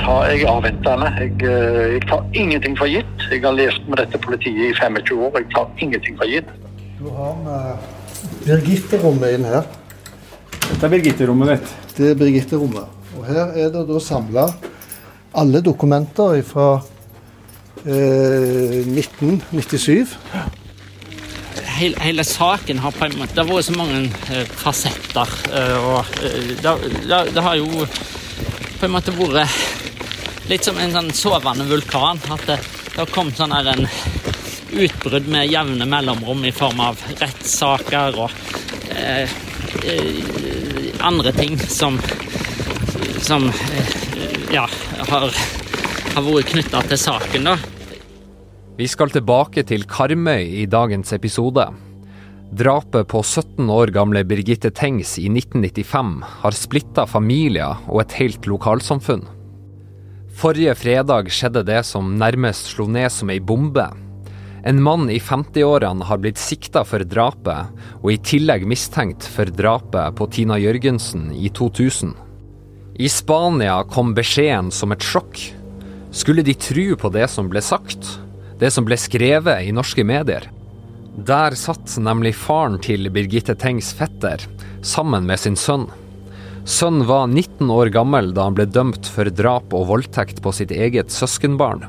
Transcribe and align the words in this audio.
tar, 0.00 0.24
jeg 0.30 0.42
er 0.42 0.50
avventende. 0.52 1.08
Jeg, 1.18 1.32
eh, 1.48 1.92
jeg 1.94 2.02
tar 2.08 2.24
ingenting 2.34 2.78
for 2.78 2.90
gitt. 2.90 3.26
Jeg 3.30 3.42
har 3.44 3.54
levd 3.56 3.88
med 3.88 4.00
dette 4.02 4.18
politiet 4.18 4.70
i 4.70 4.74
25 4.78 5.20
år. 5.26 5.38
Jeg 5.40 5.50
tar 5.54 5.70
ingenting 5.78 6.18
for 6.18 6.30
gitt. 6.30 6.50
Du 6.98 7.10
har 7.16 7.34
med 7.44 7.92
Birgitte-rommet 8.46 9.36
inn 9.36 9.44
her. 9.48 9.66
Dette 10.68 10.86
er 10.86 10.92
Birgitte-rommet 10.92 11.54
ditt. 11.54 11.74
Det 11.96 12.10
er 12.10 12.18
Birgitte-rommet. 12.20 12.98
Og 13.18 13.26
her 13.28 13.52
er 13.58 13.70
det 13.74 13.84
da 13.88 14.00
samla 14.00 14.46
alle 15.34 15.62
dokumenter 15.64 16.42
fra 16.46 16.68
eh, 17.86 18.82
1997. 18.86 20.16
hele, 21.78 21.96
hele 22.00 22.24
saken 22.24 22.78
har 22.78 22.90
på 22.94 23.04
en 23.04 23.18
måte 23.18 23.34
Det 23.34 23.44
har 23.44 23.50
vært 23.50 23.68
så 23.68 23.76
mange 23.76 24.02
eh, 24.30 24.44
fasetter. 24.46 25.36
eh, 25.52 25.76
og 25.86 26.04
eh, 26.22 26.52
det, 26.62 26.74
det, 27.08 27.22
det 27.34 27.42
har 27.42 27.56
jo 27.60 27.86
på 28.78 28.88
en 28.88 28.94
måte 28.96 29.14
vært 29.14 29.81
litt 30.52 30.66
som 30.68 30.76
en 30.76 30.92
sånn 30.92 31.10
sovende 31.16 31.64
vulkan. 31.64 32.20
At 32.32 32.44
det, 32.48 32.58
det 32.92 32.98
har 32.98 33.12
kommet 33.12 33.38
sånn 33.40 33.54
en 33.56 33.86
utbrudd 34.72 35.28
med 35.32 35.48
jevne 35.48 35.86
mellomrom 35.88 36.44
i 36.44 36.52
form 36.52 36.80
av 36.80 37.00
rettssaker 37.20 38.18
og 38.20 38.30
eh, 38.92 39.28
eh, 39.88 41.00
andre 41.04 41.32
ting 41.36 41.58
som 41.60 41.98
som 43.22 43.46
eh, 43.48 43.90
ja, 44.52 44.66
har, 45.08 45.28
har 46.14 46.24
vært 46.26 46.50
knytta 46.52 46.82
til 46.90 46.98
saken, 46.98 47.46
da. 47.46 47.56
Vi 48.76 48.88
skal 48.90 49.12
tilbake 49.14 49.62
til 49.68 49.84
Karmøy 49.88 50.42
i 50.62 50.66
dagens 50.66 51.12
episode. 51.14 51.68
Drapet 52.52 53.08
på 53.08 53.22
17 53.22 53.70
år 53.72 53.92
gamle 53.94 54.24
Birgitte 54.28 54.72
Tengs 54.74 55.14
i 55.22 55.28
1995 55.30 56.16
har 56.42 56.56
splitta 56.56 57.06
familier 57.08 57.78
og 57.86 58.02
et 58.02 58.18
helt 58.18 58.48
lokalsamfunn. 58.50 59.24
Forrige 60.36 60.74
fredag 60.74 61.28
skjedde 61.30 61.62
det 61.68 61.82
som 61.86 62.14
nærmest 62.18 62.72
slo 62.72 62.88
ned 62.90 63.12
som 63.12 63.30
ei 63.30 63.38
bombe. 63.40 63.84
En 64.64 64.78
mann 64.82 65.08
i 65.10 65.18
50-årene 65.18 66.06
har 66.06 66.20
blitt 66.22 66.38
sikta 66.38 66.84
for 66.86 67.02
drapet, 67.04 67.72
og 68.00 68.12
i 68.12 68.20
tillegg 68.22 68.64
mistenkt 68.68 69.26
for 69.26 69.50
drapet 69.50 70.14
på 70.18 70.28
Tina 70.32 70.58
Jørgensen 70.62 71.32
i 71.34 71.50
2000. 71.50 72.14
I 73.02 73.08
Spania 73.10 73.80
kom 73.90 74.14
beskjeden 74.14 74.70
som 74.70 74.94
et 74.94 75.02
sjokk. 75.02 75.40
Skulle 76.12 76.44
de 76.46 76.54
tro 76.54 76.86
på 77.00 77.10
det 77.12 77.28
som 77.32 77.48
ble 77.50 77.62
sagt? 77.64 78.06
Det 78.60 78.70
som 78.70 78.86
ble 78.86 78.98
skrevet 79.00 79.66
i 79.66 79.72
norske 79.74 80.04
medier? 80.06 80.46
Der 81.12 81.56
satt 81.58 81.98
nemlig 82.00 82.36
faren 82.38 82.78
til 82.80 83.10
Birgitte 83.12 83.56
Tengs 83.58 83.90
fetter, 83.96 84.40
sammen 84.80 85.26
med 85.28 85.40
sin 85.42 85.58
sønn. 85.58 85.88
Sønnen 86.64 87.06
var 87.06 87.26
19 87.26 87.70
år 87.70 87.90
gammel 87.90 88.30
da 88.36 88.46
han 88.46 88.54
ble 88.54 88.68
dømt 88.70 89.08
for 89.10 89.26
drap 89.34 89.72
og 89.74 89.88
voldtekt 89.88 90.38
på 90.44 90.52
sitt 90.54 90.70
eget 90.70 91.10
søskenbarn. 91.10 91.88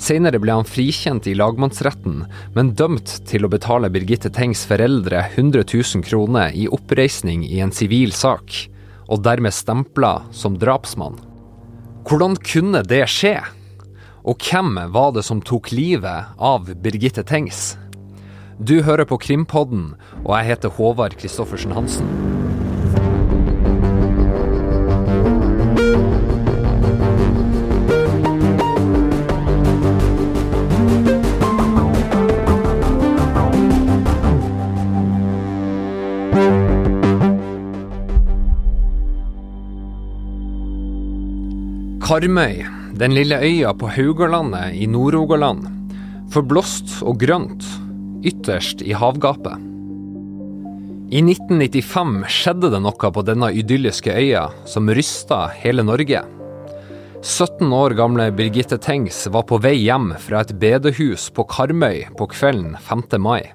Senere 0.00 0.38
ble 0.40 0.54
han 0.54 0.64
frikjent 0.64 1.26
i 1.28 1.34
lagmannsretten, 1.36 2.22
men 2.54 2.70
dømt 2.78 3.18
til 3.28 3.44
å 3.44 3.50
betale 3.52 3.90
Birgitte 3.92 4.30
Tengs 4.32 4.62
foreldre 4.70 5.26
100 5.34 5.66
000 5.66 6.06
kroner 6.06 6.54
i 6.56 6.68
oppreisning 6.70 7.42
i 7.44 7.58
en 7.60 7.74
sivil 7.74 8.14
sak, 8.16 8.54
og 9.10 9.24
dermed 9.26 9.52
stempla 9.52 10.20
som 10.30 10.56
drapsmann. 10.56 11.18
Hvordan 12.06 12.38
kunne 12.46 12.84
det 12.86 13.02
skje? 13.10 13.36
Og 14.22 14.38
hvem 14.46 14.78
var 14.94 15.12
det 15.18 15.26
som 15.26 15.42
tok 15.42 15.72
livet 15.74 16.30
av 16.38 16.70
Birgitte 16.80 17.26
Tengs? 17.26 17.74
Du 18.56 18.78
hører 18.86 19.08
på 19.08 19.18
Krimpodden, 19.20 19.96
og 20.22 20.36
jeg 20.38 20.54
heter 20.54 20.78
Håvard 20.78 21.18
Christoffersen 21.18 21.74
Hansen. 21.76 22.39
Karmøy, 42.10 42.64
den 42.98 43.12
lille 43.14 43.36
øya 43.38 43.70
på 43.78 43.86
Haugalandet 43.86 44.74
i 44.74 44.86
Nord-Rogaland. 44.90 45.60
Forblåst 46.34 46.96
og 47.06 47.20
grønt, 47.22 47.62
ytterst 48.26 48.82
i 48.82 48.90
havgapet. 48.98 49.54
I 51.14 51.22
1995 51.22 52.16
skjedde 52.26 52.72
det 52.72 52.80
noe 52.82 53.12
på 53.14 53.24
denne 53.28 53.52
idylliske 53.54 54.10
øya 54.10 54.48
som 54.66 54.90
rysta 54.90 55.38
hele 55.60 55.86
Norge. 55.86 56.24
17 57.22 57.70
år 57.78 57.94
gamle 58.02 58.26
Birgitte 58.34 58.80
Tengs 58.82 59.22
var 59.30 59.46
på 59.46 59.60
vei 59.62 59.76
hjem 59.78 60.10
fra 60.18 60.42
et 60.42 60.50
bedehus 60.58 61.28
på 61.30 61.46
Karmøy 61.46 62.08
på 62.18 62.26
kvelden 62.34 62.74
5. 62.90 63.06
mai. 63.22 63.52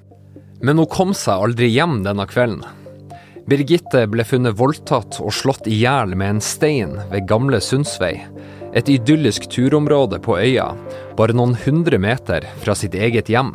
Men 0.64 0.80
hun 0.80 0.88
kom 0.96 1.12
seg 1.12 1.44
aldri 1.44 1.68
hjem 1.76 2.00
denne 2.08 2.24
kvelden. 2.32 2.64
Birgitte 3.46 4.00
ble 4.10 4.24
funnet 4.26 4.56
voldtatt 4.58 5.20
og 5.22 5.30
slått 5.30 5.68
i 5.70 5.76
hjel 5.78 6.16
med 6.18 6.32
en 6.34 6.40
stein 6.42 6.96
ved 7.12 7.28
Gamle 7.30 7.60
Sundsvei, 7.62 8.16
et 8.74 8.88
idyllisk 8.90 9.46
turområde 9.52 10.18
på 10.18 10.34
øya, 10.40 10.72
bare 11.14 11.36
noen 11.36 11.54
hundre 11.62 12.00
meter 12.02 12.48
fra 12.64 12.74
sitt 12.74 12.96
eget 12.98 13.30
hjem. 13.30 13.54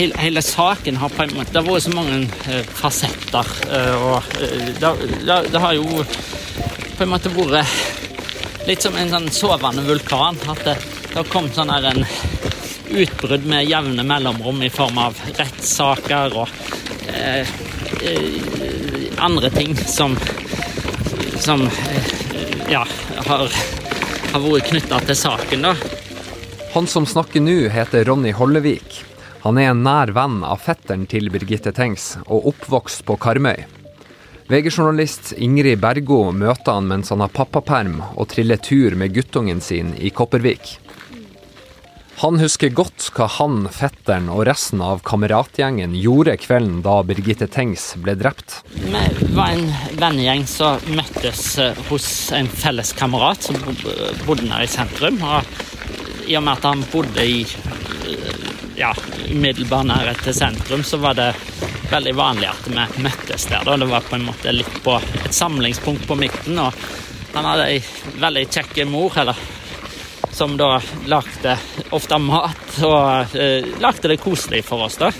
hele, 0.00 0.14
hele 0.20 0.42
saken 0.42 0.96
har 0.96 1.08
på 1.08 1.22
en 1.22 1.34
måte 1.34 1.52
Det 1.52 1.62
har 1.62 1.66
vært 1.66 1.86
så 1.86 1.94
mange 1.96 2.18
eh, 2.52 2.68
fasetter. 2.82 3.54
eh, 3.72 4.04
og 4.04 4.36
eh, 4.40 4.68
det, 4.80 4.92
det, 5.24 5.40
det 5.52 5.64
har 5.64 5.74
jo 5.78 6.04
på 6.96 7.02
en 7.06 7.12
måte 7.14 7.32
vært 7.32 8.68
litt 8.68 8.84
som 8.84 8.96
en 9.00 9.10
sånn 9.16 9.30
sovende 9.32 9.82
vulkan. 9.88 10.36
At 10.44 10.60
det, 10.68 10.76
det 11.08 11.16
har 11.16 11.32
kommet 11.32 11.56
sånn 11.56 11.72
her 11.72 11.88
en 11.94 12.04
utbrudd 12.90 13.48
med 13.48 13.64
jevne 13.64 14.04
mellomrom 14.04 14.60
i 14.62 14.70
form 14.72 14.98
av 15.00 15.16
rettssaker 15.38 16.36
og 16.36 16.48
eh, 17.08 17.48
andre 19.20 19.50
ting 19.50 19.76
som 19.76 20.16
som 21.40 21.62
eh, 21.62 22.70
ja, 22.70 22.86
har, 23.26 23.48
har 24.32 24.42
vært 24.44 24.68
knytta 24.68 25.00
til 25.08 25.16
saken, 25.16 25.64
da. 25.64 25.74
Han 26.74 26.86
som 26.86 27.06
snakker 27.08 27.42
nå, 27.42 27.56
heter 27.72 28.04
Ronny 28.06 28.34
Hollevik. 28.36 29.00
Han 29.40 29.58
er 29.58 29.70
en 29.72 29.80
nær 29.86 30.12
venn 30.14 30.42
av 30.44 30.60
fetteren 30.60 31.06
til 31.08 31.30
Birgitte 31.32 31.72
Tengs, 31.74 32.12
og 32.26 32.50
oppvokst 32.52 33.06
på 33.08 33.16
Karmøy. 33.20 33.64
VG-journalist 34.50 35.32
Ingrid 35.38 35.80
Bergo 35.80 36.26
møter 36.34 36.76
han 36.76 36.88
mens 36.90 37.12
han 37.14 37.22
har 37.22 37.32
pappaperm 37.32 38.00
og 38.10 38.28
triller 38.32 38.58
tur 38.60 38.96
med 38.98 39.14
guttungen 39.14 39.62
sin 39.64 39.94
i 39.96 40.10
Kopervik. 40.10 40.74
Han 42.20 42.36
husker 42.36 42.68
godt 42.76 43.06
hva 43.16 43.24
han, 43.38 43.62
fetteren 43.72 44.26
og 44.28 44.42
resten 44.44 44.82
av 44.84 44.98
kameratgjengen 45.08 45.94
gjorde 45.96 46.34
kvelden 46.42 46.82
da 46.84 46.98
Birgitte 47.08 47.46
Tengs 47.48 47.94
ble 48.04 48.12
drept. 48.20 48.58
Vi 48.76 49.30
var 49.32 49.54
en 49.54 49.70
vennegjeng 49.96 50.44
som 50.50 50.84
møttes 50.92 51.44
eh, 51.64 51.78
hos 51.88 52.08
en 52.36 52.50
felles 52.52 52.92
kamerat 52.98 53.48
som 53.48 53.56
bodde 54.26 54.44
nede 54.44 54.66
i 54.66 54.68
sentrum. 54.68 55.16
Og 55.24 56.28
I 56.28 56.36
og 56.36 56.44
med 56.44 56.58
at 56.58 56.66
han 56.68 56.84
bodde 56.92 57.24
i 57.24 57.38
ja, 58.76 58.92
umiddelbar 59.30 59.86
nærhet 59.88 60.20
til 60.24 60.36
sentrum, 60.36 60.84
så 60.84 61.00
var 61.00 61.16
det 61.16 61.30
veldig 61.88 62.14
vanlig 62.20 62.50
at 62.50 62.68
vi 62.68 63.06
møttes 63.06 63.48
der. 63.48 63.64
Det 63.64 63.88
var 63.88 64.04
på 64.10 64.18
en 64.18 64.26
måte 64.28 64.52
litt 64.54 64.76
på 64.84 64.98
et 65.00 65.32
samlingspunkt 65.36 66.04
på 66.08 66.20
midten. 66.20 66.60
og 66.60 66.76
Han 67.32 67.48
hadde 67.48 67.70
ei 67.78 67.80
veldig 68.20 68.44
kjekk 68.52 68.84
mor, 68.92 69.16
eller 69.24 69.40
som 70.32 70.56
da 70.56 70.78
lagde 71.10 71.56
ofte 71.90 72.18
mat 72.22 72.78
og 72.86 73.36
eh, 73.36 73.66
lagde 73.82 74.12
det 74.12 74.20
koselig 74.22 74.62
for 74.66 74.86
oss. 74.86 74.98
da. 75.00 75.10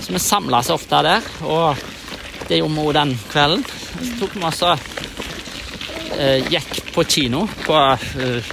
Så 0.00 0.12
vi 0.12 0.22
samles 0.22 0.70
ofte 0.70 1.02
der, 1.04 1.26
og 1.44 1.76
det 2.48 2.60
gjorde 2.60 2.74
vi 2.74 2.86
òg 2.86 2.94
den 2.96 3.14
kvelden. 3.30 3.64
Så 4.00 4.12
tok 4.20 4.36
vi 4.36 4.46
også 4.48 4.72
eh, 6.16 6.46
gikk 6.50 6.80
på 6.94 7.04
kino. 7.04 7.44
På, 7.66 7.76
eh, 7.92 8.52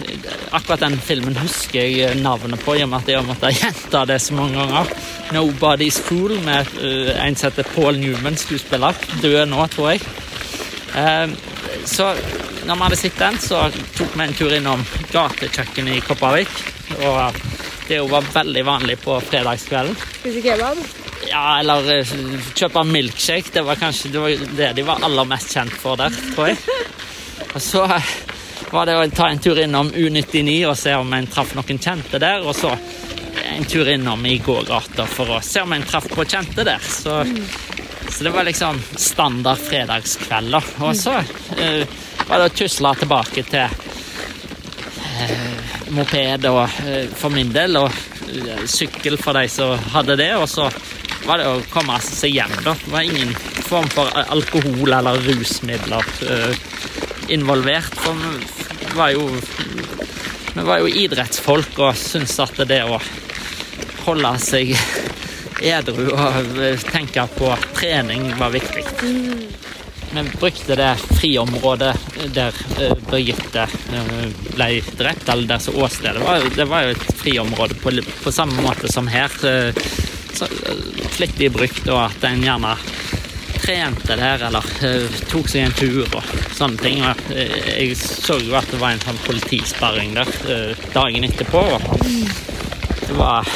akkurat 0.51 0.85
den 0.85 0.97
filmen 1.01 1.37
husker 1.39 1.87
jeg 1.87 2.19
navnet 2.21 2.61
på, 2.65 2.75
i 2.77 2.83
og 2.85 2.91
med 2.91 3.01
at 3.01 3.11
jeg 3.13 3.21
har 3.21 3.27
måttet 3.27 3.61
gjenta 3.61 4.05
det 4.09 4.19
så 4.21 4.37
mange 4.37 4.59
ganger. 4.59 4.93
'Nobody's 5.31 5.99
Fool' 5.99 6.39
med 6.45 6.67
eh, 6.81 7.13
en 7.25 7.35
som 7.35 7.51
heter 7.51 7.67
Paul 7.75 7.99
Newman, 7.99 8.37
skuespiller. 8.37 8.95
Død 9.21 9.45
nå, 9.49 9.67
tror 9.67 9.95
jeg. 9.95 10.01
Eh, 11.67 11.85
så 11.85 12.11
når 12.65 12.75
vi 12.75 12.81
hadde 12.87 12.99
sett 12.99 13.19
den, 13.19 13.39
så 13.39 13.65
tok 13.97 14.15
vi 14.15 14.25
en 14.25 14.37
tur 14.37 14.55
innom 14.57 14.85
gatekjøkkenet 15.11 15.97
i 15.99 16.05
Kopervik. 16.05 16.53
Og 16.97 17.41
det 17.87 17.99
jo 17.99 18.07
var 18.11 18.25
veldig 18.33 18.63
vanlig 18.67 18.97
på 19.03 19.19
fredagskvelden. 19.29 19.95
Spise 20.19 20.43
kebab. 20.43 20.81
Ja, 21.27 21.59
eller 21.59 21.91
eh, 21.97 22.15
kjøpe 22.55 22.83
milkshake. 22.87 23.53
Det 23.53 23.65
var 23.67 23.79
kanskje 23.79 24.11
det, 24.13 24.23
var 24.23 24.47
det 24.57 24.71
de 24.77 24.87
var 24.87 25.03
aller 25.07 25.27
mest 25.29 25.53
kjent 25.55 25.75
for 25.75 25.99
der, 25.99 26.15
tror 26.35 26.51
jeg. 26.51 26.59
Og 27.53 27.61
så 27.63 27.83
eh, 27.95 28.13
var 28.71 28.87
det 28.89 28.97
å 28.97 29.05
ta 29.15 29.29
en 29.31 29.41
tur 29.41 29.59
innom 29.61 29.91
U99 29.95 30.57
og 30.67 30.75
se 30.77 30.95
om 30.99 31.13
en 31.15 31.29
traff 31.31 31.53
noen 31.55 31.79
kjente 31.79 32.19
der. 32.21 32.43
Og 32.43 32.55
så 32.57 32.73
en 33.47 33.65
tur 33.65 33.87
innom 33.89 34.25
i 34.27 34.37
gågata 34.43 35.07
for 35.09 35.37
å 35.37 35.41
se 35.45 35.63
om 35.63 35.73
en 35.73 35.85
traff 35.87 36.09
på 36.11 36.25
kjente 36.27 36.65
der. 36.67 36.83
Så, 36.83 37.21
så 38.09 38.23
det 38.23 38.29
var 38.29 38.43
liksom 38.43 38.81
standard 38.95 39.57
fredagskveld. 39.57 40.51
da. 40.51 40.61
Og 40.85 40.95
så 40.97 41.11
uh, 41.11 41.83
var 42.27 42.39
det 42.39 42.45
å 42.49 42.55
tusle 42.55 42.93
tilbake 43.01 43.43
til 43.47 43.67
uh, 45.21 45.73
moped 45.95 46.47
og 46.49 46.63
uh, 46.65 47.05
for 47.17 47.29
min 47.33 47.51
del, 47.53 47.77
og 47.79 47.91
sykkel 48.67 49.15
for 49.21 49.37
de 49.37 49.47
som 49.51 49.77
hadde 49.93 50.17
det. 50.19 50.31
Og 50.35 50.47
så 50.51 50.69
var 51.27 51.39
det 51.41 51.47
å 51.51 51.61
komme 51.71 51.99
seg 52.03 52.35
hjem, 52.35 52.55
da. 52.65 52.73
Det 52.83 52.91
var 52.93 53.07
ingen 53.07 53.33
form 53.67 53.87
for 53.91 54.11
alkohol 54.27 54.93
eller 54.97 55.21
rusmidler 55.27 56.03
involvert. 57.31 57.95
For 58.03 58.13
vi 58.17 58.91
var 58.95 59.13
jo, 59.15 59.29
vi 60.53 60.67
var 60.67 60.83
jo 60.83 60.91
idrettsfolk 61.05 61.79
og 61.79 61.95
syntes 61.99 62.39
at 62.43 62.67
det 62.67 62.83
å 62.87 62.99
holde 64.07 64.33
seg 64.39 64.75
edru 65.63 66.09
og 66.11 66.59
eh, 66.61 66.79
tenke 66.91 67.25
på 67.37 67.53
trening 67.77 68.29
var 68.39 68.53
viktig. 68.53 68.83
Vi 70.07 70.23
brukte 70.39 70.75
det 70.79 70.93
friområdet 71.19 71.93
der 72.35 72.55
eh, 72.79 72.93
Birgitte 73.09 73.67
eh, 73.93 74.13
ble 74.53 74.69
drept, 74.97 75.29
eller 75.29 75.47
der 75.47 75.63
som 75.63 75.79
åstedet 75.83 76.23
var. 76.23 76.45
Det 76.55 76.67
var 76.69 76.87
jo 76.87 76.95
et 76.95 77.07
friområde 77.21 77.79
på, 77.81 77.93
på 78.23 78.31
samme 78.31 78.61
måte 78.61 78.91
som 78.91 79.07
her. 79.07 79.31
flittig 81.17 81.51
brukt, 81.51 81.87
og 81.89 82.03
at 82.03 82.23
en 82.29 82.43
gjerne 82.43 82.75
trente 83.57 84.15
der 84.15 84.43
eller 84.45 84.63
tok 85.31 85.47
seg 85.49 85.63
en 85.65 85.73
tur 85.73 86.03
og 86.05 86.27
sånne 86.53 86.77
ting. 86.77 87.01
Jeg 87.33 87.97
så 87.97 88.37
jo 88.39 88.53
at 88.55 88.69
det 88.69 88.77
var 88.79 88.93
en 88.93 89.01
sånn 89.01 89.17
politisperring 89.25 90.13
der 90.13 90.29
dagen 90.93 91.25
etterpå. 91.25 91.63
Det 93.01 93.17
var 93.17 93.49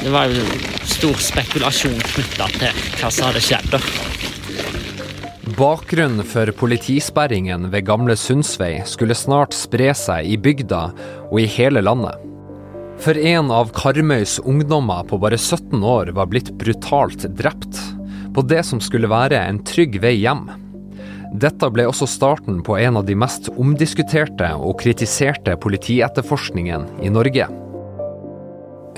Det 0.00 0.10
var 0.10 0.30
jo 0.32 0.44
stor 0.88 1.18
spekulasjon 1.20 1.98
knytta 2.00 2.46
til 2.54 2.78
hva 3.00 3.10
som 3.12 3.26
hadde 3.28 3.42
skjedd. 3.44 3.74
Bakgrunnen 5.58 6.24
for 6.24 6.48
politisperringen 6.56 7.66
ved 7.72 7.84
Gamle 7.84 8.16
Sundsvei 8.16 8.78
skulle 8.88 9.16
snart 9.18 9.52
spre 9.52 9.90
seg 9.92 10.24
i 10.24 10.38
bygda 10.40 10.80
og 11.26 11.36
i 11.42 11.46
hele 11.52 11.82
landet. 11.84 12.16
For 13.00 13.16
en 13.16 13.52
av 13.52 13.74
Karmøys 13.76 14.38
ungdommer 14.40 15.04
på 15.08 15.20
bare 15.20 15.36
17 15.36 15.84
år 15.84 16.14
var 16.16 16.32
blitt 16.32 16.48
brutalt 16.56 17.28
drept 17.36 17.84
på 18.32 18.44
det 18.48 18.64
som 18.68 18.80
skulle 18.80 19.10
være 19.10 19.40
en 19.44 19.60
trygg 19.68 20.00
vei 20.00 20.16
hjem. 20.22 20.46
Dette 21.40 21.68
ble 21.72 21.84
også 21.92 22.08
starten 22.08 22.64
på 22.64 22.80
en 22.80 22.96
av 23.00 23.04
de 23.08 23.20
mest 23.20 23.52
omdiskuterte 23.52 24.54
og 24.56 24.78
kritiserte 24.80 25.60
politietterforskningen 25.60 26.88
i 27.04 27.12
Norge. 27.12 27.52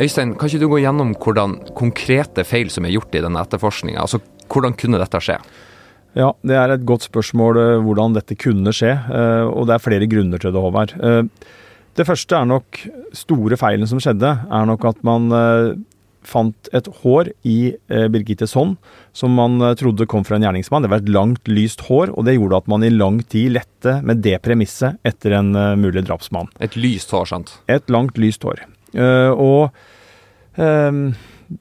Øystein, 0.01 0.33
kan 0.39 0.49
ikke 0.49 0.63
du 0.63 0.71
gå 0.73 0.79
gjennom 0.81 1.13
hvordan 1.21 1.59
konkrete 1.77 2.47
feil 2.49 2.71
som 2.73 2.87
er 2.89 2.95
gjort 2.95 3.13
i 3.13 3.21
denne 3.21 3.43
etterforskninga? 3.45 4.01
Altså, 4.01 4.23
hvordan 4.49 4.73
kunne 4.79 5.01
dette 5.01 5.21
skje? 5.21 5.37
Ja, 6.17 6.31
det 6.45 6.57
er 6.57 6.73
et 6.73 6.87
godt 6.89 7.07
spørsmål 7.07 7.61
eh, 7.61 7.83
hvordan 7.85 8.17
dette 8.17 8.37
kunne 8.41 8.73
skje, 8.77 8.93
eh, 8.93 9.45
og 9.49 9.69
det 9.69 9.77
er 9.77 9.85
flere 9.85 10.09
grunner 10.09 10.41
til 10.41 10.53
det, 10.53 10.65
Håvard. 10.65 10.97
Eh, 10.97 11.23
Det 11.93 12.07
første 12.09 12.33
er 12.33 12.47
nok 12.49 12.79
store 13.13 13.57
feilen 13.61 13.85
som 13.85 14.01
skjedde, 14.01 14.31
er 14.49 14.65
nok 14.65 14.85
at 14.89 15.03
man 15.05 15.27
fant 16.25 16.71
et 16.73 16.87
hår 17.03 17.29
i 17.45 17.75
Birgittes 18.09 18.55
hånd 18.57 18.79
som 19.13 19.37
man 19.37 19.61
trodde 19.77 20.07
kom 20.09 20.25
fra 20.25 20.39
en 20.39 20.47
gjerningsmann. 20.47 20.87
Det 20.87 20.89
var 20.89 21.03
et 21.03 21.13
langt, 21.13 21.45
lyst 21.53 21.85
hår, 21.85 22.15
og 22.17 22.25
det 22.25 22.39
gjorde 22.39 22.63
at 22.63 22.71
man 22.73 22.83
i 22.83 22.89
lang 22.89 23.21
tid 23.29 23.59
lette 23.59 23.99
med 24.09 24.25
det 24.25 24.39
premisset 24.41 24.97
etter 25.05 25.37
en 25.37 25.53
mulig 25.85 26.07
drapsmann. 26.09 26.49
Et 26.65 26.81
lyst 26.81 27.13
hår, 27.13 27.29
sant? 27.29 27.59
Et 27.69 27.93
langt, 27.93 28.17
lyst 28.17 28.49
hår. 28.49 28.65
Eh, 28.93 29.31
og 29.33 29.73
ehm, 30.61 31.13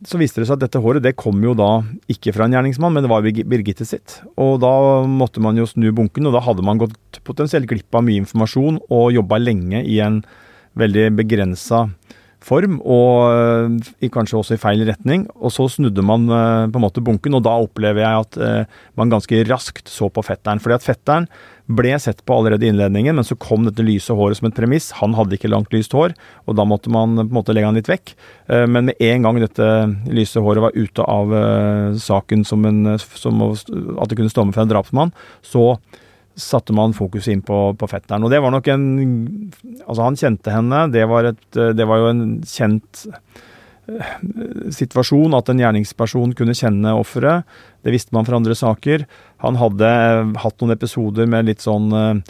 så 0.08 0.20
viste 0.20 0.42
det 0.42 0.48
seg 0.48 0.58
at 0.58 0.66
dette 0.66 0.82
håret 0.84 1.04
det 1.04 1.18
kom 1.20 1.42
jo 1.44 1.54
da 1.58 1.82
ikke 2.12 2.34
fra 2.36 2.48
en 2.48 2.56
gjerningsmann, 2.56 2.94
men 2.96 3.06
det 3.06 3.12
var 3.12 3.26
Birgitte 3.26 3.88
sitt. 3.88 4.20
Og 4.40 4.60
da 4.64 4.74
måtte 5.08 5.44
man 5.44 5.60
jo 5.60 5.68
snu 5.70 5.90
bunken, 5.96 6.30
og 6.30 6.38
da 6.38 6.44
hadde 6.46 6.66
man 6.66 6.80
gått 6.82 7.22
potensielt 7.28 7.70
glipp 7.70 7.96
av 7.96 8.06
mye 8.08 8.22
informasjon 8.24 8.82
og 8.90 9.12
jobba 9.16 9.42
lenge 9.42 9.84
i 9.84 10.00
en 10.04 10.22
veldig 10.80 11.10
begrensa 11.20 11.86
form, 12.46 12.80
og 12.82 13.78
eh, 14.02 14.10
kanskje 14.12 14.40
også 14.40 14.58
i 14.58 14.62
feil 14.62 14.84
retning. 14.88 15.28
Og 15.38 15.54
så 15.54 15.68
snudde 15.72 16.04
man 16.06 16.28
eh, 16.28 16.68
på 16.72 16.80
en 16.80 16.86
måte 16.86 17.04
bunken, 17.06 17.38
og 17.38 17.46
da 17.46 17.56
opplever 17.62 18.04
jeg 18.04 18.26
at 18.26 18.42
eh, 18.42 18.84
man 19.00 19.14
ganske 19.14 19.44
raskt 19.50 19.92
så 19.92 20.10
på 20.14 20.24
fetteren. 20.26 20.62
Fordi 20.62 20.78
at 20.78 20.86
fetteren 20.86 21.30
ble 21.72 21.94
sett 22.02 22.24
på 22.28 22.36
allerede 22.36 22.66
i 22.66 22.72
innledningen, 22.74 23.16
men 23.16 23.28
så 23.28 23.38
kom 23.40 23.64
dette 23.68 23.86
lyse 23.86 24.12
håret 24.18 24.40
som 24.40 24.50
et 24.50 24.58
premiss. 24.58 24.90
Han 25.00 25.16
hadde 25.16 25.38
ikke 25.38 25.52
langt, 25.52 25.72
lyst 25.72 25.94
hår, 25.96 26.16
og 26.50 26.58
da 26.58 26.66
måtte 26.68 26.92
man 26.92 27.16
på 27.22 27.30
en 27.30 27.38
måte 27.38 27.56
legge 27.56 27.70
han 27.70 27.78
litt 27.80 27.88
vekk. 27.88 28.12
Men 28.68 28.90
med 28.90 29.00
en 29.00 29.24
gang 29.24 29.40
dette 29.40 29.70
lyse 30.12 30.42
håret 30.44 30.66
var 30.66 30.76
ute 30.76 31.06
av 31.08 31.32
saken 31.96 32.44
som, 32.44 32.68
en, 32.68 32.98
som 33.00 33.40
at 33.48 34.12
det 34.12 34.20
kunne 34.20 34.34
stamme 34.34 34.52
fra 34.52 34.66
en 34.66 34.74
drapsmann, 34.74 35.16
så 35.48 35.78
satte 36.40 36.74
man 36.76 36.96
fokuset 36.96 37.36
inn 37.36 37.44
på, 37.46 37.60
på 37.78 37.90
fetteren. 37.92 38.24
Og 38.26 38.32
det 38.32 38.42
var 38.44 38.54
nok 38.54 38.72
en 38.72 38.86
Altså, 39.86 40.04
han 40.06 40.20
kjente 40.20 40.54
henne. 40.54 40.86
Det 40.94 41.04
var, 41.10 41.32
et, 41.34 41.46
det 41.76 41.88
var 41.88 42.02
jo 42.02 42.10
en 42.12 42.24
kjent 42.48 43.04
eh, 43.10 44.16
situasjon 44.74 45.36
at 45.36 45.52
en 45.52 45.62
gjerningsperson 45.62 46.36
kunne 46.38 46.56
kjenne 46.58 46.96
offeret. 46.96 47.48
Det 47.84 47.94
visste 47.94 48.16
man 48.16 48.28
fra 48.28 48.40
andre 48.40 48.56
saker. 48.58 49.06
Han 49.44 49.60
hadde 49.60 49.92
eh, 49.92 50.34
hatt 50.44 50.58
noen 50.62 50.76
episoder 50.78 51.30
med 51.30 51.50
litt 51.50 51.66
sånn 51.66 51.92
eh, 51.98 52.22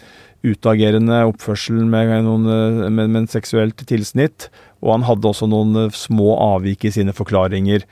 utagerende 0.42 1.22
oppførsel 1.30 1.84
med, 1.86 2.16
noen, 2.26 2.48
med, 2.90 3.04
med 3.04 3.20
en 3.24 3.32
seksuelt 3.32 3.84
tilsnitt. 3.90 4.50
Og 4.82 4.96
han 4.96 5.06
hadde 5.06 5.30
også 5.30 5.50
noen 5.52 5.92
små 5.94 6.34
avvik 6.42 6.88
i 6.90 6.94
sine 6.96 7.14
forklaringer, 7.14 7.86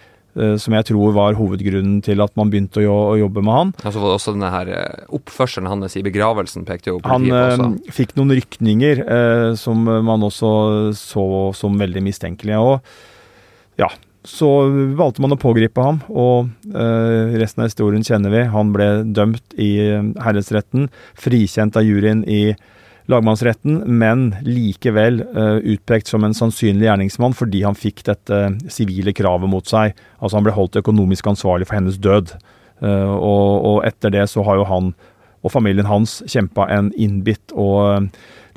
som 0.61 0.75
jeg 0.77 0.87
tror 0.91 1.13
var 1.15 1.37
hovedgrunnen 1.39 1.99
til 2.05 2.21
at 2.23 2.35
man 2.39 2.51
begynte 2.51 2.83
å, 2.85 3.17
jobbe 3.19 3.43
med 3.45 3.55
han. 3.55 3.71
Altså 3.83 4.01
var 4.01 4.11
det 4.11 4.17
også 4.19 4.33
denne 4.35 4.51
her 4.53 4.73
eh, 4.75 5.07
Oppførselen 5.17 5.69
hans 5.71 5.97
i 5.99 6.03
begravelsen 6.05 6.67
pekte 6.67 6.93
jo 6.93 6.99
Han 7.03 7.25
politiet 7.25 7.33
på 7.33 7.47
også. 7.47 7.63
Han 7.65 7.95
fikk 7.99 8.13
noen 8.19 8.35
rykninger 8.37 9.01
eh, 9.05 9.47
som 9.59 9.81
man 9.83 10.27
også 10.27 10.51
så 10.97 11.25
som 11.57 11.79
veldig 11.81 12.05
mistenkelige. 12.05 12.61
Og 12.61 13.81
ja, 13.81 13.89
så 14.27 14.47
valgte 14.99 15.23
man 15.23 15.33
å 15.33 15.39
pågripe 15.39 15.83
ham, 15.83 16.01
og 16.11 16.49
eh, 16.69 17.37
resten 17.39 17.63
av 17.63 17.69
historien 17.69 18.03
kjenner 18.03 18.33
vi. 18.33 18.43
Han 18.51 18.73
ble 18.75 18.89
dømt 19.15 19.55
i 19.55 19.71
eh, 19.85 20.09
herredsretten, 20.25 20.89
frikjent 21.17 21.79
av 21.79 21.87
juryen 21.87 22.25
i 22.27 22.51
lagmannsretten, 23.09 23.83
men 23.99 24.35
likevel 24.45 25.21
eh, 25.21 25.57
utpekt 25.73 26.07
som 26.11 26.23
en 26.23 26.35
sannsynlig 26.37 26.85
gjerningsmann 26.87 27.35
fordi 27.37 27.63
han 27.65 27.77
fikk 27.77 28.03
dette 28.07 28.41
sivile 28.71 29.13
kravet 29.17 29.49
mot 29.49 29.65
seg. 29.67 29.97
Altså 30.19 30.39
han 30.39 30.47
ble 30.47 30.55
holdt 30.55 30.79
økonomisk 30.81 31.31
ansvarlig 31.31 31.69
for 31.69 31.79
hennes 31.79 31.99
død. 32.01 32.35
Eh, 32.85 33.13
og, 33.15 33.47
og 33.71 33.79
etter 33.89 34.13
det 34.13 34.27
så 34.31 34.45
har 34.47 34.61
jo 34.61 34.67
han 34.69 34.93
og 35.39 35.53
familien 35.53 35.87
hans 35.87 36.17
kjempa 36.27 36.65
en 36.67 36.89
innbitt 36.99 37.53
og 37.55 37.77
eh, 37.87 38.07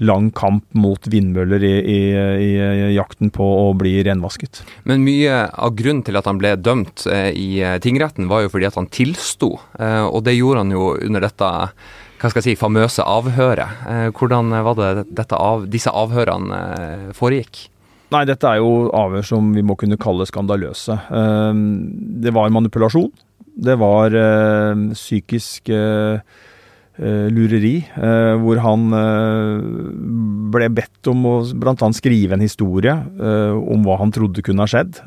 lang 0.03 0.33
kamp 0.35 0.65
mot 0.75 1.05
vindmøller 1.07 1.63
i, 1.63 1.75
i, 1.79 1.99
i, 2.43 2.53
jakten 2.97 3.31
på 3.31 3.47
å 3.47 3.69
bli 3.79 4.01
renvasket. 4.03 4.65
Men 4.89 5.05
mye 5.07 5.45
av 5.47 5.77
grunnen 5.79 6.03
til 6.03 6.19
at 6.19 6.27
han 6.27 6.41
ble 6.43 6.57
dømt 6.59 7.05
i 7.07 7.63
tingretten, 7.85 8.27
var 8.27 8.43
jo 8.43 8.51
fordi 8.51 8.67
at 8.67 8.81
han 8.81 8.91
tilsto. 8.91 9.53
Og 9.79 10.19
det 10.27 10.35
gjorde 10.35 10.65
han 10.65 10.75
jo 10.75 10.89
under 10.97 11.23
dette 11.23 11.53
hva 12.23 12.31
skal 12.31 12.39
jeg 12.39 12.53
si, 12.53 12.61
famøse 12.61 13.03
avhøret. 13.03 13.83
Eh, 13.91 14.09
hvordan 14.15 14.55
var 14.63 14.79
det 14.79 15.27
av, 15.35 15.67
disse 15.71 15.91
avhørene 15.91 16.61
eh, 16.79 17.09
foregikk? 17.19 17.65
Nei, 18.15 18.23
dette 18.29 18.47
er 18.47 18.61
jo 18.61 18.93
avhør 18.95 19.27
som 19.27 19.49
vi 19.57 19.65
må 19.67 19.75
kunne 19.81 19.99
kalle 19.99 20.29
skandaløse. 20.29 21.01
Eh, 21.11 21.61
Det 22.23 22.33
var 22.35 22.55
manipulasjon. 22.55 23.11
Det 23.53 23.75
var 23.77 24.15
psykisk 24.95 25.69
lureri, 26.97 27.75
hvor 28.41 28.61
han 28.65 28.87
ble 30.55 30.69
bedt 30.73 31.11
om 31.13 31.27
å 31.29 31.35
bl.a. 31.61 31.91
skrive 31.93 32.33
en 32.39 32.45
historie 32.45 32.95
om 32.97 33.85
hva 33.85 33.99
han 34.01 34.15
trodde 34.15 34.41
kunne 34.47 34.65
ha 34.65 34.73
skjedd, 34.73 35.03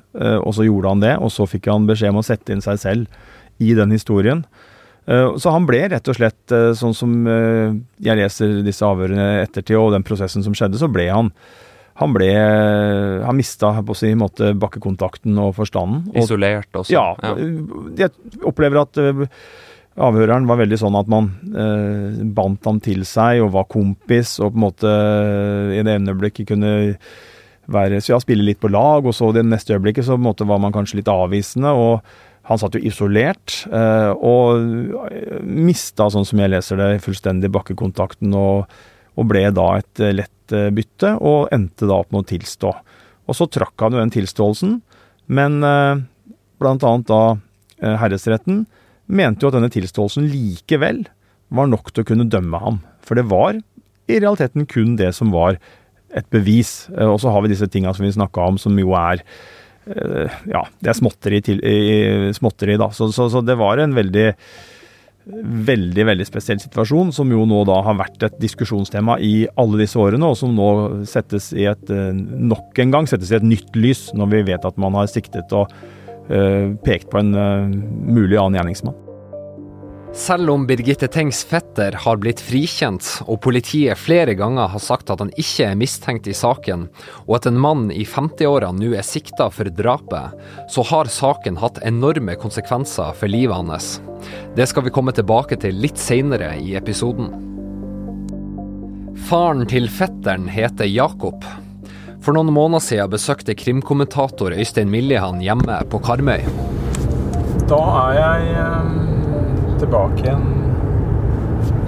og 0.46 0.54
så 0.54 0.68
gjorde 0.68 0.94
han 0.94 1.02
det, 1.02 1.16
og 1.18 1.34
så 1.34 1.50
fikk 1.50 1.72
han 1.74 1.90
beskjed 1.90 2.14
om 2.14 2.22
å 2.22 2.28
sette 2.28 2.54
inn 2.54 2.62
seg 2.62 2.78
selv 2.84 3.66
i 3.66 3.74
den 3.74 3.98
historien. 3.98 4.46
Eh, 5.08 5.36
Så 5.38 5.52
han 5.54 5.68
ble 5.70 5.84
rett 5.92 6.08
og 6.10 6.18
slett, 6.18 6.52
eh, 6.52 6.72
sånn 6.78 6.96
som 6.98 7.14
eh, 7.28 7.76
jeg 8.02 8.18
leser 8.18 8.64
disse 8.66 8.86
avhørene 8.86 9.44
ettertid, 9.44 9.78
og 9.78 9.94
den 9.94 10.04
prosessen 10.08 10.44
som 10.46 10.54
skjedde, 10.58 10.80
så 10.82 10.92
ble 10.92 11.10
han 11.12 11.32
han 11.96 12.12
ble 12.12 12.28
Han 13.24 13.38
mista 13.38 13.70
på 13.88 13.96
sin 13.96 14.18
måte 14.20 14.50
bakkekontakten 14.60 15.38
og 15.40 15.54
forstanden. 15.56 16.02
Og, 16.12 16.18
Isolert 16.26 16.68
også? 16.76 16.92
ja, 16.92 17.14
jeg 17.96 18.12
opplever 18.44 18.82
at 18.82 19.00
avhøreren 19.96 20.44
var 20.50 20.60
veldig 20.60 20.80
sånn 20.82 20.98
at 21.00 21.08
man 21.08 21.30
eh, 21.56 22.20
bandt 22.36 22.68
ham 22.68 22.82
til 22.84 23.06
seg 23.08 23.40
og 23.46 23.54
var 23.56 23.70
kompis, 23.72 24.34
og 24.44 24.52
på 24.52 24.60
en 24.60 24.66
måte 24.66 24.92
i 25.72 25.80
det 25.88 25.96
ene 25.96 26.12
øyeblikket 26.12 26.50
kunne 26.52 26.74
være, 27.72 28.02
så 28.04 28.12
ja, 28.16 28.20
spille 28.20 28.44
litt 28.46 28.60
på 28.60 28.70
lag, 28.76 29.08
og 29.08 29.16
så 29.16 29.32
det 29.34 29.46
neste 29.48 29.78
øyeblikket 29.78 30.04
så 30.06 30.18
på 30.18 30.22
en 30.22 30.28
måte 30.28 30.48
var 30.52 30.60
man 30.62 30.76
kanskje 30.76 31.00
litt 31.00 31.08
avvisende. 31.12 31.72
og 31.72 32.04
han 32.46 32.60
satt 32.62 32.75
jo 32.78 32.84
isolert, 32.86 33.64
eh, 33.74 34.12
og 34.14 35.42
mista, 35.42 36.10
sånn 36.14 36.28
som 36.28 36.42
jeg 36.42 36.54
leser 36.54 36.78
det, 36.78 36.90
fullstendig 37.06 37.50
bakkekontakten, 37.56 38.36
og, 38.38 38.70
og 39.18 39.30
ble 39.32 39.48
da 39.56 39.70
et 39.80 40.04
eh, 40.04 40.14
lett 40.14 40.54
eh, 40.54 40.70
bytte, 40.75 41.16
og 41.25 41.50
endte 41.56 41.90
da 41.90 41.98
opp 42.04 42.14
med 42.14 42.22
å 42.22 42.30
tilstå. 42.36 42.74
Og 43.25 43.38
så 43.38 43.50
trakk 43.50 43.82
han 43.82 43.98
jo 43.98 44.02
den 44.04 44.14
tilståelsen, 44.14 44.78
men 45.34 45.58
eh, 45.66 46.04
blant 46.62 46.86
annet 46.86 47.10
da 47.10 47.22
eh, 47.34 47.96
herresretten 48.02 48.66
mente 49.06 49.46
jo 49.46 49.50
at 49.50 49.58
denne 49.58 49.74
tilståelsen 49.74 50.30
likevel 50.30 51.06
var 51.56 51.70
nok 51.70 51.92
til 51.92 52.06
å 52.06 52.10
kunne 52.12 52.30
dømme 52.30 52.62
ham. 52.62 52.80
For 53.06 53.18
det 53.18 53.25
var 53.32 53.58
i 53.58 54.20
realiteten 54.22 54.70
kun 54.70 54.96
det 55.00 55.12
som 55.18 55.34
var 55.34 55.58
et 56.16 56.30
bevis. 56.34 56.86
Eh, 56.94 57.10
og 57.10 57.20
så 57.24 57.34
har 57.34 57.42
vi 57.42 57.54
disse 57.54 57.70
tinga 57.72 57.94
som 57.96 58.06
vi 58.06 58.14
snakka 58.14 58.50
om, 58.52 58.62
som 58.62 58.78
jo 58.80 58.94
er 58.98 59.22
eh, 59.22 59.25
Ja, 59.86 60.63
det 60.82 60.89
er 60.89 60.98
småtteri, 60.98 61.42
til, 61.46 61.60
småtteri 62.34 62.77
da. 62.82 62.89
Så, 62.96 63.12
så, 63.13 63.27
så, 63.30 63.44
det 63.46 63.58
var 63.60 63.82
en 63.82 63.94
veldig 63.94 64.32
veldig 65.25 66.04
veldig 66.06 66.25
spesiell 66.27 66.60
situasjon, 66.62 67.10
som 67.15 67.32
jo 67.34 67.48
nå 67.50 67.63
da 67.65 67.80
har 67.88 67.98
vært 67.98 68.27
et 68.27 68.36
diskusjonstema 68.42 69.18
i 69.25 69.48
alle 69.58 69.82
disse 69.82 69.98
årene, 69.98 70.30
og 70.30 70.38
som 70.38 70.54
nå 70.54 70.70
settes 71.10 71.50
i 71.58 71.65
et 71.70 71.94
eh, 71.94 72.12
nok 72.13 72.77
en 72.84 72.94
gang 72.94 73.10
settes 73.10 73.34
i 73.34 73.39
et 73.39 73.48
nytt 73.48 73.74
lys, 73.77 74.08
når 74.13 74.34
vi 74.36 74.44
vet 74.51 74.68
at 74.70 74.77
man 74.82 74.98
har 75.00 75.10
siktet 75.10 75.54
og 75.56 75.74
uh, 76.30 76.74
pekt 76.86 77.10
på 77.10 77.22
en 77.22 77.34
mulig 77.34 78.38
annen 78.38 78.60
gjerningsmann. 78.60 79.05
Selv 80.16 80.50
om 80.50 80.64
Birgitte 80.68 81.08
Tengs 81.12 81.44
fetter 81.44 81.92
har 81.92 82.20
blitt 82.24 82.40
frikjent, 82.40 83.04
og 83.28 83.42
politiet 83.44 84.00
flere 84.00 84.32
ganger 84.40 84.70
har 84.72 84.80
sagt 84.80 85.10
at 85.12 85.20
han 85.20 85.32
ikke 85.36 85.66
er 85.68 85.76
mistenkt 85.76 86.30
i 86.32 86.36
saken, 86.36 86.86
og 87.26 87.34
at 87.36 87.48
en 87.50 87.58
mann 87.60 87.90
i 87.92 88.06
50-åra 88.08 88.70
nå 88.72 88.94
er 88.96 89.04
sikta 89.04 89.50
for 89.52 89.68
drapet, 89.68 90.38
så 90.72 90.86
har 90.88 91.12
saken 91.12 91.60
hatt 91.60 91.82
enorme 91.84 92.38
konsekvenser 92.40 93.12
for 93.20 93.28
livet 93.28 93.60
hans. 93.60 93.90
Det 94.56 94.70
skal 94.72 94.86
vi 94.88 94.94
komme 94.96 95.12
tilbake 95.12 95.60
til 95.60 95.76
litt 95.84 96.00
seinere 96.00 96.54
i 96.64 96.78
episoden. 96.80 97.34
Faren 99.28 99.66
til 99.68 99.90
fetteren 99.92 100.48
heter 100.48 100.88
Jakob. 100.88 101.44
For 102.24 102.32
noen 102.32 102.54
måneder 102.56 102.88
siden 102.88 103.12
besøkte 103.12 103.58
krimkommentator 103.60 104.56
Øystein 104.56 104.88
Miljehan 104.96 105.44
hjemme 105.44 105.82
på 105.92 106.00
Karmøy. 106.08 106.48
Da 107.68 107.82
er 108.06 108.18
jeg 108.22 108.56
eh, 108.62 109.15
tilbake 109.82 110.25
igjen 110.25 110.48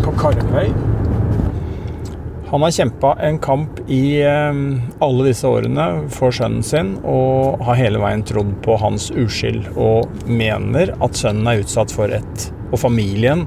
på 0.03 0.13
Karmøy. 0.20 0.72
Han 2.48 2.63
har 2.63 2.72
kjempa 2.72 3.10
en 3.27 3.38
kamp 3.44 3.79
i 3.91 4.22
ehm, 4.24 4.77
alle 5.03 5.25
disse 5.27 5.50
årene 5.50 5.88
for 6.15 6.32
sønnen 6.32 6.63
sin, 6.63 6.94
og 7.03 7.60
har 7.67 7.75
hele 7.75 8.00
veien 8.00 8.24
trodd 8.27 8.53
på 8.63 8.77
hans 8.79 9.10
uskyld. 9.12 9.67
Og 9.75 10.08
mener 10.32 10.94
at 11.03 11.20
sønnen 11.20 11.50
er 11.51 11.63
utsatt 11.65 11.91
for 11.91 12.13
et 12.15 12.51
Og 12.67 12.79
familien 12.79 13.46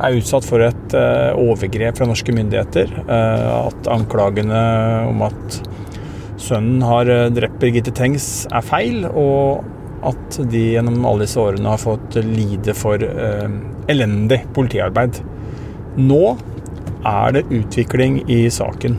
er 0.00 0.16
utsatt 0.16 0.46
for 0.48 0.62
et 0.64 0.94
uh, 0.96 1.36
overgrep 1.36 1.98
fra 1.98 2.06
norske 2.08 2.32
myndigheter. 2.32 2.92
Uh, 3.04 3.66
at 3.68 3.90
anklagene 3.92 4.60
om 5.10 5.20
at 5.26 5.58
sønnen 6.40 6.80
har 6.84 7.10
uh, 7.12 7.26
drept 7.36 7.58
Birgitte 7.60 7.92
Tengs 7.92 8.46
er 8.48 8.64
feil. 8.64 9.04
Og 9.10 9.60
at 10.06 10.38
de 10.50 10.60
gjennom 10.74 11.04
alle 11.04 11.26
disse 11.26 11.40
årene 11.40 11.72
har 11.72 11.80
fått 11.80 12.16
lide 12.24 12.74
for 12.76 13.02
eh, 13.04 13.48
elendig 13.92 14.42
politiarbeid. 14.56 15.20
Nå 16.00 16.36
er 17.06 17.36
det 17.36 17.46
utvikling 17.50 18.22
i 18.30 18.42
saken. 18.52 18.96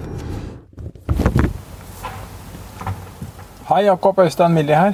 Hei, 3.72 3.86
Jakob 3.88 4.20
Øystein 4.20 4.54
Millie 4.54 4.76
her. 4.76 4.94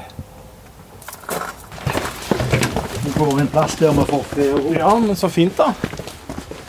Vi 3.04 3.14
får 3.16 3.40
en 3.42 3.48
plass 3.48 3.76
der 3.80 3.96
vi 3.98 4.06
får 4.12 4.28
fred 4.32 4.54
og 4.54 4.66
ro. 4.66 4.74
Ja, 4.78 4.92
men 5.00 5.16
så 5.16 5.30
fint, 5.34 5.58
da. 5.58 5.72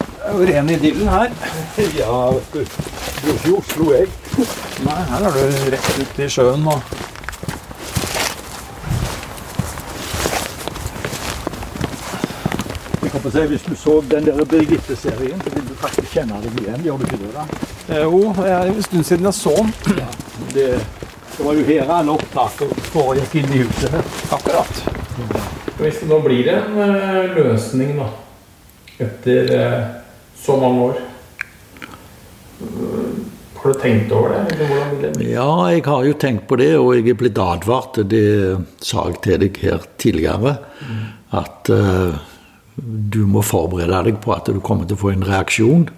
Det 0.08 0.30
er 0.30 0.38
jo 0.38 0.46
ren 0.48 0.70
idyllen 0.70 1.08
her. 1.08 1.34
Ja, 1.98 2.30
vet 2.32 2.54
du. 2.54 2.64
Bor 3.18 3.34
ikke 3.34 3.50
i 3.50 3.58
Oslo, 3.58 3.90
jeg. 3.92 4.08
Nei, 4.86 4.96
her 5.10 5.28
er 5.28 5.36
du 5.36 5.70
rett 5.74 5.88
ut 5.98 6.20
i 6.22 6.30
sjøen 6.30 6.66
og 6.70 7.07
Jeg 13.38 13.48
Hvis 13.48 13.62
du 13.62 13.74
så 13.78 13.92
den 14.10 14.24
der 14.26 14.44
Birgitte-serien, 14.44 15.40
så 15.44 15.50
vil 15.54 15.66
du 15.68 15.74
faktisk 15.78 16.14
kjenne 16.16 16.40
deg 16.42 16.56
igjen. 16.58 16.80
Gjør 16.82 16.96
du 16.98 17.04
ikke 17.06 17.18
det? 17.20 17.28
da? 17.36 17.42
Eh, 17.86 18.00
jo, 18.02 18.32
det 18.34 18.46
er 18.50 18.70
en 18.72 18.82
stund 18.82 19.04
siden 19.06 19.26
jeg 19.28 19.36
så 19.36 19.52
den. 19.54 19.98
Ja, 20.00 20.06
det, 20.54 20.64
det 21.36 21.44
var 21.46 21.54
jo 21.54 21.66
her 21.68 21.92
alle 21.98 22.16
opptakene 22.16 22.86
foregikk 22.90 23.36
inn 23.38 23.52
i 23.54 23.60
huset. 23.60 23.94
Akkurat. 24.34 24.80
Hvis 25.78 26.00
det 26.00 26.08
nå 26.10 26.18
blir 26.24 26.48
det 26.48 26.56
en 26.56 26.80
uh, 26.82 27.36
løsning, 27.36 27.92
da. 28.00 28.08
Etter 29.06 29.52
uh, 29.52 29.84
så 30.42 30.56
mange 30.58 30.88
år. 30.88 30.98
Uh, 32.58 33.12
har 33.60 33.76
du 33.76 33.78
tenkt 33.84 34.16
over 34.16 34.34
det? 34.34 34.56
det 35.04 35.28
ja, 35.28 35.52
jeg 35.70 35.84
har 35.86 36.08
jo 36.08 36.16
tenkt 36.24 36.48
på 36.50 36.58
det, 36.58 36.72
og 36.80 36.90
jeg 36.96 37.06
er 37.14 37.20
blitt 37.22 37.38
advart. 37.38 38.02
Det 38.02 38.24
sa 38.82 39.06
jeg 39.12 39.22
til 39.28 39.38
deg 39.44 39.62
her 39.62 39.86
tidligere. 39.94 40.56
Mm. 40.82 41.06
At 41.38 41.70
du 42.78 43.24
må 43.26 43.42
forberede 43.46 44.02
deg 44.08 44.20
på 44.22 44.34
at 44.34 44.50
du 44.50 44.60
kommer 44.64 44.88
til 44.88 44.98
å 44.98 45.02
få 45.02 45.12
en 45.14 45.26
reaksjon. 45.26 45.88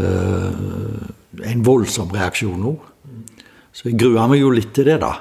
Uh, 0.00 1.08
en 1.46 1.64
voldsom 1.66 2.12
reaksjon 2.14 2.60
nå. 2.62 2.76
Så 3.72 3.90
jeg 3.90 3.98
gruer 4.00 4.30
meg 4.30 4.40
jo 4.42 4.52
litt 4.54 4.72
til 4.76 4.88
det, 4.88 5.00
da. 5.02 5.14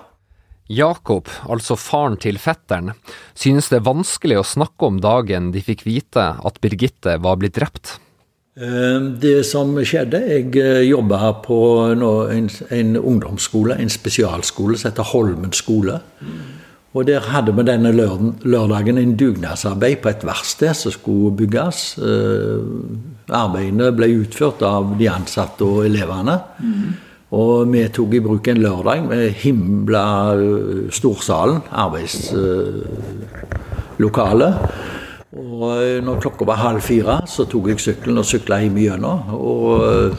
Jakob, 0.69 1.29
altså 1.49 1.73
faren 1.79 2.17
til 2.21 2.37
fetteren, 2.41 2.93
synes 3.33 3.71
det 3.71 3.79
er 3.79 3.87
vanskelig 3.87 4.37
å 4.37 4.45
snakke 4.45 4.89
om 4.89 4.99
dagen 5.01 5.49
de 5.55 5.63
fikk 5.65 5.81
vite 5.87 6.25
at 6.45 6.61
Birgitte 6.61 7.17
var 7.23 7.39
blitt 7.41 7.57
drept. 7.57 7.95
Eh, 8.59 8.99
det 9.21 9.45
som 9.47 9.71
skjedde 9.77 10.19
Jeg 10.27 10.49
eh, 10.59 10.81
jobba 10.89 11.31
på 11.45 11.59
en, 11.93 12.95
ungdomsskole, 12.97 13.77
en 13.79 13.91
spesialskole 13.93 14.77
som 14.77 14.91
heter 14.91 15.09
Holmen 15.13 15.53
skole. 15.55 16.01
Og 16.97 17.05
der 17.05 17.21
hadde 17.21 17.53
vi 17.53 17.61
denne 17.67 17.91
lørdagen 17.93 18.97
en 18.97 19.11
dugnadsarbeid 19.17 19.97
på 20.01 20.09
et 20.09 20.25
verksted 20.25 20.73
som 20.73 20.91
skulle 20.93 21.35
bygges. 21.37 21.97
Eh, 22.01 22.59
arbeidene 23.29 23.91
ble 23.93 24.07
utført 24.23 24.61
av 24.65 24.97
de 24.97 25.09
ansatte 25.11 25.63
og 25.67 25.85
elevene. 25.85 26.39
Mm. 26.57 26.93
Og 27.37 27.69
vi 27.69 27.87
tok 27.93 28.13
i 28.17 28.25
bruk 28.25 28.47
en 28.49 28.63
lørdag 28.63 29.05
med 29.05 29.29
himla 29.43 30.33
eh, 30.33 30.89
storsalen, 30.89 31.61
arbeidslokalet. 31.69 34.53
Og 35.37 35.77
eh, 35.77 36.01
når 36.01 36.25
klokka 36.25 36.41
var 36.49 36.57
halv 36.63 36.81
fire, 36.81 37.21
så 37.29 37.45
tok 37.45 37.69
jeg 37.69 37.77
sykkelen 37.85 38.17
og 38.23 38.25
sykla 38.25 38.65
hjem 38.65 38.81
igjennom. 38.81 39.29
Og 39.37 40.09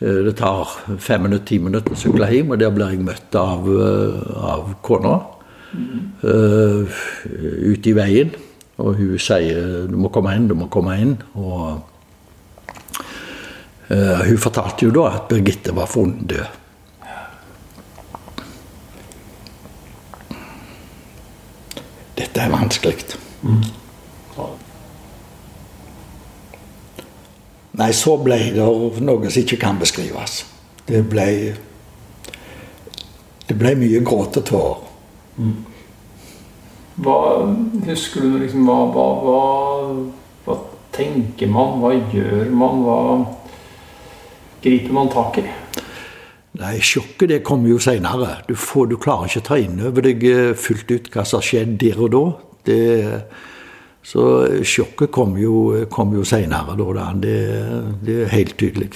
det 0.00 0.34
tar 0.36 0.68
fem 1.00 1.22
minutter, 1.24 1.46
ti 1.48 1.58
minutter 1.62 1.94
å 1.94 1.98
sykle 1.98 2.28
hjem, 2.28 2.50
og 2.52 2.60
der 2.60 2.72
blir 2.74 2.92
jeg 2.92 3.04
møtt 3.04 3.36
av, 3.40 3.64
eh, 3.64 4.34
av 4.44 4.74
kona 4.84 5.14
uh, 6.24 6.98
ute 7.72 7.90
i 7.90 7.94
veien. 7.96 8.34
Og 8.76 8.98
hun 8.98 9.16
sier 9.18 9.86
'du 9.88 9.96
må 9.96 10.12
komme 10.12 10.34
inn, 10.36 10.48
du 10.48 10.54
må 10.54 10.68
komme 10.68 10.98
inn'. 11.00 11.16
Og 11.34 11.80
uh, 13.88 14.20
hun 14.28 14.36
fortalte 14.36 14.84
jo 14.84 14.92
da 14.92 15.08
at 15.16 15.28
Birgitte 15.32 15.72
var 15.72 15.88
funnet 15.88 16.28
død. 16.28 16.46
Dette 22.20 22.40
er 22.40 22.52
vanskelig. 22.52 23.16
Mm. 23.42 23.64
Nei, 27.76 27.92
så 27.92 28.16
ble 28.16 28.38
det 28.56 28.66
noe 29.04 29.30
som 29.30 29.42
ikke 29.42 29.58
kan 29.60 29.80
beskrives. 29.80 30.44
Det 30.88 31.02
ble 31.10 31.30
Det 33.46 33.54
ble 33.54 33.76
mye 33.78 34.00
gråt 34.02 34.36
og 34.40 34.44
tårer. 34.48 34.78
Mm. 35.38 35.58
Hva 37.04 37.18
husker 37.86 38.24
du 38.24 38.38
liksom 38.40 38.64
hva, 38.66 38.78
hva, 38.90 39.04
hva, 39.22 39.42
hva, 40.46 40.56
tenker 40.96 41.50
man? 41.52 41.76
Hva 41.82 41.92
gjør 42.10 42.50
man? 42.50 42.80
Hva 42.82 42.96
griper 44.64 44.96
man 44.96 45.12
tak 45.12 45.38
i? 45.42 45.44
Nei, 46.56 46.78
Sjokket 46.80 47.28
det 47.30 47.42
kommer 47.46 47.70
jo 47.70 47.78
seinere. 47.78 48.40
Du, 48.48 48.56
du, 48.56 48.96
klarer 48.96 49.28
ikke 49.28 49.44
å 49.44 49.48
ta 49.50 49.60
inn 49.60 49.78
over 49.84 50.08
deg 50.08 50.24
eh, 50.26 50.54
fullt 50.56 50.90
ut 50.90 51.10
hva 51.12 51.26
som 51.28 51.42
har 51.42 51.46
skjedd 51.50 51.76
der 51.84 52.00
og 52.00 52.14
da. 52.16 52.24
Det 52.66 52.80
så 54.06 54.24
sjokket 54.62 55.10
kom 55.10 55.34
jo, 55.40 55.86
kom 55.90 56.12
jo 56.14 56.22
seinere, 56.26 56.76
da. 56.78 57.08
Det, 57.18 57.38
det 58.06 58.20
er 58.22 58.30
helt 58.30 58.54
tydelig. 58.60 58.92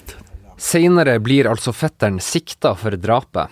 Seinere 0.60 1.16
blir 1.18 1.48
altså 1.50 1.74
fetteren 1.74 2.20
sikta 2.22 2.76
for 2.78 2.94
drapet. 2.94 3.50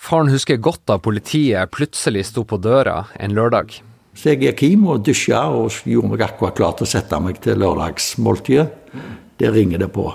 Faren 0.00 0.32
husker 0.32 0.56
godt 0.56 0.86
da 0.88 0.96
politiet 1.02 1.68
plutselig 1.74 2.24
sto 2.30 2.46
på 2.48 2.56
døra 2.62 3.02
en 3.20 3.36
lørdag. 3.36 3.74
Så 4.16 4.32
jeg 4.32 4.40
gikk 4.40 4.64
hjem 4.64 4.86
og 4.94 5.04
dusja 5.04 5.42
og 5.52 5.82
gjorde 5.84 6.14
meg 6.14 6.24
akkurat 6.24 6.56
klar 6.56 6.72
til 6.78 6.88
å 6.88 6.92
sette 6.94 7.20
meg 7.20 7.42
til 7.44 7.60
lørdagsmåltidet. 7.60 8.96
Der 9.40 9.52
ringer 9.52 9.84
det 9.84 9.90
på. 9.92 10.08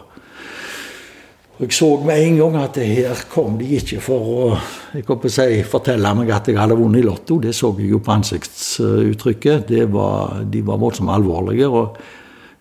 Jeg 1.55 1.71
så 1.71 1.87
med 2.03 2.19
en 2.19 2.37
gang 2.37 2.55
at 2.59 2.77
her 2.83 3.19
kom 3.31 3.53
de 3.55 3.77
ikke 3.77 4.01
for 4.03 4.25
å 4.27 4.47
jeg 4.91 5.05
å 5.07 5.29
si, 5.31 5.61
fortelle 5.63 6.11
meg 6.17 6.33
at 6.35 6.49
jeg 6.51 6.57
hadde 6.59 6.75
vunnet 6.75 6.99
i 6.99 7.05
Lotto. 7.05 7.37
Det 7.39 7.53
så 7.55 7.69
jeg 7.77 7.93
jo 7.93 8.01
på 8.03 8.11
ansiktsuttrykket. 8.11 9.71
Var, 9.93 10.41
de 10.51 10.63
var 10.67 10.81
voldsomt 10.81 11.13
alvorlige. 11.15 11.69
og 11.69 11.95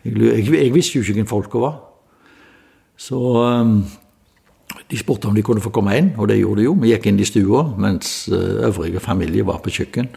jeg, 0.05 0.15
jeg, 0.21 0.47
jeg, 0.47 0.71
visste 0.77 1.01
jo 1.01 1.03
ikke 1.03 1.19
hvem 1.19 1.27
folka 1.27 1.65
var. 1.65 1.75
Så 2.95 3.19
um, 3.19 3.81
de 4.87 5.03
spurte 5.03 5.27
om 5.27 5.35
de 5.35 5.43
kunne 5.43 5.65
få 5.65 5.75
komme 5.75 5.99
inn, 5.99 6.13
og 6.15 6.31
det 6.31 6.39
gjorde 6.39 6.63
de 6.63 6.69
jo. 6.69 6.79
Vi 6.79 6.95
gikk 6.95 7.11
inn 7.11 7.19
i 7.19 7.27
stua 7.27 7.67
mens 7.75 8.29
uh, 8.31 8.63
øvrige 8.71 9.03
familie 9.03 9.47
var 9.47 9.59
på 9.65 9.75
kjøkken. 9.75 10.13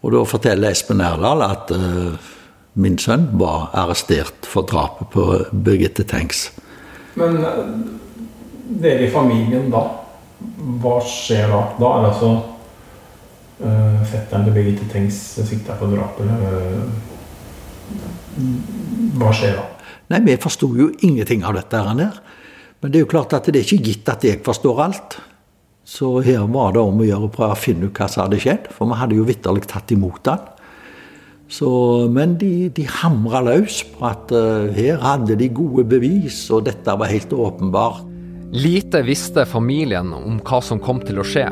Og 0.00 0.16
da 0.16 0.24
forteller 0.24 0.72
Espen 0.72 1.04
Erdal 1.04 1.44
at 1.44 1.76
uh, 1.76 2.32
min 2.80 2.96
sønn, 2.96 3.28
var 3.36 3.68
arrestert 3.76 4.48
for 4.48 4.64
drapet 4.64 5.12
på 5.12 5.28
Birgitte 5.52 6.08
Tengs. 6.08 6.48
Men 7.20 7.38
dere 8.82 9.06
i 9.06 9.10
familien 9.12 9.70
da, 9.72 9.82
hva 10.82 10.96
skjer 11.06 11.50
da? 11.52 11.62
Da 11.78 11.90
er 11.92 12.04
det 12.04 12.10
altså 12.12 12.30
uh, 13.62 13.98
fetteren 14.08 14.46
til 14.46 14.56
Birgitte 14.56 14.86
Tengs 14.92 15.18
sikta 15.38 15.76
for 15.80 15.92
drapet. 15.92 16.26
Uh, 16.26 16.84
hva 19.20 19.32
skjer 19.36 19.58
da? 19.58 19.64
Nei, 20.12 20.20
Vi 20.26 20.38
forsto 20.40 20.66
jo 20.76 20.90
ingenting 21.00 21.44
av 21.44 21.54
dette. 21.56 21.76
her. 21.76 22.20
Men 22.80 22.90
det 22.90 22.98
er 22.98 23.04
jo 23.04 23.12
klart 23.12 23.32
at 23.36 23.46
det 23.46 23.60
er 23.60 23.68
ikke 23.68 23.84
gitt 23.90 24.08
at 24.08 24.24
jeg 24.24 24.42
forstår 24.44 24.82
alt. 24.82 25.18
Så 25.84 26.20
her 26.22 26.46
var 26.46 26.72
det 26.72 26.80
om 26.82 27.00
å 27.00 27.06
gjøre 27.06 27.28
å 27.28 27.32
prøve 27.32 27.54
å 27.54 27.58
finne 27.58 27.86
ut 27.86 27.98
hva 27.98 28.08
som 28.08 28.24
hadde 28.24 28.40
skjedd. 28.42 28.68
For 28.72 28.86
vi 28.90 28.98
hadde 28.98 29.18
jo 29.18 29.28
vitterlig 29.28 29.66
tatt 29.70 29.92
imot 29.94 30.26
han. 30.30 30.38
Så, 31.52 31.68
men 32.08 32.38
de, 32.40 32.70
de 32.72 32.86
hamra 32.88 33.42
løs 33.44 33.82
på 33.92 34.06
at 34.08 34.32
uh, 34.32 34.70
her 34.72 35.02
hadde 35.02 35.36
de 35.36 35.50
gode 35.52 35.84
bevis, 35.84 36.46
og 36.48 36.64
dette 36.70 36.94
var 36.96 37.10
helt 37.12 37.34
åpenbart. 37.36 38.06
Lite 38.52 39.02
visste 39.04 39.44
familien 39.48 40.14
om 40.16 40.38
hva 40.44 40.60
som 40.64 40.80
kom 40.80 41.00
til 41.04 41.20
å 41.20 41.26
skje. 41.26 41.46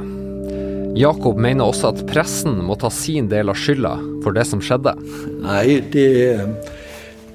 Jakob 0.97 1.39
mener 1.41 1.69
også 1.69 1.93
at 1.93 2.01
pressen 2.09 2.59
må 2.67 2.77
ta 2.81 2.91
sin 2.93 3.29
del 3.31 3.53
av 3.53 3.59
skylda 3.61 3.93
for 4.25 4.37
det 4.37 4.47
som 4.49 4.63
skjedde. 4.65 4.97
Nei, 5.45 5.81
det, 5.93 6.09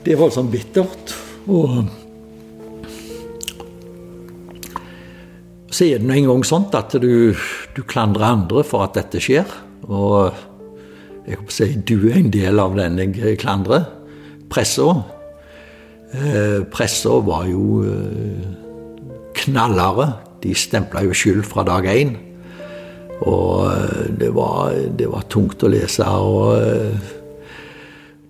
det 0.04 0.14
er 0.14 0.20
voldsomt 0.20 0.52
bittert. 0.54 1.16
Og 1.46 1.86
så 5.70 5.88
er 5.88 6.02
det 6.02 6.08
nå 6.08 6.18
engang 6.18 6.44
sånn 6.48 6.68
at 6.78 6.98
du, 7.02 7.36
du, 7.76 7.82
klandrer 7.86 8.28
andre 8.34 8.66
for 8.68 8.86
at 8.86 8.98
dette 8.98 9.22
skjer. 9.24 9.50
Og 9.86 10.34
jeg 11.26 11.40
håper 11.40 11.52
å 11.52 11.56
si 11.56 11.72
du 11.90 11.98
er 12.12 12.20
en 12.20 12.32
del 12.34 12.62
av 12.62 12.76
den 12.78 13.00
jeg 13.02 13.40
klandrer. 13.42 13.88
Pressa. 14.52 14.92
Eh, 16.14 16.62
Pressa 16.72 17.18
var 17.26 17.48
jo 17.50 17.82
eh, 17.86 18.46
knallharde. 19.42 20.12
De 20.46 20.54
stempla 20.54 21.02
jo 21.06 21.16
skyld 21.18 21.44
fra 21.50 21.66
dag 21.66 21.88
én. 21.90 22.14
Og 23.24 23.68
eh, 23.72 24.08
det 24.20 24.32
var, 24.36 24.74
det 24.98 25.08
var, 25.12 25.28
tungt 25.32 25.64
å 25.64 25.72
lese. 25.72 26.06
og 26.06 26.58
eh, 26.60 27.14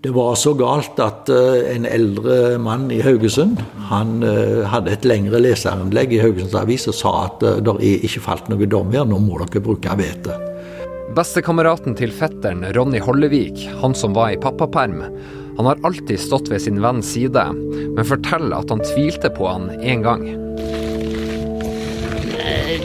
det 0.05 0.11
var 0.13 0.35
så 0.37 0.53
galt 0.53 0.99
at 1.01 1.31
eh, 1.33 1.71
en 1.73 1.87
eldre 1.89 2.59
mann 2.61 2.91
i 2.93 3.01
Haugesund 3.01 3.61
han 3.89 4.19
hadde 4.69 4.93
et 4.93 5.07
lengre 5.07 5.41
leserinnlegg 5.41 6.13
i 6.13 6.21
Haugesunds 6.21 6.57
Avis 6.57 6.85
og 6.91 6.97
sa 6.97 7.15
at 7.25 7.41
det 7.41 7.77
er 7.79 8.05
ikke 8.05 8.23
falt 8.27 8.51
noen 8.51 8.69
dom 8.69 8.93
her, 8.93 9.07
nå 9.09 9.19
må 9.21 9.41
dere 9.41 9.63
bruke 9.65 9.97
hvete. 9.97 10.37
Bestekameraten 11.13 11.93
til 11.99 12.09
fetteren, 12.15 12.65
Ronny 12.73 12.99
Hollevik, 12.99 13.67
han 13.81 13.93
som 13.95 14.15
var 14.17 14.33
i 14.33 14.39
pappaperm, 14.41 15.03
han 15.57 15.69
har 15.69 15.79
alltid 15.87 16.19
stått 16.19 16.49
ved 16.51 16.63
sin 16.65 16.81
venns 16.83 17.13
side, 17.13 17.45
men 17.95 18.09
forteller 18.09 18.57
at 18.57 18.73
han 18.73 18.83
tvilte 18.83 19.29
på 19.31 19.47
han 19.47 19.69
én 19.79 20.03
gang 20.03 20.25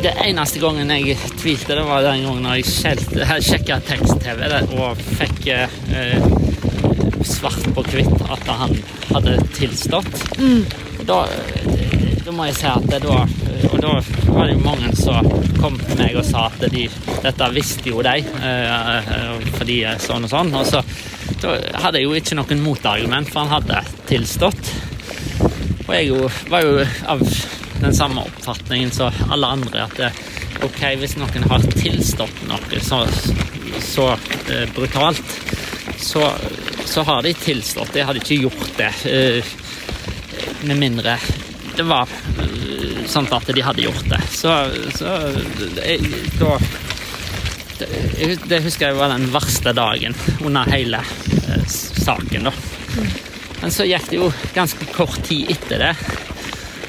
det 0.02 0.12
eneste 0.24 0.60
gangen 0.62 0.90
jeg 0.94 1.16
tvilte, 1.40 1.74
det 1.76 1.84
var 1.84 2.04
den 2.04 2.24
gangen 2.24 2.46
jeg 2.56 3.42
sjekka 3.44 3.80
tekst-TV 3.84 4.46
og 4.78 5.00
fikk 5.18 5.48
eh, 5.52 6.24
svart 7.26 7.66
på 7.74 7.84
hvitt 7.90 8.24
at 8.30 8.48
han 8.48 8.76
hadde 9.10 9.36
tilstått. 9.56 10.22
Mm. 10.38 10.64
Da, 11.08 11.24
da, 12.24 12.32
må 12.32 12.48
jeg 12.48 12.56
si 12.60 12.68
at 12.70 12.86
det 12.88 13.02
da 13.04 13.24
Og 13.68 13.76
da 13.82 13.94
var 14.30 14.46
det 14.48 14.54
jo 14.54 14.64
mange 14.64 14.90
som 14.96 15.26
kom 15.60 15.76
til 15.82 15.98
meg 16.00 16.16
og 16.18 16.26
sa 16.26 16.46
at 16.48 16.62
de, 16.72 16.86
dette 17.24 17.48
visste 17.54 17.90
jo 17.92 18.02
de, 18.04 18.16
eh, 18.24 19.48
fordi 19.58 19.80
sånn 20.00 20.26
og 20.26 20.32
sånn. 20.32 20.52
Og 20.56 20.68
så 20.68 20.82
da 21.40 21.56
hadde 21.82 22.00
jeg 22.00 22.08
jo 22.08 22.16
ikke 22.18 22.38
noen 22.38 22.62
motargument, 22.64 23.30
for 23.30 23.44
han 23.44 23.54
hadde 23.54 23.82
tilstått. 24.10 24.72
Og 25.86 25.92
jeg 25.94 26.10
jo, 26.10 26.28
var 26.52 26.66
jo 26.66 26.84
av 27.10 27.24
den 27.80 27.96
samme 27.96 28.24
oppfatningen 28.28 28.92
som 28.94 29.14
alle 29.32 29.52
andre. 29.56 29.86
At 29.86 29.96
det, 29.98 30.10
ok, 30.66 30.82
hvis 31.00 31.16
noen 31.20 31.46
har 31.50 31.64
tilstått 31.74 32.44
noe 32.50 32.82
så, 32.84 33.02
så 33.84 34.10
uh, 34.14 34.66
brutalt, 34.76 35.36
så, 36.00 36.26
så, 36.84 37.04
har 37.08 37.24
de 37.24 37.34
tilstått. 37.36 37.96
Jeg 37.96 38.08
hadde 38.08 38.22
ikke 38.24 38.42
gjort 38.44 38.74
det 38.80 38.92
uh, 39.08 39.54
med 40.68 40.76
mindre 40.76 41.16
det 41.80 41.84
var 41.88 42.08
uh, 43.10 43.14
sånn 43.14 43.28
at 43.34 43.50
de 43.50 43.64
hadde 43.66 43.84
gjort 43.84 44.06
det. 44.10 44.20
Så, 44.30 44.54
så 44.96 45.16
da 46.38 46.58
det, 47.80 48.36
det 48.48 48.62
husker 48.64 48.90
jeg 48.90 48.98
var 48.98 49.12
den 49.12 49.30
verste 49.32 49.72
dagen 49.76 50.14
under 50.44 50.68
hele 50.70 51.00
saken, 51.66 52.50
da. 52.50 52.52
Men 53.60 53.72
så 53.72 53.84
gikk 53.88 54.10
det 54.10 54.20
jo 54.20 54.28
ganske 54.54 54.88
kort 54.94 55.20
tid 55.26 55.50
etter 55.52 55.82
det 55.84 55.94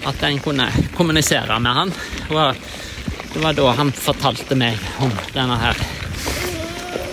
at 0.08 0.24
en 0.24 0.40
kunne 0.42 0.68
kommunisere 0.98 1.60
med 1.60 1.78
han. 1.78 1.92
Det 2.28 3.42
var 3.44 3.58
da 3.58 3.74
han 3.78 3.92
fortalte 3.96 4.58
meg 4.60 4.80
om 5.04 5.12
denne 5.36 5.58
her 5.62 5.84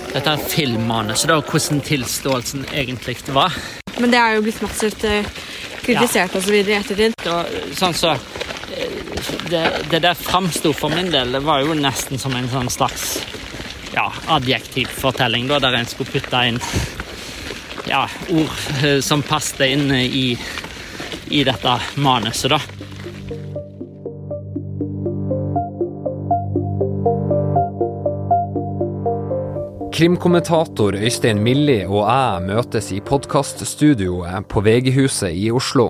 dette 0.08 0.36
filmmanuset, 0.48 1.30
og 1.34 1.50
hvordan 1.50 1.82
tilståelsen 1.84 2.64
egentlig 2.72 3.18
var. 3.34 3.54
Men 3.98 4.12
det 4.14 4.20
er 4.20 4.36
jo 4.38 4.44
blitt 4.46 4.60
massivt 4.62 5.04
eh, 5.04 5.26
kritisert 5.82 6.34
ja. 6.34 6.40
osv. 6.40 6.54
i 6.58 6.76
ettertid. 6.78 7.14
Sånn 7.76 7.96
så, 7.96 8.14
eh, 8.14 8.37
det, 9.50 9.64
det 9.90 10.02
der 10.04 10.14
framsto 10.18 10.72
for 10.76 10.92
min 10.94 11.10
del 11.12 11.32
det 11.36 11.42
var 11.46 11.64
jo 11.64 11.76
nesten 11.78 12.20
som 12.20 12.34
en 12.36 12.48
sånn 12.52 12.70
slags 12.72 13.18
ja, 13.94 14.12
adjektivfortelling, 14.36 15.48
da, 15.48 15.60
der 15.62 15.78
en 15.78 15.88
skulle 15.88 16.12
putte 16.12 16.42
inn 16.50 16.60
ja, 17.88 18.04
ord 18.30 18.84
eh, 18.84 18.98
som 19.04 19.24
passet 19.24 19.64
inn 19.70 19.88
i, 19.94 20.26
i 21.32 21.44
dette 21.46 21.78
manuset, 21.96 22.52
da. 22.52 22.60
Krimkommentator 29.98 30.94
Øystein 30.94 31.40
Milli 31.42 31.80
og 31.88 32.04
jeg 32.04 32.42
møtes 32.46 32.92
i 32.94 33.00
podkaststudioet 33.02 34.46
på 34.46 34.62
VG-huset 34.62 35.34
i 35.34 35.48
Oslo. 35.50 35.88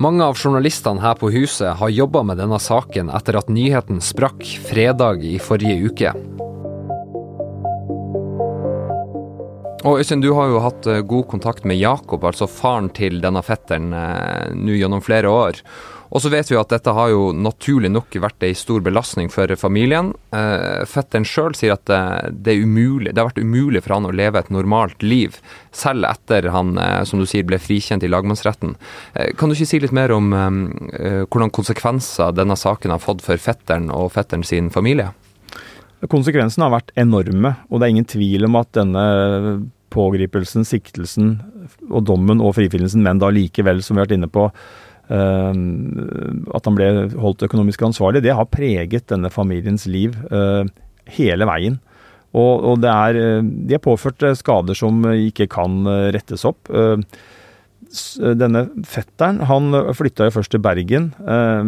Mange 0.00 0.24
av 0.24 0.38
journalistene 0.38 1.02
her 1.02 1.18
på 1.20 1.28
huset 1.34 1.76
har 1.76 1.92
jobba 1.92 2.22
med 2.24 2.38
denne 2.40 2.58
saken 2.62 3.10
etter 3.12 3.36
at 3.36 3.50
nyheten 3.52 4.00
sprakk 4.00 4.44
fredag 4.68 5.24
i 5.26 5.36
forrige 5.42 5.90
uke. 5.90 6.12
Og 9.82 9.98
Øystein, 9.98 10.22
du 10.22 10.30
har 10.36 10.46
jo 10.48 10.62
hatt 10.62 10.86
eh, 10.86 11.02
god 11.02 11.26
kontakt 11.32 11.64
med 11.66 11.80
Jakob, 11.80 12.22
altså 12.24 12.46
faren 12.46 12.88
til 12.94 13.18
denne 13.22 13.42
fetteren, 13.42 13.90
eh, 13.90 14.52
nå 14.54 14.76
gjennom 14.78 15.02
flere 15.02 15.30
år. 15.30 15.58
Og 16.12 16.20
så 16.20 16.28
vet 16.28 16.50
vi 16.50 16.58
at 16.60 16.68
dette 16.68 16.92
har 16.92 17.08
jo 17.08 17.30
naturlig 17.32 17.88
nok 17.88 18.12
vært 18.20 18.44
ei 18.44 18.52
stor 18.56 18.82
belastning 18.84 19.30
for 19.32 19.48
familien. 19.56 20.10
Eh, 20.36 20.84
fetteren 20.88 21.24
sjøl 21.24 21.56
sier 21.56 21.72
at 21.72 21.86
det, 21.88 22.00
det, 22.44 22.58
umulig, 22.60 23.14
det 23.14 23.22
har 23.22 23.30
vært 23.30 23.40
umulig 23.40 23.80
for 23.80 23.96
han 23.96 24.10
å 24.10 24.12
leve 24.12 24.42
et 24.42 24.52
normalt 24.52 25.00
liv, 25.00 25.38
selv 25.72 26.04
etter 26.10 26.50
han, 26.52 26.76
eh, 26.76 27.00
som 27.08 27.22
du 27.22 27.24
sier, 27.28 27.48
ble 27.48 27.56
frikjent 27.62 28.04
i 28.04 28.12
lagmannsretten. 28.12 28.76
Eh, 29.16 29.32
kan 29.40 29.48
du 29.48 29.56
ikke 29.56 29.70
si 29.72 29.80
litt 29.80 29.96
mer 29.96 30.12
om 30.12 30.28
eh, 30.36 31.24
hvordan 31.24 31.54
konsekvenser 31.56 32.36
denne 32.36 32.60
saken 32.60 32.92
har 32.92 33.00
fått 33.00 33.24
for 33.24 33.40
fetteren 33.40 33.88
og 33.88 34.12
fetteren 34.12 34.44
sin 34.44 34.68
familie? 34.74 35.14
Konsekvensene 36.12 36.68
har 36.68 36.76
vært 36.76 36.92
enorme, 36.98 37.56
og 37.70 37.78
det 37.78 37.88
er 37.88 37.96
ingen 37.96 38.12
tvil 38.12 38.50
om 38.50 38.60
at 38.60 38.74
denne 38.76 39.08
pågripelsen, 39.92 40.64
siktelsen 40.66 41.36
og 41.88 42.02
dommen 42.08 42.40
og 42.42 42.58
frifinnelsen, 42.58 43.04
men 43.06 43.20
da 43.22 43.32
likevel, 43.32 43.80
som 43.84 43.96
vi 43.96 44.02
har 44.02 44.10
vært 44.10 44.18
inne 44.20 44.32
på, 44.32 44.50
Eh, 44.52 44.91
at 45.12 46.68
han 46.68 46.76
ble 46.78 46.88
holdt 47.20 47.44
økonomisk 47.46 47.82
ansvarlig, 47.86 48.22
det 48.24 48.36
har 48.36 48.50
preget 48.52 49.10
denne 49.12 49.30
familiens 49.32 49.84
liv 49.90 50.16
eh, 50.32 50.64
hele 51.18 51.48
veien. 51.48 51.78
Og, 52.32 52.64
og 52.64 52.86
er, 52.88 53.18
eh, 53.20 53.42
de 53.42 53.76
er 53.76 53.84
påført 53.84 54.24
skader 54.40 54.78
som 54.78 55.04
ikke 55.12 55.50
kan 55.52 55.82
rettes 56.14 56.46
opp. 56.48 56.70
Denne 57.92 58.62
fetteren 58.88 59.42
han 59.50 59.74
flytta 59.92 60.30
jo 60.30 60.34
først 60.38 60.54
til 60.54 60.62
Bergen, 60.64 61.10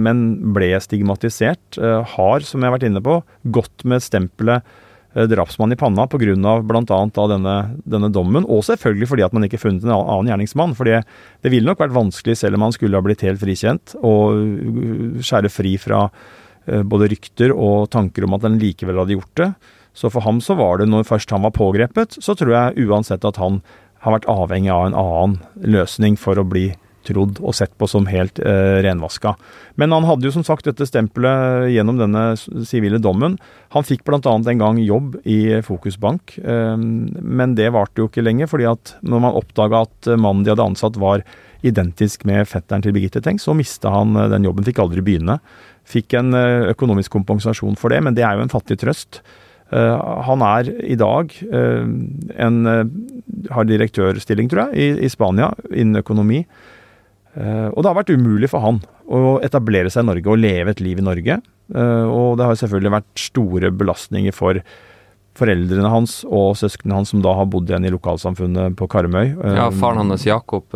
men 0.01 0.23
ble 0.57 0.71
stigmatisert. 0.81 1.77
Har, 2.15 2.47
som 2.49 2.63
jeg 2.63 2.71
har 2.71 2.77
vært 2.79 2.87
inne 2.89 3.03
på, 3.05 3.19
gått 3.53 3.85
med 3.85 4.01
stempelet 4.01 4.65
Eh, 4.65 4.84
drapsmann 5.15 5.73
i 5.73 5.79
panna 5.79 6.07
pga. 6.11 6.35
bl.a. 6.67 7.27
denne, 7.31 7.57
denne 7.87 8.11
dommen, 8.13 8.47
og 8.51 8.65
selvfølgelig 8.67 9.11
fordi 9.11 9.27
at 9.27 9.37
man 9.37 9.47
ikke 9.47 9.61
funnet 9.63 9.87
en 9.87 9.95
annen 9.95 10.31
gjerningsmann. 10.33 10.75
For 10.75 10.91
det 10.91 11.53
ville 11.53 11.69
nok 11.69 11.83
vært 11.85 11.95
vanskelig, 11.95 12.37
selv 12.41 12.59
om 12.59 12.67
han 12.67 12.75
skulle 12.75 12.99
ha 12.99 13.05
blitt 13.05 13.23
helt 13.27 13.43
frikjent, 13.43 13.95
å 14.03 14.15
uh, 14.35 15.23
skjære 15.23 15.53
fri 15.53 15.77
fra 15.81 16.09
uh, 16.09 16.83
både 16.83 17.13
rykter 17.15 17.55
og 17.55 17.91
tanker 17.95 18.27
om 18.27 18.37
at 18.37 18.47
han 18.49 18.59
likevel 18.63 19.03
hadde 19.03 19.19
gjort 19.19 19.41
det. 19.41 19.51
Så 19.95 20.11
for 20.11 20.27
ham 20.27 20.41
så 20.43 20.57
var 20.59 20.81
det, 20.81 20.91
når 20.91 21.07
først 21.07 21.31
han 21.31 21.45
var 21.47 21.55
pågrepet, 21.55 22.19
så 22.19 22.35
tror 22.35 22.57
jeg 22.57 22.89
uansett 22.89 23.25
at 23.25 23.39
han 23.39 23.63
har 24.05 24.19
vært 24.19 24.29
avhengig 24.29 24.73
av 24.75 24.89
en 24.89 24.99
annen 24.99 25.39
løsning 25.63 26.19
for 26.21 26.37
å 26.37 26.47
bli 26.47 26.73
trodd 27.07 27.41
og 27.43 27.55
sett 27.57 27.75
på 27.79 27.89
som 27.91 28.09
helt 28.11 28.41
eh, 28.43 28.81
renvaska. 28.85 29.35
Men 29.81 29.95
han 29.95 30.07
hadde 30.09 30.29
jo 30.29 30.35
som 30.37 30.47
sagt 30.47 30.69
dette 30.69 30.87
stempelet 30.89 31.71
gjennom 31.75 31.99
denne 31.99 32.25
sivile 32.67 33.01
dommen. 33.03 33.39
Han 33.75 33.87
fikk 33.87 34.05
bl.a. 34.07 34.21
en 34.23 34.61
gang 34.61 34.79
jobb 34.83 35.17
i 35.27 35.61
Fokusbank, 35.67 36.37
eh, 36.39 36.77
men 36.79 37.57
det 37.59 37.73
varte 37.75 38.03
jo 38.03 38.11
ikke 38.11 38.25
lenge. 38.25 38.47
fordi 38.51 38.69
at 38.71 38.97
når 39.03 39.25
man 39.25 39.39
oppdaga 39.39 39.85
at 39.89 40.15
mannen 40.15 40.45
de 40.45 40.53
hadde 40.53 40.69
ansatt 40.69 40.99
var 41.01 41.25
identisk 41.65 42.27
med 42.29 42.47
fetteren 42.49 42.85
til 42.85 42.93
Birgitte 42.95 43.23
Tengs, 43.25 43.47
så 43.47 43.55
mista 43.57 43.93
han 43.93 44.17
eh, 44.17 44.31
den 44.33 44.47
jobben, 44.47 44.67
fikk 44.67 44.83
aldri 44.85 45.05
begynne. 45.05 45.39
Fikk 45.89 46.17
en 46.21 46.37
eh, 46.37 46.69
økonomisk 46.75 47.15
kompensasjon 47.17 47.79
for 47.81 47.95
det, 47.95 48.03
men 48.05 48.17
det 48.17 48.27
er 48.27 48.37
jo 48.37 48.47
en 48.47 48.53
fattig 48.53 48.79
trøst. 48.83 49.25
Uh, 49.75 49.97
han 50.23 50.43
er 50.45 50.69
i 50.85 50.95
dag 50.95 51.33
en 51.51 52.59
har 53.51 53.67
direktørstilling, 53.67 54.51
tror 54.53 54.69
jeg, 54.69 54.77
i, 54.77 55.07
i 55.07 55.11
Spania 55.11 55.49
innen 55.73 55.99
økonomi. 56.03 56.43
Og 57.35 57.79
det 57.83 57.89
har 57.91 57.97
vært 57.99 58.15
umulig 58.15 58.49
for 58.53 58.63
han 58.63 58.81
å 59.11 59.39
etablere 59.43 59.91
seg 59.91 60.05
i 60.05 60.09
Norge 60.13 60.31
og 60.31 60.39
leve 60.39 60.71
et 60.71 60.83
liv 60.85 61.01
i 61.01 61.05
Norge. 61.05 61.41
og 61.75 62.37
det 62.39 62.47
har 62.47 62.59
selvfølgelig 62.61 62.93
vært 62.95 63.25
store 63.25 63.71
belastninger 63.75 64.37
for 64.37 64.61
foreldrene 65.35 65.91
hans 65.91 66.21
og 66.29 66.55
søsknene 66.59 67.01
hans 67.01 67.11
som 67.11 67.23
da 67.25 67.33
har 67.35 67.49
bodd 67.51 67.71
igjen 67.71 67.89
i 67.89 67.93
lokalsamfunnet 67.95 68.77
på 68.79 68.89
Karmøy. 68.91 69.35
Ja, 69.57 69.69
Faren 69.75 70.13
hans 70.13 70.27
Jakob, 70.27 70.75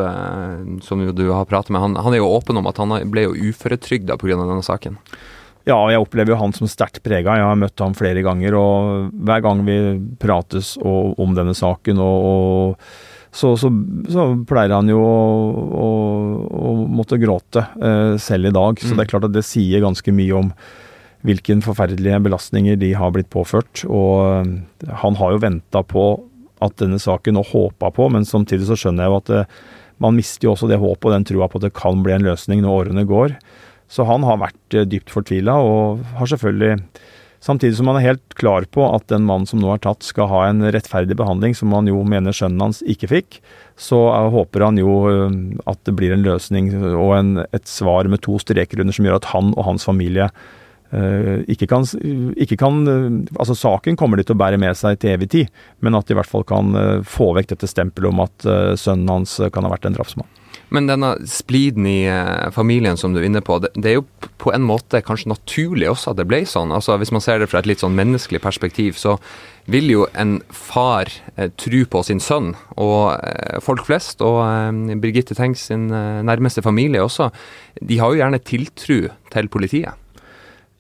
som 0.82 1.04
jo 1.04 1.14
du 1.14 1.28
har 1.30 1.46
pratet 1.50 1.70
med, 1.74 1.82
han, 1.84 1.98
han, 1.98 2.14
er 2.14 2.22
jo 2.22 2.30
åpen 2.34 2.58
om 2.58 2.66
at 2.70 2.80
han 2.82 2.96
ble 3.12 3.28
jo 3.28 3.50
uføretrygda 3.50 4.18
pga. 4.18 4.38
denne 4.40 4.64
saken. 4.66 4.98
Ja, 5.68 5.76
jeg 5.92 6.00
opplever 6.00 6.32
jo 6.32 6.40
han 6.40 6.54
som 6.56 6.70
sterkt 6.70 7.02
prega. 7.04 7.36
Jeg 7.36 7.44
har 7.44 7.60
møtt 7.60 7.82
ham 7.82 7.94
flere 7.96 8.22
ganger, 8.24 8.56
og 8.56 9.12
hver 9.12 9.44
gang 9.44 9.60
vi 9.66 9.78
prates 10.20 10.76
og, 10.80 11.18
om 11.20 11.36
denne 11.36 11.54
saken, 11.56 12.00
og, 12.00 12.28
og 12.28 13.07
så, 13.30 13.52
så, 13.60 13.68
så, 14.08 14.26
pleier 14.48 14.72
han 14.72 14.88
jo 14.90 14.98
å, 15.04 15.16
å, 15.78 15.88
å 16.48 16.74
måtte 16.88 17.18
gråte 17.20 17.64
eh, 17.76 18.14
selv 18.22 18.48
i 18.50 18.54
dag. 18.54 18.80
Så 18.80 18.92
mm. 18.92 18.96
det 18.96 19.04
er 19.04 19.10
klart 19.12 19.26
at 19.28 19.34
det 19.36 19.44
sier 19.46 19.84
ganske 19.84 20.14
mye 20.14 20.38
om 20.38 20.52
hvilke 21.26 21.56
forferdelige 21.64 22.20
belastninger 22.24 22.78
de 22.80 22.92
har 22.96 23.12
blitt 23.14 23.30
påført. 23.32 23.84
Og 23.86 24.22
eh, 24.30 24.94
han 25.02 25.18
har 25.20 25.34
jo 25.34 25.42
venta 25.44 25.84
på 25.84 26.08
at 26.64 26.78
denne 26.80 26.98
saken, 26.98 27.38
og 27.38 27.52
håpa 27.52 27.92
på, 27.94 28.08
men 28.10 28.26
samtidig 28.26 28.66
så 28.66 28.78
skjønner 28.78 29.06
jeg 29.06 29.12
jo 29.12 29.20
at 29.20 29.30
det, 29.32 29.42
eh, 29.44 29.74
man 29.98 30.14
mister 30.14 30.46
jo 30.46 30.52
også 30.52 30.68
det 30.70 30.76
håpet 30.78 31.08
og 31.08 31.14
den 31.16 31.24
trua 31.26 31.48
på 31.50 31.58
at 31.58 31.64
det 31.66 31.74
kan 31.74 32.04
bli 32.04 32.12
en 32.14 32.22
løsning 32.22 32.60
når 32.62 32.84
årene 32.84 33.02
går. 33.08 33.32
Så 33.90 34.04
han 34.06 34.22
har 34.26 34.38
vært 34.38 34.76
eh, 34.76 34.86
dypt 34.86 35.10
fortvila, 35.10 35.56
og 35.58 36.04
har 36.20 36.30
selvfølgelig 36.30 36.76
Samtidig 37.40 37.76
som 37.78 37.86
han 37.86 38.00
er 38.00 38.08
helt 38.08 38.34
klar 38.38 38.66
på 38.74 38.82
at 38.82 39.06
den 39.12 39.26
mannen 39.26 39.46
som 39.46 39.60
nå 39.62 39.70
er 39.70 39.82
tatt, 39.82 40.02
skal 40.06 40.30
ha 40.30 40.42
en 40.48 40.64
rettferdig 40.74 41.14
behandling, 41.18 41.54
som 41.54 41.72
han 41.76 41.86
jo 41.90 42.00
mener 42.06 42.34
sønnen 42.34 42.64
hans 42.66 42.80
ikke 42.82 43.10
fikk, 43.12 43.40
så 43.78 43.98
håper 44.34 44.66
han 44.66 44.80
jo 44.80 44.94
eh, 45.10 45.36
at 45.70 45.78
det 45.86 45.94
blir 45.98 46.14
en 46.14 46.24
løsning 46.26 46.72
og 46.90 47.12
en, 47.14 47.36
et 47.54 47.70
svar 47.70 48.10
med 48.10 48.24
to 48.26 48.40
streker 48.42 48.82
under 48.82 48.96
som 48.96 49.06
gjør 49.06 49.20
at 49.20 49.30
han 49.30 49.52
og 49.54 49.68
hans 49.68 49.86
familie 49.86 50.26
uh, 50.26 51.38
ikke, 51.46 51.68
kan, 51.70 51.84
ikke 52.34 52.58
kan 52.58 52.80
Altså, 53.36 53.54
saken 53.54 53.98
kommer 54.00 54.18
de 54.18 54.26
til 54.26 54.34
å 54.34 54.40
bære 54.40 54.58
med 54.58 54.74
seg 54.78 54.98
til 54.98 55.14
evig 55.14 55.30
tid, 55.36 55.62
men 55.84 55.94
at 55.94 56.08
de 56.08 56.16
i 56.16 56.18
hvert 56.18 56.30
fall 56.30 56.46
kan 56.48 56.74
få 57.06 57.30
vekk 57.38 57.54
dette 57.54 57.70
stempelet 57.70 58.10
om 58.10 58.24
at 58.24 58.50
sønnen 58.80 59.14
hans 59.14 59.38
kan 59.54 59.68
ha 59.68 59.72
vært 59.76 59.86
en 59.86 59.98
drapsmann. 59.98 60.26
Men 60.74 60.88
denne 60.88 61.14
spliden 61.28 61.86
i 61.88 62.02
eh, 62.10 62.48
familien 62.52 62.98
som 63.00 63.14
du 63.14 63.22
er 63.22 63.28
inne 63.28 63.40
på, 63.44 63.56
det, 63.64 63.72
er 63.88 63.98
jo 63.98 64.06
på 64.40 64.52
en 64.52 64.64
måte 64.68 65.00
kanskje 65.04 65.30
naturlig 65.32 65.88
også 65.88 66.12
at 66.12 66.18
det 66.20 66.26
ble 66.28 66.42
sånn. 66.48 66.74
Altså 66.76 66.98
Hvis 67.00 67.12
man 67.14 67.24
ser 67.24 67.40
det 67.40 67.48
fra 67.48 67.62
et 67.62 67.68
litt 67.70 67.80
sånn 67.84 67.96
menneskelig 67.96 68.42
perspektiv, 68.44 68.98
så 69.00 69.16
vil 69.68 69.88
jo 69.92 70.06
en 70.16 70.38
far 70.52 71.10
eh, 71.36 71.48
tro 71.60 71.84
på 71.88 72.02
sin 72.04 72.20
sønn. 72.24 72.52
Og 72.76 73.14
eh, 73.16 73.56
folk 73.64 73.86
flest, 73.88 74.20
og 74.24 74.42
eh, 74.44 74.98
Birgitte 75.00 75.36
Tengs 75.38 75.68
sin 75.70 75.88
nærmeste 75.88 76.64
familie 76.64 77.04
også, 77.04 77.30
de 77.80 78.00
har 78.00 78.12
jo 78.12 78.20
gjerne 78.20 78.42
tiltro 78.44 79.00
til 79.32 79.50
politiet. 79.52 80.04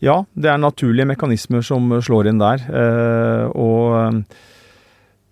Ja, 0.04 0.20
det 0.38 0.52
er 0.52 0.60
naturlige 0.62 1.08
mekanismer 1.10 1.64
som 1.64 1.90
slår 2.04 2.28
inn 2.30 2.38
der. 2.38 2.60
Og 3.50 4.20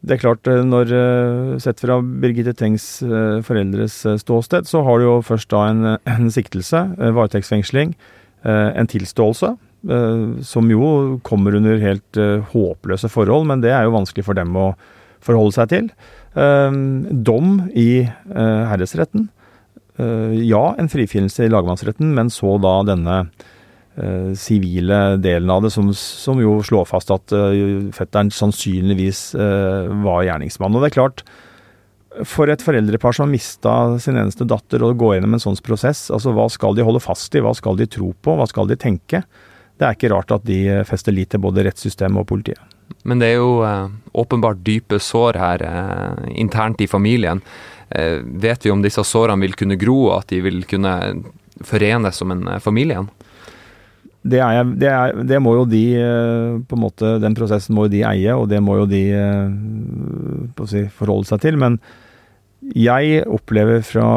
det 0.06 0.14
er 0.14 0.22
klart, 0.22 0.46
eh, 0.46 0.62
når 0.62 0.92
eh, 0.94 1.54
Sett 1.62 1.82
fra 1.82 1.98
Birgitte 1.98 2.54
Tengs 2.54 2.84
eh, 3.02 3.40
foreldres 3.46 3.98
ståsted, 4.22 4.68
så 4.70 4.84
har 4.86 5.00
du 5.00 5.06
jo 5.08 5.16
først 5.26 5.50
da 5.50 5.64
en, 5.72 5.86
en 6.14 6.30
siktelse, 6.32 6.82
varetektsfengsling, 7.00 7.96
en 8.46 8.86
tilståelse, 8.86 9.48
som 10.46 10.68
jo 10.70 10.88
kommer 11.26 11.56
under 11.58 11.80
helt 11.82 12.18
håpløse 12.52 13.08
forhold, 13.10 13.48
men 13.48 13.62
det 13.64 13.72
er 13.74 13.88
jo 13.88 13.94
vanskelig 13.96 14.22
for 14.28 14.38
dem 14.38 14.52
å 14.54 14.68
forholde 15.24 15.56
seg 15.56 15.72
til. 15.72 15.88
Dom 17.26 17.56
i 17.74 18.04
herresretten. 18.36 19.26
Ja, 20.46 20.62
en 20.78 20.92
frifinnelse 20.92 21.48
i 21.48 21.50
lagmannsretten, 21.50 22.12
men 22.14 22.30
så 22.30 22.54
da 22.62 22.76
denne 22.86 23.16
sivile 24.36 24.96
uh, 25.14 25.18
delen 25.18 25.50
av 25.50 25.64
det, 25.64 25.72
som, 25.72 25.88
som, 25.94 26.40
jo 26.42 26.58
slår 26.64 26.84
fast 26.88 27.10
at 27.14 27.32
uh, 27.32 27.88
fetteren 27.96 28.30
sannsynligvis 28.34 29.30
uh, 29.38 29.88
var 30.04 30.26
gjerningsmann. 30.26 30.76
Og 30.76 30.84
det 30.84 30.90
er 30.90 30.96
klart, 30.98 31.24
for 32.28 32.52
et 32.52 32.64
foreldrepar 32.64 33.16
som 33.16 33.26
har 33.26 33.32
mista 33.32 33.74
sin 34.02 34.18
eneste 34.20 34.46
datter 34.48 34.84
og 34.84 34.98
går 35.00 35.16
gjennom 35.16 35.36
en 35.36 35.42
sånn 35.42 35.58
prosess, 35.64 36.06
altså 36.12 36.34
hva 36.36 36.48
skal 36.52 36.76
de 36.76 36.84
holde 36.84 37.04
fast 37.04 37.34
i, 37.36 37.44
hva 37.44 37.54
skal 37.56 37.80
de 37.80 37.88
tro 37.88 38.12
på, 38.12 38.36
hva 38.36 38.48
skal 38.48 38.68
de 38.68 38.78
tenke? 38.80 39.24
Det 39.76 39.84
er 39.84 39.96
ikke 39.96 40.12
rart 40.12 40.32
at 40.32 40.44
de 40.48 40.60
fester 40.88 41.12
lit 41.12 41.32
til 41.32 41.42
både 41.44 41.66
rettssystemet 41.66 42.22
og 42.22 42.28
politiet. 42.30 42.76
Men 43.04 43.20
det 43.20 43.32
er 43.32 43.40
jo 43.42 43.60
åpenbart 44.16 44.62
dype 44.64 44.96
sår 45.02 45.36
her 45.36 45.64
internt 46.32 46.80
i 46.80 46.88
familien. 46.88 47.42
vet 47.90 48.64
vi 48.64 48.72
om 48.72 48.80
disse 48.82 49.04
sårene 49.04 49.42
vil 49.42 49.58
kunne 49.58 49.76
gro, 49.76 49.98
og 50.06 50.22
at 50.22 50.32
de 50.32 50.40
vil 50.46 50.64
kunne 50.70 50.94
forenes 51.66 52.16
som 52.16 52.32
en 52.32 52.48
familie 52.64 52.96
igjen? 52.96 53.10
Det, 54.30 54.40
er, 54.42 54.72
det, 54.78 54.88
er, 54.90 55.20
det, 55.28 55.38
må 55.42 55.54
jo 55.58 55.66
de 55.68 55.84
eh, 56.00 56.56
på 56.66 56.76
en 56.76 56.82
måte, 56.82 57.16
Den 57.22 57.36
prosessen 57.38 57.76
må 57.76 57.86
jo 57.86 57.94
de 57.94 58.02
eie, 58.08 58.34
og 58.34 58.48
det 58.50 58.60
må 58.64 58.80
jo 58.80 58.88
de 58.90 59.04
eh, 59.14 60.66
si, 60.70 60.86
forholde 60.98 61.28
seg 61.30 61.42
til. 61.44 61.58
Men 61.60 61.78
jeg 62.74 63.22
opplever 63.30 63.84
fra 63.86 64.08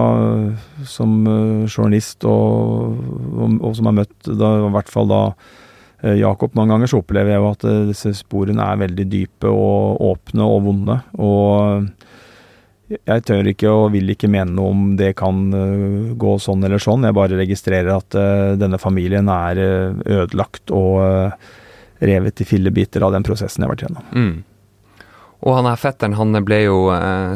som 0.90 1.16
eh, 1.30 1.70
journalist, 1.70 2.26
og, 2.28 3.00
og, 3.36 3.58
og 3.60 3.78
som 3.78 3.92
har 3.92 3.98
møtt 4.02 4.30
da, 4.30 4.54
i 4.66 4.76
hvert 4.78 4.92
fall 4.92 5.10
da 5.12 5.24
Jakob 6.16 6.54
mange 6.56 6.72
ganger, 6.72 6.88
så 6.88 7.02
opplever 7.02 7.34
jeg 7.34 7.42
jo 7.42 7.48
at 7.50 7.64
disse 7.90 8.14
sporene 8.16 8.64
er 8.64 8.78
veldig 8.80 9.04
dype 9.12 9.50
og 9.52 9.98
åpne 10.14 10.46
og 10.48 10.62
vonde. 10.70 10.96
Og 11.20 11.90
jeg 12.90 13.24
tør 13.28 13.48
ikke 13.52 13.70
og 13.70 13.92
vil 13.94 14.10
ikke 14.16 14.30
mene 14.32 14.56
noe 14.58 14.74
om 14.74 14.84
det 14.98 15.14
kan 15.20 15.48
uh, 15.54 16.12
gå 16.18 16.36
sånn 16.42 16.66
eller 16.66 16.82
sånn. 16.82 17.06
Jeg 17.06 17.18
bare 17.18 17.38
registrerer 17.38 17.92
at 17.94 18.18
uh, 18.18 18.58
denne 18.58 18.82
familien 18.82 19.30
er 19.30 19.62
uh, 19.62 20.04
ødelagt 20.24 20.74
og 20.74 21.36
revet 22.00 22.42
i 22.42 22.48
fillebiter 22.48 23.04
av 23.06 23.14
den 23.14 23.26
prosessen 23.28 23.62
jeg 23.62 23.68
har 23.68 23.76
vært 23.76 23.84
gjennom. 23.86 24.14
Mm. 24.16 24.38
Og 25.40 25.56
han 25.56 25.68
her 25.70 25.80
fetteren 25.80 26.18
han 26.20 26.36
ble 26.44 26.58
jo, 26.66 26.80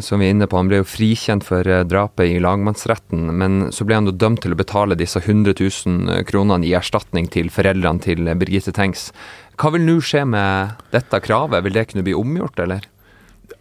som 0.04 0.20
vi 0.20 0.28
er 0.28 0.34
inne 0.34 0.48
på, 0.52 0.58
han 0.60 0.68
ble 0.68 0.82
jo 0.82 0.88
frikjent 0.88 1.46
for 1.48 1.64
drapet 1.88 2.34
i 2.34 2.42
lagmannsretten, 2.44 3.30
men 3.40 3.70
så 3.72 3.88
ble 3.88 3.96
han 3.96 4.10
jo 4.10 4.16
dømt 4.16 4.42
til 4.44 4.56
å 4.56 4.60
betale 4.60 4.98
disse 5.00 5.22
100 5.22 5.56
000 5.56 6.26
kronene 6.28 6.68
i 6.68 6.74
erstatning 6.76 7.30
til 7.32 7.48
foreldrene 7.52 8.04
til 8.04 8.28
Birgitte 8.40 8.76
Tengs. 8.76 9.08
Hva 9.56 9.72
vil 9.76 9.88
nå 9.88 10.02
skje 10.04 10.26
med 10.28 10.84
dette 10.92 11.22
kravet, 11.24 11.64
vil 11.64 11.80
det 11.80 11.86
kunne 11.94 12.04
bli 12.04 12.16
omgjort, 12.20 12.60
eller? 12.66 12.84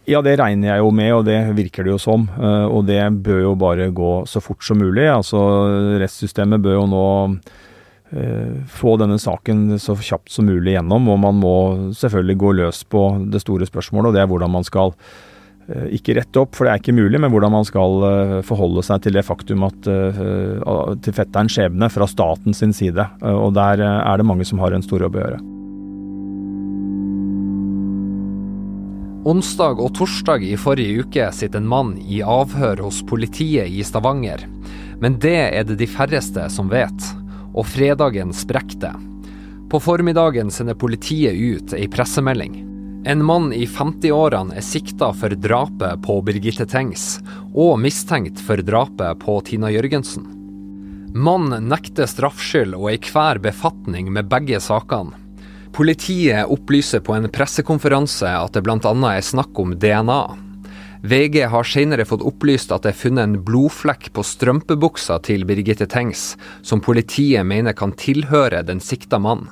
Ja, 0.03 0.19
det 0.19 0.35
regner 0.35 0.73
jeg 0.73 0.83
jo 0.83 0.89
med, 0.91 1.09
og 1.15 1.27
det 1.29 1.37
virker 1.55 1.85
det 1.85 1.93
jo 1.93 1.99
som. 2.01 2.25
Eh, 2.35 2.65
og 2.67 2.87
det 2.89 2.99
bør 3.23 3.43
jo 3.45 3.53
bare 3.59 3.87
gå 3.95 4.13
så 4.27 4.41
fort 4.43 4.63
som 4.65 4.81
mulig. 4.81 5.05
Altså, 5.07 5.39
Rettssystemet 6.01 6.63
bør 6.63 6.81
jo 6.81 6.87
nå 6.91 7.05
eh, 8.11 8.57
få 8.67 8.97
denne 8.99 9.19
saken 9.21 9.77
så 9.79 9.95
kjapt 9.95 10.33
som 10.33 10.49
mulig 10.51 10.75
gjennom, 10.75 11.07
og 11.07 11.21
man 11.23 11.39
må 11.39 11.55
selvfølgelig 11.95 12.39
gå 12.43 12.51
løs 12.59 12.83
på 12.83 13.05
det 13.31 13.45
store 13.45 13.69
spørsmålet, 13.69 14.11
og 14.11 14.17
det 14.17 14.25
er 14.25 14.29
hvordan 14.33 14.55
man 14.57 14.67
skal 14.67 14.91
eh, 15.71 15.87
ikke 15.95 16.19
rette 16.19 16.43
opp, 16.43 16.51
for 16.57 16.67
det 16.67 16.73
er 16.75 16.83
ikke 16.83 16.99
mulig, 16.99 17.23
men 17.23 17.31
hvordan 17.31 17.55
man 17.55 17.71
skal 17.71 18.43
forholde 18.43 18.83
seg 18.83 19.07
til 19.07 19.15
det 19.15 19.23
faktum 19.23 19.63
at 19.69 19.87
til 19.87 21.15
fetterens 21.15 21.55
skjebne 21.55 21.87
fra 21.93 22.11
statens 22.11 22.59
side. 22.75 23.07
Og 23.23 23.55
der 23.55 23.87
er 23.87 24.19
det 24.19 24.27
mange 24.27 24.51
som 24.51 24.59
har 24.59 24.75
en 24.75 24.83
stor 24.83 25.07
jobb 25.07 25.15
å 25.15 25.27
gjøre. 25.29 25.43
Onsdag 29.23 29.79
og 29.79 29.93
torsdag 29.95 30.41
i 30.43 30.57
forrige 30.59 31.05
uke 31.05 31.29
sitter 31.31 31.61
en 31.61 31.67
mann 31.71 31.93
i 31.95 32.17
avhør 32.27 32.81
hos 32.83 32.97
politiet 33.07 33.71
i 33.71 33.79
Stavanger. 33.87 34.41
Men 34.99 35.15
det 35.23 35.37
er 35.55 35.63
det 35.63 35.77
de 35.79 35.87
færreste 35.87 36.43
som 36.51 36.67
vet. 36.67 37.07
Og 37.55 37.63
fredagen 37.63 38.33
sprekker 38.35 38.81
det. 38.81 38.91
På 39.71 39.79
formiddagen 39.79 40.51
sender 40.51 40.75
politiet 40.75 41.39
ut 41.39 41.71
ei 41.77 41.87
pressemelding. 41.87 42.59
En 43.07 43.23
mann 43.23 43.47
i 43.55 43.63
50-årene 43.63 44.59
er 44.59 44.67
sikta 44.67 45.13
for 45.15 45.31
drapet 45.39 46.03
på 46.03 46.19
Birgitte 46.27 46.67
Tengs, 46.67 47.21
og 47.55 47.79
mistenkt 47.79 48.43
for 48.43 48.59
drapet 48.59 49.23
på 49.23 49.39
Tina 49.47 49.71
Jørgensen. 49.71 50.27
Mannen 51.15 51.71
nekter 51.71 52.11
straffskyld 52.11 52.75
og 52.75 52.91
enhver 52.91 53.39
befatning 53.39 54.11
med 54.11 54.27
begge 54.27 54.59
sakene. 54.63 55.22
Politiet 55.73 56.45
opplyser 56.45 56.99
på 56.99 57.15
en 57.17 57.29
pressekonferanse 57.33 58.29
at 58.29 58.53
det 58.53 58.61
bl.a. 58.61 58.77
er 59.09 59.23
snakk 59.25 59.57
om 59.59 59.73
DNA. 59.81 60.21
VG 61.03 61.39
har 61.49 61.65
senere 61.67 62.05
fått 62.05 62.21
opplyst 62.23 62.71
at 62.71 62.85
det 62.85 62.93
er 62.93 62.99
funnet 62.99 63.25
en 63.25 63.39
blodflekk 63.43 64.11
på 64.13 64.23
strømpebuksa 64.23 65.17
til 65.25 65.43
Birgitte 65.49 65.87
Tengs, 65.89 66.35
som 66.61 66.79
politiet 66.79 67.43
mener 67.49 67.73
kan 67.75 67.91
tilhøre 67.97 68.61
den 68.63 68.79
sikta 68.79 69.17
mannen. 69.19 69.49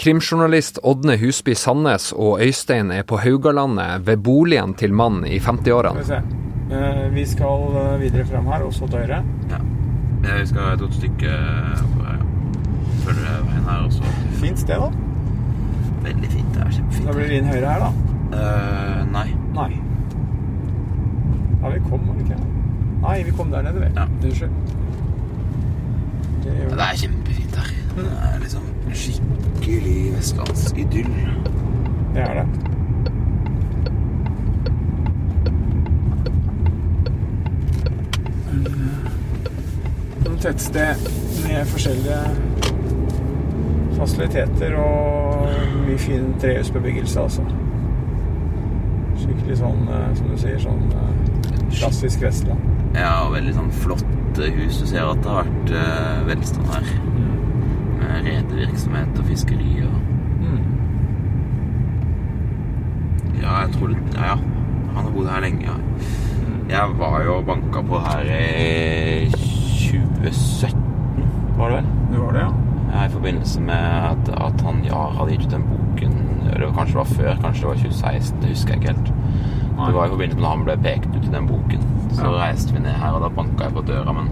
Krimjournalist 0.00 0.78
Ådne 0.86 1.18
Husby 1.20 1.52
Sandnes 1.58 2.12
og 2.14 2.40
Øystein 2.40 2.94
er 2.94 3.02
på 3.04 3.18
Haugalandet 3.20 4.06
ved 4.06 4.22
boligen 4.24 4.72
til 4.78 4.94
mannen 4.96 5.26
i 5.28 5.36
50-årene. 5.42 6.00
Vi 6.00 6.08
se. 6.14 6.22
Eh, 6.70 7.04
Vi 7.12 7.26
skal 7.26 7.66
eh, 7.76 8.00
videre 8.00 8.24
frem 8.24 8.46
her, 8.48 8.62
og 8.64 8.72
så 8.72 8.86
til 8.86 9.02
høyre. 9.02 9.20
Ja. 9.50 9.60
Vi 10.22 10.46
skal 10.46 10.72
et 10.72 10.80
godt 10.86 10.94
stykke 10.94 11.36
oppover. 11.82 12.26
Veien 13.10 13.64
her 13.68 13.86
også. 13.90 14.16
Fint 14.40 14.62
sted, 14.62 14.78
da. 14.78 15.09
Veldig 16.02 16.30
fint. 16.32 16.54
Det 16.54 16.62
er 16.64 16.72
kjempefint. 16.78 17.06
Da 17.06 17.16
blir 17.16 17.28
det 17.28 17.40
inn 17.40 17.50
høyre 17.50 17.74
her, 17.74 17.84
da. 17.84 17.90
Uh, 18.30 19.00
nei. 19.12 19.26
Nei. 19.56 19.70
Ja, 21.62 21.68
vi 21.74 21.80
kom, 21.88 22.00
vi 22.16 22.24
ikke? 22.24 22.40
Nei, 23.02 23.22
vi 23.26 23.30
kom 23.36 23.50
der 23.50 23.62
nede, 23.62 23.80
vi. 23.80 23.90
Ja. 23.96 24.06
Unnskyld. 24.24 24.50
Det 26.44 26.56
gjør 26.56 26.68
Det 26.68 26.86
er 26.88 27.00
kjempefint 27.04 27.56
her. 27.56 27.72
Det 27.96 28.10
er 28.28 28.38
liksom 28.40 28.62
skikkelig 28.92 30.12
vestlandsidyll. 30.16 31.14
Det 32.14 32.22
er 32.22 32.34
det. 32.34 32.46
Et 40.20 40.46
tettsted 40.46 41.10
med 41.44 41.66
forskjellige 41.68 42.49
fasiliteter 44.00 44.76
og 44.80 45.48
mye 45.86 45.98
fin 46.00 46.30
trehusbebyggelse, 46.40 47.20
altså. 47.20 47.44
Skikkelig 49.20 49.58
sånn, 49.60 49.82
eh, 49.92 50.06
som 50.16 50.30
du 50.30 50.36
sier, 50.40 50.58
sånn 50.62 50.86
eh, 50.96 51.10
klassisk 51.76 52.24
Vestland. 52.24 52.68
Ja, 52.96 53.12
og 53.26 53.34
veldig 53.36 53.54
sånn 53.56 53.70
flotte 53.82 54.48
hus. 54.56 54.80
Du 54.80 54.88
ser 54.88 55.04
at 55.06 55.20
det 55.24 55.30
har 55.30 55.44
vært 55.44 55.74
eh, 55.82 56.22
velstand 56.30 56.72
her. 56.74 56.94
Med 58.00 58.26
redevirksomhet 58.26 59.20
og 59.20 59.28
fiskeri 59.28 59.74
og 59.84 59.98
Ja, 63.40 63.62
jeg 63.64 63.70
tror 63.72 63.88
det 63.88 64.00
Ja, 64.14 64.32
ja. 64.34 64.34
Han 64.94 65.04
har 65.06 65.12
bodd 65.14 65.28
her 65.30 65.44
lenge, 65.44 65.64
ja. 65.68 65.76
Jeg 66.70 66.96
var 66.98 67.22
jo 67.24 67.36
og 67.38 67.46
banka 67.48 67.82
på 67.86 68.00
her 68.04 68.28
i 68.30 69.30
2017, 69.34 70.82
var 71.58 71.72
det 71.72 71.80
vel? 71.80 71.88
Det 72.12 72.20
var 72.20 72.36
det, 72.36 72.44
ja. 72.44 72.59
Ja, 73.00 73.06
I 73.06 73.10
forbindelse 73.10 73.60
med 73.60 73.74
at, 73.74 74.28
at 74.28 74.60
han 74.60 74.84
Jahr 74.84 75.14
hadde 75.16 75.30
gitt 75.32 75.46
ut 75.46 75.50
den 75.50 75.62
boken 75.62 76.12
eller 76.52 76.72
Kanskje 76.76 76.92
det 76.92 76.98
var 76.98 77.04
før, 77.04 77.38
kanskje 77.42 77.60
det 77.62 77.68
var 77.68 77.74
2016, 77.74 78.40
det 78.42 78.48
husker 78.48 78.74
jeg 78.74 78.80
ikke 78.80 78.92
helt. 78.92 79.12
Det 79.86 79.94
var 79.94 80.06
i 80.06 80.08
forbindelse 80.08 80.40
med 80.40 80.44
at 80.44 80.50
han 80.50 80.64
ble 80.64 80.76
pekt 80.84 81.16
ut 81.16 81.24
i 81.24 81.32
den 81.32 81.46
boken. 81.48 81.86
Så 82.12 82.32
reiste 82.36 82.74
vi 82.74 82.80
ned 82.84 82.92
her, 83.00 83.16
og 83.16 83.22
da 83.24 83.28
banka 83.28 83.64
jeg 83.64 83.72
på 83.72 83.86
døra. 83.88 84.12
Men 84.12 84.28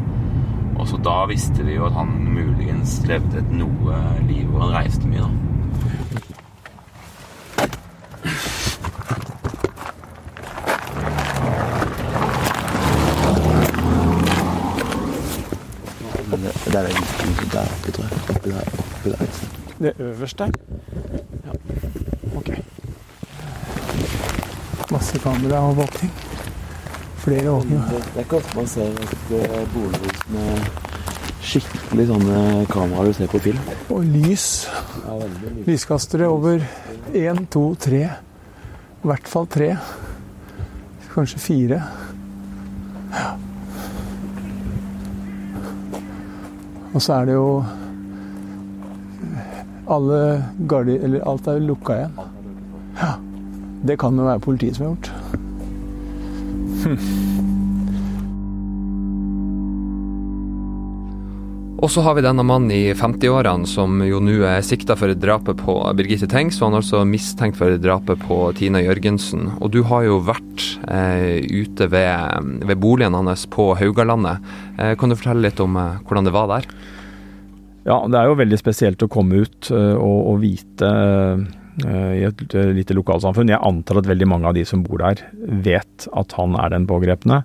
også 0.77 1.01
da 1.05 1.25
visste 1.31 1.65
vi 1.65 1.79
jo 1.79 1.87
at 1.89 1.97
han 1.97 2.13
muligens 2.29 3.01
levde 3.09 3.39
et 3.41 3.53
noe 3.57 4.05
liv 4.29 4.45
hvor 4.53 4.67
han 4.67 4.77
reiste 4.83 5.09
mye, 5.09 5.25
da. 5.25 5.29
Det 16.69 16.75
er 16.77 16.83
det 16.83 17.38
der 17.53 17.71
oppe, 17.77 17.93
tror 17.93 18.05
jeg. 18.05 18.13
Oppi 18.35 18.51
der. 18.51 18.73
Oppi 18.85 19.11
der. 19.11 19.27
Det 19.79 19.93
øverste? 19.99 20.49
Ja. 21.47 21.53
Ok. 22.37 22.51
Masse 24.91 25.19
kamera 25.19 25.63
og 25.69 25.77
våkning. 25.77 26.13
Flere 27.17 27.45
våkninger. 27.47 27.89
Det 27.89 28.05
det 28.05 28.15
er 28.17 28.27
ikke 28.27 28.37
ofte 28.37 28.57
man 28.57 28.67
ser 28.67 28.83
et 28.83 29.33
eh, 29.39 29.65
bolighus 29.75 30.23
med 30.35 30.71
skikkelig 31.49 32.07
sånne 32.11 32.41
kameraer 32.73 33.11
du 33.11 33.17
ser 33.17 33.31
på 33.33 33.41
film. 33.49 33.61
Og 33.91 34.05
lys. 34.05 34.69
Lyskastere 35.67 36.29
over 36.29 36.63
én, 37.15 37.45
to, 37.51 37.75
tre. 37.81 38.03
I 38.99 39.07
hvert 39.09 39.29
fall 39.29 39.47
tre. 39.47 39.75
Kanskje 41.15 41.39
fire. 41.39 41.83
Ja. 43.13 43.37
Og 46.99 47.03
så 47.03 47.13
er 47.15 47.29
det 47.29 47.35
jo 47.37 47.63
alle 49.95 50.19
gardi... 50.67 50.97
Eller 50.99 51.23
alt 51.31 51.47
er 51.47 51.61
lukka 51.63 51.95
igjen. 51.95 52.17
Ja. 52.99 53.13
Det 53.87 53.95
kan 54.03 54.19
jo 54.19 54.27
være 54.27 54.43
politiet 54.43 54.77
som 54.77 54.89
har 54.89 54.97
gjort. 54.97 55.13
Og 61.79 61.91
så 61.95 62.03
har 62.03 62.17
vi 62.17 62.25
denne 62.27 62.43
mannen 62.43 62.73
i 62.75 62.91
50-årene 62.91 63.69
som 63.71 64.01
jo 64.03 64.19
nå 64.19 64.41
er 64.49 64.65
sikta 64.67 64.97
for 64.99 65.15
drapet 65.15 65.61
på 65.61 65.77
Birgitte 65.95 66.27
Tengs, 66.31 66.59
og 66.59 66.67
han 66.67 66.75
er 66.75 66.83
altså 66.83 67.05
mistenkt 67.07 67.61
for 67.61 67.77
drapet 67.79 68.19
på 68.27 68.39
Tina 68.59 68.81
Jørgensen. 68.83 69.53
Og 69.63 69.71
du 69.77 69.85
har 69.87 70.03
jo 70.09 70.17
vært 70.27 70.65
eh, 70.91 71.39
ute 71.47 71.87
ved, 71.93 72.51
ved 72.67 72.83
boligen 72.83 73.15
hans 73.15 73.47
på 73.47 73.71
Haugalandet. 73.79 74.43
Eh, 74.75 74.97
kan 74.99 75.15
du 75.15 75.19
fortelle 75.21 75.47
litt 75.47 75.63
om 75.63 75.79
eh, 75.79 76.01
hvordan 76.03 76.27
det 76.27 76.35
var 76.35 76.51
der? 76.51 76.67
Ja, 77.87 78.03
det 78.11 78.19
er 78.19 78.27
jo 78.27 78.41
veldig 78.43 78.59
spesielt 78.59 79.07
å 79.07 79.13
komme 79.15 79.47
ut 79.47 79.71
eh, 79.71 79.95
og, 79.95 80.19
og 80.35 80.43
vite 80.43 80.91
eh, 80.91 82.15
i 82.19 82.27
et 82.27 82.43
eh, 82.59 82.75
lite 82.75 82.99
lokalsamfunn. 82.99 83.55
Jeg 83.55 83.63
antar 83.63 84.03
at 84.03 84.11
veldig 84.11 84.29
mange 84.35 84.51
av 84.51 84.59
de 84.59 84.67
som 84.67 84.83
bor 84.83 84.99
der, 85.07 85.23
vet 85.63 86.11
at 86.11 86.35
han 86.43 86.59
er 86.59 86.75
den 86.75 86.91
pågrepne. 86.91 87.45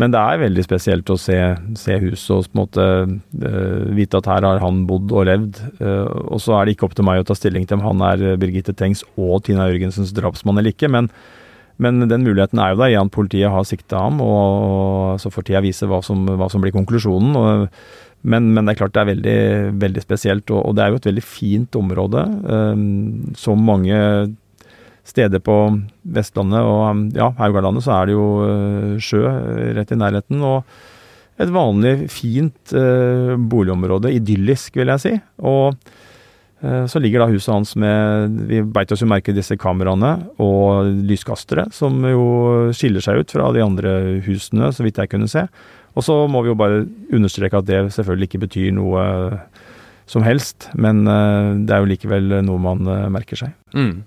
Men 0.00 0.10
det 0.10 0.18
er 0.18 0.40
veldig 0.42 0.64
spesielt 0.66 1.10
å 1.12 1.16
se, 1.20 1.36
se 1.78 1.96
huset 2.02 2.32
og 2.34 2.48
på 2.48 2.56
en 2.56 2.60
måte 2.60 2.86
uh, 3.06 3.92
vite 3.94 4.18
at 4.18 4.28
her 4.30 4.46
har 4.46 4.62
han 4.62 4.82
bodd 4.88 5.14
og 5.14 5.28
levd. 5.28 5.60
Uh, 5.78 6.08
og 6.34 6.42
så 6.42 6.56
er 6.58 6.66
det 6.66 6.74
ikke 6.74 6.88
opp 6.88 6.96
til 6.98 7.06
meg 7.06 7.22
å 7.22 7.26
ta 7.28 7.36
stilling 7.38 7.66
til 7.68 7.78
om 7.78 7.86
han 7.86 8.02
er 8.10 8.24
eh, 8.32 8.38
Birgitte 8.40 8.74
Tengs 8.74 9.04
og 9.14 9.44
Tina 9.46 9.68
Jørgensens 9.70 10.14
drapsmann 10.16 10.58
eller 10.58 10.74
ikke. 10.74 10.90
Men, 10.90 11.10
men 11.78 12.08
den 12.10 12.26
muligheten 12.26 12.58
er 12.58 12.74
jo 12.74 12.82
der 12.82 12.94
i 12.94 12.98
at 12.98 13.14
politiet 13.14 13.54
har 13.54 13.68
sikta 13.68 14.02
ham, 14.06 14.18
og, 14.24 14.66
og 14.66 15.22
så 15.22 15.30
får 15.30 15.46
tida 15.46 15.62
vise 15.64 15.86
hva 15.90 16.02
som, 16.02 16.26
hva 16.26 16.50
som 16.50 16.64
blir 16.64 16.74
konklusjonen. 16.74 17.38
Og, 17.38 17.68
men, 18.26 18.50
men 18.56 18.64
det 18.64 18.74
er 18.74 18.82
klart 18.82 18.96
det 18.96 19.04
er 19.04 19.12
veldig, 19.12 19.40
veldig 19.84 20.02
spesielt, 20.02 20.50
og, 20.50 20.58
og 20.64 20.74
det 20.74 20.82
er 20.82 20.90
jo 20.90 21.02
et 21.02 21.10
veldig 21.12 21.28
fint 21.28 21.78
område. 21.78 22.26
um, 22.50 23.34
som 23.38 23.62
mange 23.62 23.94
steder 25.04 25.42
på 25.44 25.58
Vestlandet 26.16 26.64
og 26.64 27.12
ja, 27.16 27.28
Haugalandet 27.38 27.84
så 27.84 27.98
er 27.98 28.08
det 28.08 28.16
jo 28.16 28.28
eh, 28.46 28.94
sjø 29.02 29.22
rett 29.76 29.92
i 29.92 30.00
nærheten. 30.00 30.40
Og 30.40 30.64
et 31.40 31.52
vanlig 31.52 32.08
fint 32.14 32.74
eh, 32.76 33.34
boligområde. 33.36 34.14
Idyllisk, 34.16 34.78
vil 34.80 34.92
jeg 34.94 35.02
si. 35.02 35.12
Og 35.44 35.74
eh, 36.64 36.84
så 36.90 37.02
ligger 37.02 37.24
da 37.24 37.28
huset 37.32 37.52
hans 37.52 37.74
med 37.80 38.38
Vi 38.48 38.62
beit 38.64 38.94
oss 38.94 39.04
jo 39.04 39.10
merke 39.10 39.34
disse 39.36 39.58
kameraene 39.60 40.14
og 40.42 40.88
lyskastere, 41.10 41.68
som 41.74 42.00
jo 42.08 42.72
skiller 42.76 43.04
seg 43.04 43.20
ut 43.20 43.36
fra 43.36 43.50
de 43.54 43.64
andre 43.64 43.94
husene, 44.24 44.72
så 44.72 44.86
vidt 44.86 45.02
jeg 45.02 45.12
kunne 45.12 45.30
se. 45.30 45.44
Og 45.94 46.06
så 46.06 46.16
må 46.26 46.42
vi 46.42 46.50
jo 46.50 46.58
bare 46.58 46.86
understreke 47.14 47.60
at 47.60 47.68
det 47.68 47.84
selvfølgelig 47.94 48.30
ikke 48.30 48.46
betyr 48.48 48.72
noe 48.74 49.04
som 50.10 50.24
helst, 50.26 50.66
men 50.76 51.04
det 51.06 51.72
er 51.72 51.80
jo 51.80 51.88
likevel 51.88 52.34
noe 52.44 52.60
man 52.60 52.82
merker 53.14 53.38
seg. 53.38 53.54
Mm. 53.72 54.02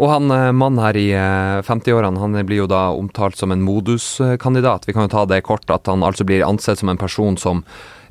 Og 0.00 0.10
han 0.10 0.30
eh, 0.34 0.50
mannen 0.56 0.82
her 0.82 0.96
i 0.98 1.08
eh, 1.14 1.60
50-årene 1.66 2.20
han 2.22 2.38
blir 2.46 2.64
jo 2.64 2.70
da 2.70 2.88
omtalt 2.94 3.38
som 3.38 3.54
en 3.54 3.62
moduskandidat. 3.64 4.88
Vi 4.88 4.94
kan 4.96 5.06
jo 5.06 5.12
ta 5.14 5.24
det 5.30 5.44
kort 5.46 5.70
at 5.70 5.90
han 5.90 6.02
altså 6.06 6.26
blir 6.26 6.46
ansett 6.46 6.80
som 6.80 6.90
en 6.90 7.00
person 7.00 7.38
som 7.40 7.62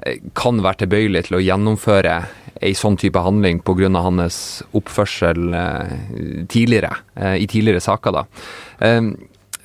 eh, 0.05 0.21
kan 0.37 0.63
være 0.63 0.83
tilbøyelig 0.85 1.27
til 1.27 1.39
å 1.39 1.43
gjennomføre 1.43 2.17
ei 2.63 2.73
sånn 2.77 2.97
type 3.01 3.19
handling 3.19 3.59
pga. 3.65 3.89
hans 3.99 4.63
oppførsel 4.71 5.53
eh, 5.53 5.95
tidligere, 6.47 6.95
eh, 7.15 7.37
i 7.43 7.47
tidligere 7.47 7.83
saker. 7.83 8.11
da. 8.11 8.25
Eh, 8.79 9.01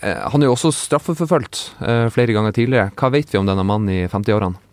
eh, 0.03 0.23
han 0.33 0.43
er 0.43 0.51
jo 0.51 0.57
også 0.57 0.75
straffeforfulgt 0.75 1.75
eh, 1.81 2.09
flere 2.11 2.35
ganger 2.35 2.53
tidligere. 2.53 2.91
Hva 2.99 3.13
vet 3.15 3.31
vi 3.33 3.39
om 3.39 3.47
denne 3.47 3.67
mannen 3.67 3.95
i 3.95 4.09
50-årene? 4.09 4.68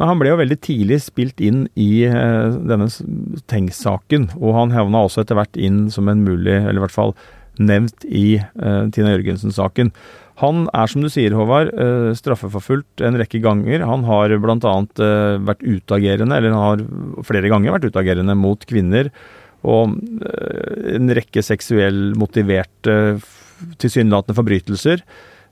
Han 0.00 0.18
ble 0.18 0.32
jo 0.32 0.40
veldig 0.40 0.58
tidlig 0.64 0.98
spilt 1.04 1.40
inn 1.44 1.64
i 1.78 2.02
eh, 2.08 2.56
denne 2.66 2.88
Tengs-saken, 3.50 4.32
og 4.40 4.56
han 4.56 4.74
havna 4.74 5.04
også 5.06 5.22
etter 5.22 5.38
hvert 5.38 5.58
inn 5.60 5.86
som 5.94 6.10
en 6.10 6.24
mulig, 6.26 6.56
eller 6.56 6.80
i 6.80 6.84
hvert 6.84 6.94
fall 6.96 7.14
nevnt 7.62 8.06
i 8.08 8.40
eh, 8.40 8.84
Tina 8.94 9.12
Jørgensen-saken. 9.14 9.92
Han 10.42 10.64
er, 10.74 10.90
som 10.90 11.04
du 11.04 11.10
sier, 11.12 11.34
Håvard, 11.38 11.70
eh, 11.78 12.10
straffeforfulgt 12.18 13.04
en 13.06 13.18
rekke 13.20 13.38
ganger. 13.44 13.84
Han 13.86 14.06
har 14.08 14.34
bl.a. 14.42 14.56
Eh, 14.58 15.36
vært 15.46 15.62
utagerende, 15.62 16.40
eller 16.40 16.56
han 16.56 16.64
har 16.64 17.22
flere 17.28 17.52
ganger 17.52 17.76
vært 17.76 17.86
utagerende 17.92 18.34
mot 18.38 18.66
kvinner. 18.66 19.12
Og 19.64 19.94
en 19.94 21.12
rekke 21.16 21.40
seksuell 21.40 22.10
motiverte, 22.20 22.96
tilsynelatende 23.80 24.36
forbrytelser. 24.36 25.04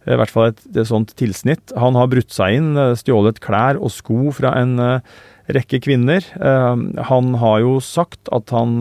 I 0.03 0.17
hvert 0.19 0.33
fall 0.33 0.49
et, 0.51 0.63
et 0.75 0.89
sånt 0.89 1.13
tilsnitt. 1.19 1.73
Han 1.79 1.95
har 1.99 2.09
brutt 2.11 2.33
seg 2.35 2.59
inn, 2.59 2.73
eh, 2.79 2.95
stjålet 2.99 3.39
klær 3.43 3.79
og 3.79 3.93
sko 3.95 4.33
fra 4.35 4.55
en 4.59 4.75
eh, 4.83 5.13
rekke 5.55 5.79
kvinner. 5.85 6.27
Eh, 6.39 6.83
Han 7.11 7.37
har 7.43 7.61
jo 7.63 7.77
sagt 7.83 8.31
at 8.35 8.51
han 8.55 8.81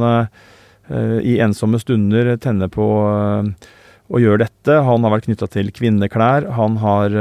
i 0.92 1.38
ensomme 1.40 1.78
stunder 1.80 2.34
tenner 2.42 2.68
på 2.68 2.84
å 2.84 4.20
gjøre 4.20 4.42
dette. 4.42 4.74
Han 4.84 5.06
har 5.06 5.14
vært 5.14 5.30
knytta 5.30 5.48
til 5.48 5.70
kvinneklær. 5.72 6.50
Han 6.58 6.76
har 6.82 7.14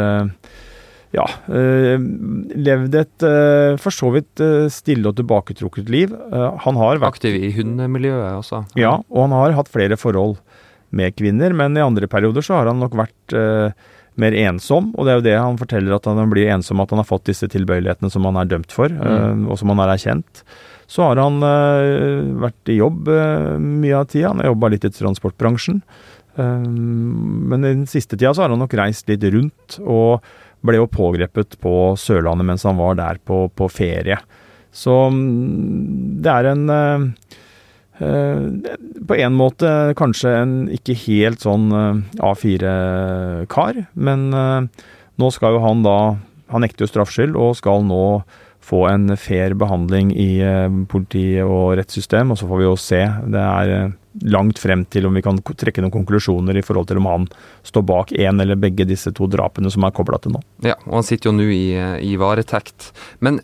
ja, 1.15 1.27
levd 1.47 2.97
et 2.99 3.27
for 3.79 3.95
så 3.95 4.11
vidt 4.17 4.43
stille 4.75 5.13
og 5.13 5.21
tilbaketrukket 5.21 5.93
liv. 5.93 6.17
Han 6.67 6.81
har 6.83 6.99
vært 6.99 7.21
Aktiv 7.21 7.39
i 7.39 7.53
hundemiljøet 7.55 8.41
også? 8.41 8.65
Ja, 8.81 8.97
og 9.07 9.23
han 9.29 9.37
har 9.39 9.55
hatt 9.61 9.71
flere 9.71 10.01
forhold 10.01 10.41
med 10.97 11.17
kvinner, 11.19 11.55
men 11.57 11.77
i 11.77 11.85
andre 11.85 12.09
perioder 12.11 12.45
så 12.45 12.59
har 12.59 12.71
han 12.71 12.81
nok 12.83 12.97
vært 12.99 13.35
mer 14.21 14.37
ensom, 14.37 14.91
og 14.97 15.07
det 15.07 15.13
er 15.13 15.19
jo 15.21 15.27
det 15.29 15.37
han 15.39 15.59
forteller, 15.61 15.95
at 15.95 16.09
han 16.09 16.33
blir 16.33 16.51
ensom 16.53 16.83
at 16.83 16.93
han 16.93 17.01
har 17.03 17.09
fått 17.09 17.29
disse 17.31 17.49
tilbøyelighetene 17.51 18.11
som 18.13 18.27
han 18.29 18.39
er 18.41 18.51
dømt 18.51 18.75
for, 18.75 18.93
mm. 18.93 19.47
og 19.49 19.59
som 19.61 19.73
han 19.73 19.83
har 19.85 19.95
erkjent. 19.95 20.43
Så 20.91 21.07
har 21.07 21.21
han 21.23 21.39
uh, 21.45 22.27
vært 22.43 22.73
i 22.73 22.81
jobb 22.81 23.09
uh, 23.09 23.55
mye 23.63 24.01
av 24.01 24.09
tida. 24.11 24.33
Han 24.33 24.43
har 24.43 24.51
jobba 24.51 24.73
litt 24.73 24.89
i 24.89 24.95
transportbransjen. 24.97 25.83
Men 26.41 27.65
i 27.67 27.73
den 27.75 27.89
siste 27.91 28.17
tida 28.17 28.31
så 28.33 28.45
har 28.45 28.53
han 28.53 28.63
nok 28.63 28.75
reist 28.79 29.11
litt 29.11 29.25
rundt, 29.35 29.77
og 29.83 30.25
ble 30.65 30.79
jo 30.79 30.87
pågrepet 30.89 31.59
på 31.61 31.73
Sørlandet 32.01 32.47
mens 32.49 32.65
han 32.65 32.79
var 32.79 32.97
der 32.97 33.19
på, 33.27 33.43
på 33.53 33.69
ferie. 33.73 34.17
Så 34.73 34.95
um, 35.11 35.21
det 36.23 36.33
er 36.33 36.51
en 36.53 36.65
på 38.01 39.17
en 39.17 39.35
måte 39.37 39.71
kanskje 39.99 40.31
en 40.41 40.55
ikke 40.73 40.97
helt 41.05 41.45
sånn 41.45 41.69
A4-kar, 42.17 43.83
men 43.95 44.31
nå 44.33 45.31
skal 45.37 45.57
jo 45.59 45.65
han 45.67 45.85
da 45.85 45.99
Han 46.51 46.65
nekter 46.65 46.83
jo 46.83 46.91
straffskyld 46.91 47.37
og 47.39 47.59
skal 47.61 47.85
nå 47.87 48.23
få 48.71 48.85
en 48.91 49.17
fair 49.21 49.55
behandling 49.59 50.11
i 50.15 50.41
politiet 50.41 50.89
politi 50.91 51.25
og 51.43 51.77
rettssystem, 51.79 52.31
og 52.31 52.39
så 52.39 52.49
får 52.49 52.61
vi 52.61 52.67
jo 52.67 52.77
se. 52.79 53.01
Det 53.31 53.43
er 53.43 53.73
eh, 53.75 53.93
langt 54.27 54.59
frem 54.59 54.85
til 54.91 55.07
om 55.07 55.15
vi 55.15 55.23
kan 55.23 55.39
trekke 55.39 55.83
noen 55.85 55.95
konklusjoner 55.95 56.59
i 56.59 56.65
forhold 56.67 56.89
til 56.91 57.01
om 57.01 57.09
han 57.11 57.27
står 57.67 57.85
bak 57.87 58.13
én 58.13 58.43
eller 58.43 58.59
begge 58.61 58.87
disse 58.89 59.13
to 59.17 59.29
drapene 59.31 59.71
som 59.71 59.87
er 59.87 59.95
kobla 59.95 60.19
til 60.23 60.35
nå. 60.35 60.43
Ja, 60.67 60.77
og 60.89 61.01
han 61.01 61.07
sitter 61.07 61.31
jo 61.31 61.37
nå 61.39 61.47
i, 61.51 61.73
eh, 61.79 61.97
i 62.05 62.17
varetekt. 62.21 62.91
Men 63.21 63.41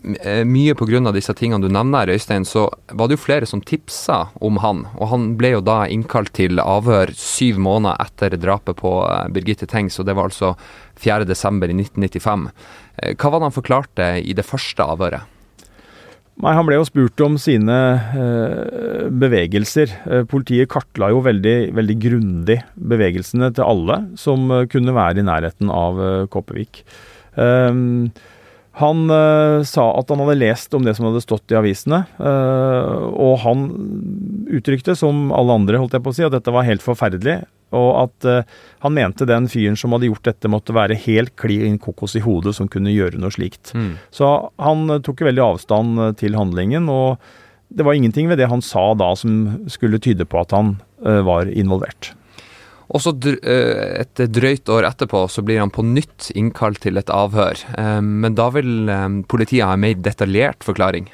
mye 0.47 0.75
pga. 0.75 1.11
disse 1.13 1.33
tingene 1.33 1.61
du 1.61 1.69
nevner, 1.69 2.07
Øystein, 2.07 2.45
så 2.45 2.67
var 2.91 3.07
det 3.07 3.17
jo 3.17 3.25
flere 3.25 3.45
som 3.45 3.61
tipsa 3.61 4.29
om 4.41 4.57
han. 4.57 4.85
Og 4.97 5.09
han 5.09 5.35
ble 5.37 5.53
jo 5.55 5.61
da 5.61 5.85
innkalt 5.87 6.33
til 6.33 6.59
avhør 6.59 7.13
syv 7.15 7.57
måneder 7.57 7.97
etter 8.01 8.37
drapet 8.37 8.77
på 8.77 8.91
Birgitte 9.31 9.67
Tengs, 9.67 9.99
og 9.99 10.05
det 10.05 10.15
var 10.15 10.29
altså 10.29 10.55
4.12.1995. 10.99 12.49
Eh, 12.97 13.15
hva 13.15 13.31
var 13.31 13.39
det 13.39 13.49
han 13.49 13.57
forklarte 13.57 14.11
i 14.23 14.33
det 14.37 14.45
første 14.45 14.83
avhøret? 14.83 15.36
Nei, 16.37 16.53
Han 16.53 16.67
ble 16.67 16.77
jo 16.77 16.85
spurt 16.85 17.21
om 17.25 17.37
sine 17.41 17.75
eh, 18.13 19.07
bevegelser. 19.09 19.93
Eh, 20.05 20.23
politiet 20.29 20.69
kartla 20.69 21.09
jo 21.09 21.23
veldig, 21.25 21.57
veldig 21.77 21.97
grundig 22.03 22.59
bevegelsene 22.77 23.49
til 23.57 23.65
alle 23.65 24.03
som 24.21 24.45
eh, 24.53 24.67
kunne 24.69 24.93
være 24.93 25.23
i 25.23 25.25
nærheten 25.25 25.71
av 25.73 26.01
eh, 26.03 26.25
Kopervik. 26.33 26.83
Eh, 27.41 27.79
han 28.77 28.99
sa 29.65 29.83
at 29.97 30.11
han 30.13 30.19
hadde 30.21 30.37
lest 30.37 30.75
om 30.77 30.83
det 30.85 30.93
som 30.93 31.07
hadde 31.07 31.23
stått 31.23 31.49
i 31.49 31.55
avisene, 31.57 32.03
uh, 32.21 33.07
og 33.09 33.39
han 33.41 33.63
uttrykte, 34.53 34.93
som 34.93 35.31
alle 35.33 35.55
andre, 35.57 35.79
holdt 35.81 35.95
jeg 35.97 36.03
på 36.05 36.13
å 36.13 36.17
si, 36.19 36.21
at 36.27 36.35
dette 36.35 36.53
var 36.53 36.67
helt 36.67 36.85
forferdelig. 36.85 37.39
Og 37.75 37.89
at 38.03 38.27
uh, 38.27 38.59
han 38.85 38.95
mente 38.95 39.27
den 39.27 39.49
fyren 39.51 39.75
som 39.79 39.95
hadde 39.95 40.07
gjort 40.11 40.27
dette, 40.29 40.51
måtte 40.51 40.75
være 40.75 40.99
helt 41.07 41.35
klin 41.39 41.79
kokos 41.83 42.15
i 42.15 42.23
hodet 42.23 42.55
som 42.55 42.69
kunne 42.71 42.93
gjøre 42.93 43.19
noe 43.19 43.33
slikt. 43.33 43.73
Mm. 43.75 43.97
Så 44.13 44.29
han 44.61 44.87
tok 45.03 45.25
veldig 45.27 45.43
avstand 45.43 46.05
til 46.21 46.37
handlingen, 46.39 46.87
og 46.87 47.17
det 47.67 47.83
var 47.83 47.97
ingenting 47.97 48.29
ved 48.31 48.39
det 48.39 48.47
han 48.47 48.63
sa 48.63 48.93
da 48.95 49.11
som 49.19 49.65
skulle 49.67 49.99
tyde 49.99 50.23
på 50.23 50.39
at 50.39 50.55
han 50.55 50.77
var 50.97 51.51
involvert. 51.51 52.13
Og 52.87 53.03
så 53.03 53.11
eh, 53.27 54.03
et 54.03 54.21
drøyt 54.31 54.69
år 54.71 54.87
etterpå 54.87 55.25
så 55.31 55.43
blir 55.45 55.59
han 55.59 55.73
på 55.73 55.83
nytt 55.83 56.29
innkalt 56.39 56.81
til 56.85 56.99
et 56.99 57.11
avhør. 57.11 57.59
Eh, 57.75 57.99
men 58.01 58.37
da 58.37 58.47
vil 58.55 58.87
eh, 58.91 59.07
politiet 59.27 59.67
ha 59.67 59.75
en 59.75 59.83
mer 59.83 59.97
detaljert 59.99 60.63
forklaring? 60.67 61.09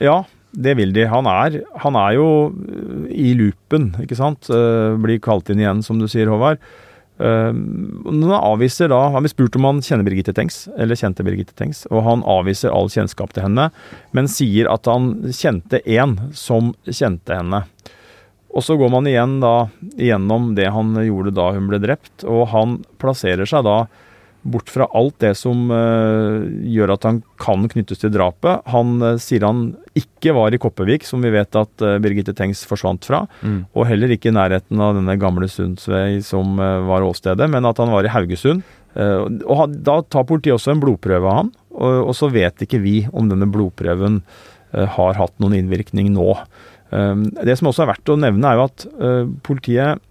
Ja, 0.00 0.22
det 0.56 0.76
vil 0.78 0.94
de. 0.96 1.04
Han 1.10 1.28
er, 1.28 1.60
han 1.84 1.98
er 2.00 2.16
jo 2.16 2.26
i 3.12 3.34
loopen, 3.36 3.90
ikke 4.02 4.18
sant. 4.18 4.48
Blir 5.02 5.22
kalt 5.24 5.52
inn 5.52 5.60
igjen, 5.60 5.82
som 5.84 6.00
du 6.00 6.08
sier, 6.08 6.30
Håvard. 6.32 6.62
Han 7.16 8.32
avviser 8.36 8.90
da 8.92 8.98
Han 9.08 9.24
blir 9.24 9.32
spurt 9.32 9.54
om 9.56 9.64
han 9.64 9.78
kjenner 9.80 10.04
Birgitte 10.04 10.34
Tengs, 10.36 10.66
eller 10.76 10.98
kjente 10.98 11.24
Birgitte 11.24 11.56
Tengs, 11.56 11.86
og 11.88 12.04
han 12.04 12.24
avviser 12.28 12.74
all 12.76 12.90
kjennskap 12.92 13.32
til 13.32 13.46
henne, 13.46 13.70
men 14.16 14.28
sier 14.28 14.68
at 14.72 14.88
han 14.90 15.14
kjente 15.32 15.80
én 15.84 16.18
som 16.36 16.74
kjente 16.84 17.38
henne. 17.38 17.62
Og 18.56 18.64
så 18.64 18.76
går 18.80 18.92
man 18.92 19.08
igjen 19.08 19.38
da 19.42 19.68
gjennom 20.00 20.54
det 20.56 20.70
han 20.72 20.96
gjorde 21.04 21.34
da 21.36 21.50
hun 21.56 21.68
ble 21.68 21.80
drept, 21.82 22.24
og 22.24 22.48
han 22.52 22.78
plasserer 23.00 23.48
seg 23.48 23.64
da 23.68 23.78
bort 24.52 24.70
fra 24.72 24.86
alt 24.96 25.18
det 25.22 25.32
som 25.38 25.68
uh, 25.72 26.46
gjør 26.66 26.94
at 26.94 27.06
han 27.08 27.20
kan 27.42 27.66
knyttes 27.70 28.00
til 28.02 28.12
drapet. 28.14 28.62
Han 28.72 28.96
uh, 29.02 29.14
sier 29.22 29.46
han 29.46 29.68
ikke 29.98 30.34
var 30.36 30.54
i 30.54 30.60
Kopervik, 30.62 31.06
som 31.08 31.24
vi 31.24 31.32
vet 31.34 31.58
at 31.58 31.84
uh, 31.84 31.96
Birgitte 32.02 32.34
Tengs 32.36 32.64
forsvant 32.68 33.06
fra, 33.08 33.24
mm. 33.42 33.60
og 33.74 33.88
heller 33.90 34.14
ikke 34.14 34.30
i 34.32 34.36
nærheten 34.36 34.82
av 34.82 34.96
denne 34.98 35.18
gamle 35.20 35.48
Sundsvei 35.50 36.20
som 36.24 36.56
var 36.56 37.04
åstedet, 37.06 37.48
men 37.52 37.66
at 37.68 37.78
han 37.82 37.92
var 37.92 38.06
i 38.06 38.12
Haugesund. 38.12 38.64
og 38.96 39.76
Da 39.84 40.00
tar 40.08 40.26
politiet 40.28 40.56
også 40.56 40.72
en 40.74 40.82
blodprøve 40.82 41.28
av 41.28 41.40
han, 41.40 41.52
og, 41.76 42.12
så 42.16 42.30
vet 42.32 42.64
ikke 42.64 42.80
vi 42.80 42.96
om 43.12 43.28
denne 43.28 43.48
blodprøven 43.52 44.22
har 44.72 45.18
hatt 45.18 45.34
noen 45.42 45.56
innvirkning 45.58 46.08
nå. 46.14 46.30
Det 46.90 47.56
som 47.58 47.70
også 47.70 47.84
er 47.84 47.90
verdt 47.92 48.12
å 48.12 48.18
nevne, 48.20 48.48
er 48.48 48.58
jo 48.58 48.66
at 48.66 48.86
eh, 48.86 49.28
politiet 49.46 50.02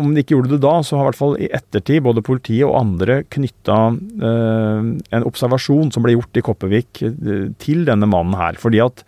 om 0.00 0.12
de 0.14 0.22
ikke 0.22 0.36
gjorde 0.36 0.54
det 0.54 0.62
da, 0.64 0.74
så 0.84 0.98
har 0.98 1.06
i 1.06 1.10
hvert 1.10 1.20
fall 1.20 1.36
i 1.40 1.50
ettertid 1.54 2.04
både 2.06 2.24
politiet 2.26 2.66
og 2.66 2.76
andre 2.80 3.20
knytta 3.32 3.78
eh, 3.94 4.90
en 5.18 5.26
observasjon 5.28 5.92
som 5.94 6.04
ble 6.04 6.16
gjort 6.16 6.40
i 6.40 6.44
Kopervik 6.44 7.02
eh, 7.06 7.48
til 7.62 7.84
denne 7.88 8.08
mannen 8.10 8.36
her. 8.38 8.58
Fordi 8.60 8.82
at 8.84 9.04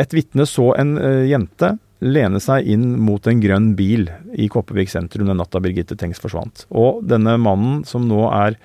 et 0.00 0.14
vitne 0.16 0.46
så 0.48 0.72
en 0.78 0.96
eh, 1.00 1.26
jente 1.30 1.74
lene 2.04 2.40
seg 2.42 2.66
inn 2.68 2.90
mot 3.00 3.24
en 3.26 3.40
grønn 3.40 3.70
bil 3.78 4.10
i 4.36 4.50
Kopervik 4.52 4.92
sentrum 4.92 5.28
den 5.30 5.40
natta 5.40 5.62
Birgitte 5.64 5.96
Tengs 5.98 6.20
forsvant. 6.22 6.66
Og 6.70 7.00
denne 7.08 7.38
mannen 7.40 7.82
som 7.88 8.04
nå 8.08 8.26
er 8.28 8.58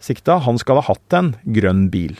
sikta, 0.00 0.38
han 0.44 0.58
skal 0.60 0.80
ha 0.80 0.88
hatt 0.88 1.18
en 1.18 1.34
grønn 1.44 1.88
bil. 1.92 2.16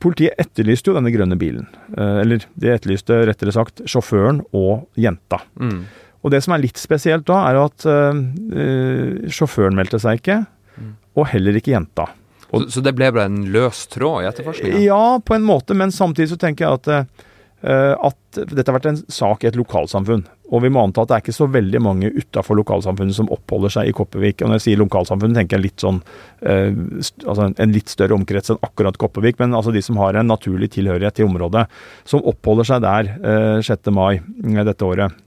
Politiet 0.00 0.36
etterlyste 0.40 0.90
jo 0.90 0.98
denne 0.98 1.12
grønne 1.12 1.38
bilen. 1.40 1.68
Eh, 1.96 2.20
eller 2.24 2.44
de 2.60 2.74
etterlyste 2.74 3.22
rettere 3.28 3.54
sagt 3.54 3.84
sjåføren 3.88 4.42
og 4.56 4.88
jenta. 5.00 5.40
Mm. 5.60 5.82
Og 6.24 6.34
det 6.34 6.42
som 6.44 6.54
er 6.56 6.62
litt 6.64 6.80
spesielt 6.80 7.26
da, 7.28 7.42
er 7.50 7.60
at 7.62 7.86
øh, 7.88 9.28
sjåføren 9.30 9.78
meldte 9.78 10.00
seg 10.02 10.22
ikke, 10.22 10.40
mm. 10.74 10.94
og 11.18 11.30
heller 11.32 11.58
ikke 11.60 11.76
jenta. 11.76 12.08
Og, 12.48 12.64
så, 12.64 12.78
så, 12.78 12.84
det 12.84 12.94
ble 12.96 13.10
bare 13.12 13.28
en 13.28 13.42
løs 13.52 13.84
tråd 13.92 14.24
i 14.24 14.28
etterforskninga? 14.30 14.80
Ja, 14.86 15.18
på 15.20 15.36
en 15.36 15.46
måte, 15.46 15.76
men 15.76 15.92
samtidig 15.94 16.32
så 16.32 16.40
tenker 16.40 16.64
jeg 16.66 16.80
at 16.80 16.90
øh, 16.94 17.94
at 18.08 18.38
dette 18.38 18.68
har 18.68 18.76
vært 18.76 18.90
en 18.92 19.00
sak 19.10 19.44
i 19.44 19.48
et 19.50 19.58
lokalsamfunn. 19.58 20.24
Og 20.48 20.62
vi 20.64 20.70
må 20.72 20.80
anta 20.80 21.02
at 21.02 21.10
det 21.10 21.16
er 21.16 21.22
ikke 21.26 21.36
så 21.36 21.48
veldig 21.52 21.80
mange 21.84 22.10
utafor 22.14 22.56
lokalsamfunnet 22.56 23.16
som 23.18 23.28
oppholder 23.34 23.74
seg 23.74 23.90
i 23.90 23.94
Kopervik. 23.96 24.40
Og 24.40 24.48
når 24.48 24.60
jeg 24.60 24.64
sier 24.64 24.80
lokalsamfunn, 24.80 25.36
tenker 25.36 25.58
jeg 25.58 25.66
litt 25.66 25.84
sånn 25.84 26.00
øh, 26.00 26.80
altså 27.26 27.50
en 27.50 27.74
litt 27.74 27.92
større 27.92 28.16
omkrets 28.16 28.54
enn 28.54 28.62
akkurat 28.64 28.96
Kopervik, 29.00 29.40
men 29.42 29.56
altså 29.58 29.74
de 29.74 29.82
som 29.84 30.00
har 30.00 30.16
en 30.16 30.30
naturlig 30.30 30.70
tilhørighet 30.78 31.18
til 31.18 31.28
området. 31.28 31.66
Som 32.08 32.24
oppholder 32.28 32.70
seg 32.70 32.84
der 32.86 33.12
eh, 33.18 33.58
6. 33.66 33.92
mai 33.92 34.22
dette 34.64 34.88
året. 34.88 35.24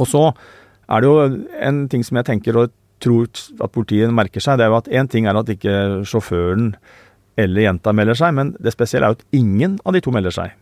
Og 0.00 0.08
så 0.10 0.24
er 0.90 1.00
det 1.00 1.10
jo 1.10 1.44
en 1.68 1.84
ting 1.92 2.04
som 2.06 2.20
jeg 2.20 2.28
tenker 2.28 2.58
og 2.60 2.74
tror 3.04 3.28
at 3.64 3.72
politiet 3.74 4.12
merker 4.14 4.42
seg, 4.42 4.58
det 4.58 4.66
er 4.66 4.72
jo 4.72 4.80
at 4.80 4.90
én 4.92 5.08
ting 5.10 5.28
er 5.28 5.36
at 5.38 5.50
ikke 5.50 6.04
sjåføren 6.08 6.74
eller 7.40 7.66
jenta 7.66 7.92
melder 7.96 8.18
seg, 8.18 8.34
men 8.36 8.52
det 8.62 8.72
spesielle 8.74 9.08
er 9.08 9.14
jo 9.14 9.18
at 9.18 9.40
ingen 9.40 9.78
av 9.84 9.96
de 9.96 10.02
to 10.04 10.12
melder 10.14 10.34
seg. 10.34 10.54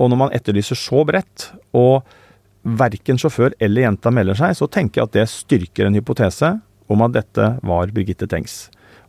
Og 0.00 0.10
når 0.10 0.20
man 0.20 0.34
etterlyser 0.36 0.78
så 0.78 1.02
bredt, 1.08 1.50
og 1.76 2.02
verken 2.62 3.18
sjåfør 3.18 3.56
eller 3.62 3.86
jenta 3.86 4.12
melder 4.14 4.38
seg, 4.38 4.54
så 4.58 4.68
tenker 4.70 5.00
jeg 5.00 5.08
at 5.08 5.16
det 5.16 5.26
styrker 5.32 5.88
en 5.88 5.96
hypotese 5.98 6.54
om 6.92 7.04
at 7.06 7.16
dette 7.16 7.48
var 7.66 7.92
Birgitte 7.94 8.28
Tengs. 8.30 8.66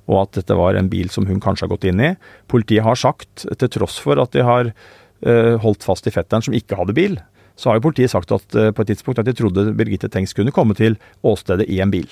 Og 0.10 0.24
at 0.24 0.40
dette 0.40 0.58
var 0.58 0.76
en 0.76 0.90
bil 0.92 1.12
som 1.14 1.28
hun 1.28 1.42
kanskje 1.44 1.68
har 1.68 1.74
gått 1.76 1.88
inn 1.88 2.02
i. 2.04 2.14
Politiet 2.52 2.86
har 2.88 3.00
sagt, 3.00 3.46
til 3.46 3.72
tross 3.72 4.00
for 4.04 4.20
at 4.20 4.34
de 4.36 4.44
har 4.44 4.72
uh, 4.72 5.56
holdt 5.64 5.86
fast 5.86 6.08
i 6.10 6.14
fetteren 6.16 6.44
som 6.44 6.56
ikke 6.56 6.80
hadde 6.80 6.98
bil, 6.98 7.20
så 7.56 7.70
har 7.70 7.78
jo 7.78 7.86
politiet 7.88 8.14
sagt 8.14 8.34
at 8.34 8.58
uh, 8.58 8.72
på 8.74 8.84
et 8.84 8.94
tidspunkt 8.94 9.22
at 9.22 9.30
de 9.30 9.36
trodde 9.38 9.72
Birgitte 9.78 10.10
Tengs 10.12 10.34
kunne 10.36 10.54
komme 10.56 10.76
til 10.78 10.98
åstedet 11.26 11.68
i 11.70 11.80
en 11.84 11.94
bil. 11.94 12.10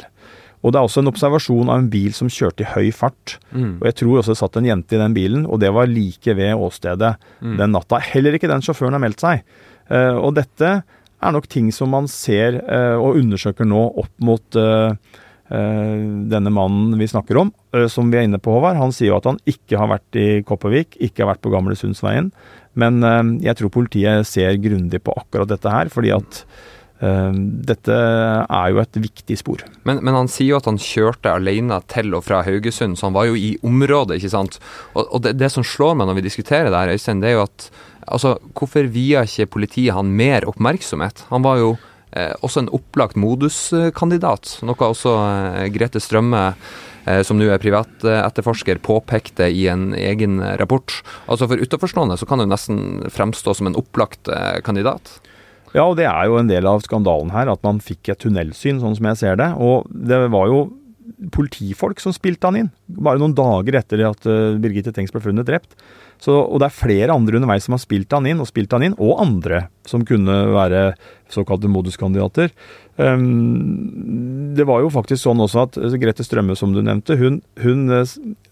Og 0.62 0.74
det 0.74 0.78
er 0.78 0.86
også 0.86 1.02
en 1.02 1.10
observasjon 1.10 1.72
av 1.74 1.82
en 1.82 1.90
bil 1.90 2.14
som 2.14 2.30
kjørte 2.30 2.62
i 2.62 2.70
høy 2.76 2.92
fart. 2.94 3.40
Mm. 3.50 3.80
Og 3.80 3.88
jeg 3.90 3.98
tror 4.04 4.20
også 4.20 4.36
det 4.36 4.42
satt 4.44 4.60
en 4.60 4.70
jente 4.70 4.94
i 4.94 5.02
den 5.02 5.16
bilen, 5.18 5.48
og 5.50 5.58
det 5.64 5.72
var 5.74 5.90
like 5.90 6.36
ved 6.38 6.54
åstedet 6.54 7.16
mm. 7.42 7.56
den 7.58 7.74
natta. 7.74 7.98
Heller 8.12 8.38
ikke 8.38 8.52
den 8.52 8.62
sjåføren 8.66 8.94
har 8.98 9.02
meldt 9.02 9.24
seg. 9.24 9.42
Uh, 9.90 10.22
og 10.22 10.36
dette 10.38 10.76
er 10.82 11.34
nok 11.34 11.50
ting 11.50 11.74
som 11.74 11.90
man 11.94 12.06
ser 12.10 12.62
uh, 12.62 13.02
og 13.02 13.18
undersøker 13.24 13.68
nå 13.68 13.90
opp 14.04 14.14
mot 14.22 14.62
denne 15.52 16.52
mannen 16.56 16.94
vi 16.96 17.10
snakker 17.12 17.36
om, 17.42 17.50
som 17.92 18.08
vi 18.08 18.16
er 18.16 18.24
inne 18.24 18.38
på, 18.40 18.54
Håvard. 18.56 18.78
Han 18.80 18.94
sier 18.96 19.10
jo 19.10 19.18
at 19.18 19.26
han 19.28 19.40
ikke 19.44 19.76
har 19.82 19.90
vært 19.92 20.16
i 20.16 20.28
Kopervik, 20.48 20.96
ikke 21.04 21.26
har 21.26 21.34
vært 21.34 21.42
på 21.44 21.52
Gamle 21.52 21.76
Sundsveien. 21.76 22.30
Men 22.80 23.02
jeg 23.44 23.58
tror 23.60 23.72
politiet 23.74 24.28
ser 24.30 24.56
grundig 24.64 25.02
på 25.04 25.16
akkurat 25.18 25.50
dette 25.52 25.74
her, 25.74 25.90
fordi 25.92 26.14
at 26.16 26.44
Eh, 27.02 27.34
dette 27.66 27.96
er 27.98 28.72
jo 28.72 28.82
et 28.82 29.00
viktig 29.02 29.38
spor. 29.40 29.64
Men, 29.90 30.04
men, 30.06 30.14
han 30.14 30.30
sier 30.30 30.54
jo 30.54 30.60
at 30.60 30.68
han 30.70 30.78
kjørte 30.82 31.34
alene 31.34 31.80
til 31.90 32.14
og 32.14 32.26
fra 32.28 32.44
Haugesund, 32.46 33.00
så 33.00 33.10
han 33.10 33.16
var 33.18 33.30
jo 33.32 33.38
i 33.40 33.56
området, 33.66 34.20
ikke 34.20 34.34
sant. 34.36 34.60
Og, 34.94 35.08
og 35.08 35.24
det, 35.26 35.36
det, 35.42 35.50
som 35.54 35.66
slår 35.66 35.98
meg 35.98 36.10
når 36.10 36.20
vi 36.20 36.28
diskuterer 36.28 36.70
det 36.70 36.78
her, 36.78 36.94
Øystein, 36.94 37.24
det 37.24 37.32
er 37.32 37.40
jo 37.40 37.48
at 37.48 37.72
altså, 38.06 38.36
hvorfor 38.58 38.92
via 38.94 39.26
ikke 39.26 39.50
politiet 39.58 39.98
han 39.98 40.14
mer 40.18 40.46
oppmerksomhet? 40.50 41.26
Han 41.32 41.46
var 41.48 41.58
jo 41.62 41.74
eh, 42.14 42.36
også 42.46 42.66
en 42.66 42.72
opplagt 42.78 43.18
moduskandidat, 43.18 44.60
noe 44.68 44.94
også 44.94 45.18
eh, 45.26 45.68
Grete 45.74 46.04
Strømme 46.04 46.52
eh, 46.52 46.72
som 47.26 47.40
nå 47.40 47.48
er 47.50 47.62
privatetterforsker, 47.62 48.82
påpekte 48.86 49.48
i 49.50 49.66
en 49.72 49.92
egen 49.98 50.40
rapport. 50.62 50.94
Altså 51.26 51.48
For 51.50 51.62
utenforstående 51.62 52.18
så 52.20 52.28
kan 52.30 52.44
hun 52.44 52.52
nesten 52.52 53.02
fremstå 53.10 53.56
som 53.58 53.70
en 53.70 53.78
opplagt 53.80 54.30
eh, 54.32 54.60
kandidat. 54.66 55.18
Ja, 55.72 55.86
og 55.86 55.96
det 56.00 56.08
er 56.10 56.28
jo 56.28 56.38
en 56.40 56.52
del 56.52 56.68
av 56.68 56.84
skandalen 56.84 57.32
her, 57.32 57.50
at 57.52 57.64
man 57.64 57.80
fikk 57.84 58.12
et 58.12 58.22
tunnelsyn, 58.24 58.82
sånn 58.84 58.98
som 58.98 59.08
jeg 59.12 59.22
ser 59.22 59.40
det. 59.40 59.50
Og 59.56 59.88
det 59.90 60.20
var 60.34 60.52
jo 60.52 60.66
politifolk 61.32 62.02
som 62.02 62.14
spilte 62.16 62.50
han 62.50 62.58
inn, 62.60 62.70
bare 62.90 63.22
noen 63.22 63.36
dager 63.38 63.78
etter 63.80 64.04
at 64.08 64.26
uh, 64.28 64.58
Birgitte 64.62 64.94
Tengs 64.96 65.14
ble 65.14 65.22
funnet 65.24 65.48
drept. 65.48 65.76
Så, 66.22 66.36
og 66.38 66.62
det 66.62 66.68
er 66.68 66.78
flere 66.78 67.16
andre 67.16 67.40
underveis 67.40 67.66
som 67.66 67.74
har 67.74 67.82
spilt 67.82 68.14
han 68.14 68.28
inn, 68.30 68.42
og 68.44 68.50
spilt 68.50 68.74
han 68.76 68.86
inn, 68.86 68.98
og 69.02 69.24
andre 69.24 69.66
som 69.90 70.06
kunne 70.06 70.36
være 70.54 70.92
såkalte 71.34 71.72
moduskandidater. 71.72 72.54
Um, 73.02 74.54
det 74.54 74.68
var 74.70 74.84
jo 74.84 74.94
faktisk 74.94 75.24
sånn 75.24 75.42
også 75.42 75.66
at 75.66 75.82
Grete 76.02 76.26
Strømme, 76.28 76.58
som 76.60 76.76
du 76.76 76.84
nevnte, 76.86 77.18
hun, 77.18 77.42
hun 77.64 77.88
uh, 77.90 78.06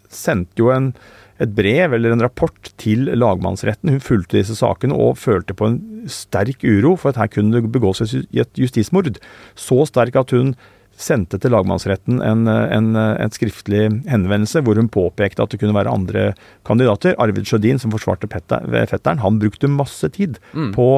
sendte 0.10 0.64
jo 0.64 0.74
en 0.74 0.94
et 1.40 1.52
brev 1.56 1.94
eller 1.96 2.14
en 2.14 2.24
rapport 2.24 2.72
til 2.82 3.08
lagmannsretten. 3.16 3.94
Hun 3.94 4.04
fulgte 4.04 4.40
disse 4.42 4.58
sakene 4.60 4.98
og 5.00 5.20
følte 5.22 5.56
på 5.56 5.70
en 5.70 5.78
sterk 6.12 6.66
uro 6.68 6.98
for 7.00 7.14
at 7.14 7.22
her 7.22 7.32
kunne 7.32 7.56
det 7.56 7.72
begås 7.72 8.04
et 8.04 8.60
justismord. 8.60 9.16
Så 9.56 9.86
sterk 9.88 10.20
at 10.20 10.36
hun 10.36 10.52
sendte 11.00 11.40
til 11.40 11.54
lagmannsretten 11.54 12.20
en, 12.26 12.44
en, 12.50 12.92
en, 12.98 13.32
skriftlig 13.34 13.86
henvendelse 14.10 14.62
hvor 14.66 14.80
hun 14.80 14.92
påpekte 14.92 15.46
at 15.46 15.54
det 15.54 15.62
kunne 15.62 15.76
være 15.78 15.94
andre 15.94 16.26
kandidater. 16.68 17.16
Arvid 17.22 17.48
Sjødin, 17.48 17.80
som 17.80 17.94
forsvarte 17.94 18.30
fetteren, 18.30 19.24
han 19.24 19.40
brukte 19.40 19.72
masse 19.72 20.12
tid 20.16 20.42
mm. 20.52 20.74
på 20.76 20.90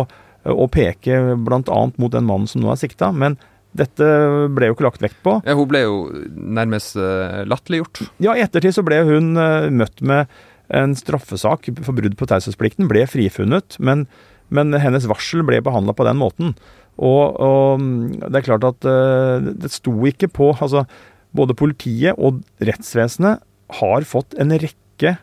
å 0.41 0.67
peke 0.73 1.19
bl.a. 1.37 1.79
mot 2.01 2.13
den 2.13 2.25
mannen 2.25 2.49
som 2.49 2.63
nå 2.63 2.71
er 2.73 2.81
sikta. 2.81 3.11
Men 3.13 3.37
dette 3.77 4.05
ble 4.51 4.71
jo 4.71 4.75
ikke 4.75 4.87
lagt 4.87 5.03
vekt 5.05 5.21
på. 5.23 5.37
Ja, 5.45 5.55
Hun 5.55 5.69
ble 5.69 5.83
jo 5.85 5.99
nærmest 6.33 6.97
uh, 6.99 7.45
latterliggjort. 7.47 8.01
Ja, 8.23 8.33
i 8.35 8.43
ettertid 8.43 8.75
så 8.75 8.83
ble 8.85 9.03
hun 9.07 9.35
møtt 9.77 10.01
med 10.01 10.31
en 10.71 10.95
straffesak 10.95 11.69
for 11.83 11.95
brudd 11.95 12.17
på 12.19 12.27
taushetsplikten. 12.29 12.89
Ble 12.91 13.05
frifunnet, 13.09 13.77
men, 13.83 14.05
men, 14.49 14.73
hennes 14.79 15.07
varsel 15.09 15.43
ble 15.47 15.61
behandla 15.63 15.95
på 15.95 16.07
den 16.07 16.19
måten. 16.21 16.55
Og, 17.01 17.39
og, 17.41 17.85
det 18.21 18.41
er 18.41 18.45
klart 18.45 18.67
at 18.67 18.85
uh, 18.85 19.41
det 19.41 19.71
sto 19.73 19.93
ikke 20.05 20.29
på 20.29 20.51
Altså, 20.53 20.85
både 21.33 21.55
politiet 21.57 22.19
og 22.19 22.43
rettsvesenet 22.61 23.41
har 23.81 24.05
fått 24.05 24.35
en 24.41 24.51
rekke 24.51 25.17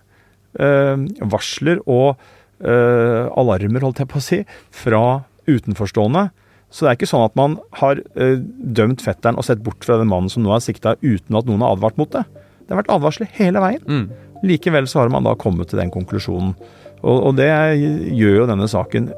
varsler 0.59 1.79
og 1.85 2.16
alarmer, 2.59 3.85
holdt 3.85 4.01
jeg 4.01 4.09
på 4.11 4.16
å 4.18 4.24
si, 4.24 4.39
fra 4.74 5.03
utenforstående 5.47 6.22
så 6.70 6.85
det 6.85 6.91
er 6.91 6.99
ikke 6.99 7.09
sånn 7.09 7.24
at 7.24 7.37
man 7.39 7.57
har 7.81 8.01
dømt 8.16 9.03
fetteren 9.05 9.39
og 9.41 9.47
sett 9.47 9.62
bort 9.64 9.85
fra 9.87 9.97
den 10.01 10.11
mannen 10.11 10.33
som 10.33 10.45
nå 10.45 10.53
er 10.53 10.64
sikta, 10.64 10.97
uten 11.01 11.39
at 11.39 11.49
noen 11.49 11.64
har 11.64 11.76
advart 11.76 11.97
mot 12.01 12.11
det. 12.12 12.24
Det 12.68 12.74
har 12.74 12.83
vært 12.83 12.93
advarsler 12.99 13.31
hele 13.39 13.62
veien. 13.64 13.85
Mm. 13.89 14.43
Likevel 14.45 14.89
så 14.91 15.03
har 15.03 15.12
man 15.12 15.24
da 15.24 15.33
kommet 15.41 15.72
til 15.72 15.81
den 15.81 15.93
konklusjonen. 15.95 16.53
Og, 17.01 17.16
og 17.31 17.39
det 17.39 17.49
gjør 17.49 18.43
jo 18.43 18.49
denne 18.51 18.68
saken 18.68 19.09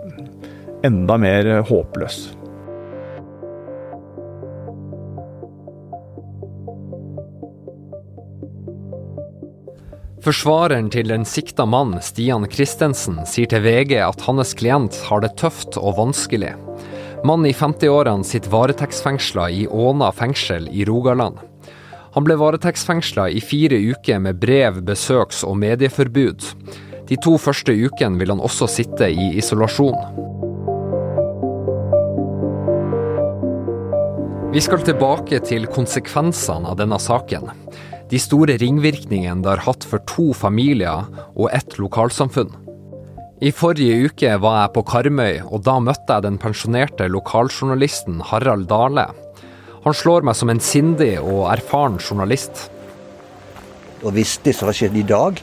enda 0.86 1.18
mer 1.20 1.56
håpløs. 1.66 2.22
Forsvareren 10.20 10.90
til 10.92 11.08
den 11.08 11.22
sikta 11.24 11.64
mann, 11.64 11.94
Stian 12.04 12.44
Christensen, 12.52 13.22
sier 13.24 13.48
til 13.48 13.62
VG 13.64 13.94
at 14.04 14.20
hans 14.26 14.50
klient 14.52 14.98
har 15.06 15.22
det 15.24 15.30
tøft 15.40 15.78
og 15.80 15.94
vanskelig. 15.96 16.50
Mann 17.24 17.46
i 17.48 17.54
50-årene 17.56 18.26
sitter 18.28 18.52
varetektsfengsla 18.52 19.46
i 19.48 19.62
Åna 19.64 20.10
fengsel 20.12 20.68
i 20.76 20.84
Rogaland. 20.84 21.38
Han 22.12 22.26
ble 22.26 22.36
varetektsfengsla 22.36 23.30
i 23.32 23.40
fire 23.40 23.78
uker 23.80 24.20
med 24.20 24.36
brev, 24.42 24.82
besøks- 24.84 25.40
og 25.46 25.56
medieforbud. 25.62 26.44
De 27.08 27.16
to 27.24 27.38
første 27.40 27.72
ukene 27.72 28.20
vil 28.20 28.34
han 28.34 28.44
også 28.44 28.68
sitte 28.68 29.08
i 29.08 29.30
isolasjon. 29.40 29.96
Vi 34.52 34.60
skal 34.60 34.84
tilbake 34.84 35.40
til 35.48 35.64
konsekvensene 35.70 36.68
av 36.68 36.76
denne 36.76 37.00
saken. 37.00 37.48
De 38.11 38.18
store 38.18 38.56
ringvirkningene 38.58 39.44
det 39.44 39.52
har 39.52 39.62
hatt 39.68 39.84
for 39.86 40.02
to 40.11 40.32
familier 40.34 41.06
og 41.36 41.46
ett 41.54 41.76
lokalsamfunn. 41.78 42.50
I 43.40 43.52
forrige 43.56 44.11
uke 44.11 44.32
var 44.42 44.56
jeg 44.58 44.72
på 44.74 44.82
Karmøy, 44.90 45.36
og 45.46 45.62
da 45.64 45.78
møtte 45.80 46.16
jeg 46.16 46.26
den 46.26 46.38
pensjonerte 46.42 47.06
lokaljournalisten 47.08 48.18
Harald 48.28 48.66
Dale. 48.68 49.06
Han 49.86 49.96
slår 49.96 50.26
meg 50.26 50.36
som 50.36 50.50
en 50.52 50.61
sindig 50.61 51.14
og 51.22 51.46
erfaren 51.54 51.96
journalist. 52.02 52.66
Og 54.02 54.12
hvis 54.16 54.34
det 54.44 54.56
som 54.58 54.68
har 54.68 54.76
skjedd 54.76 54.98
i 54.98 55.06
dag, 55.08 55.40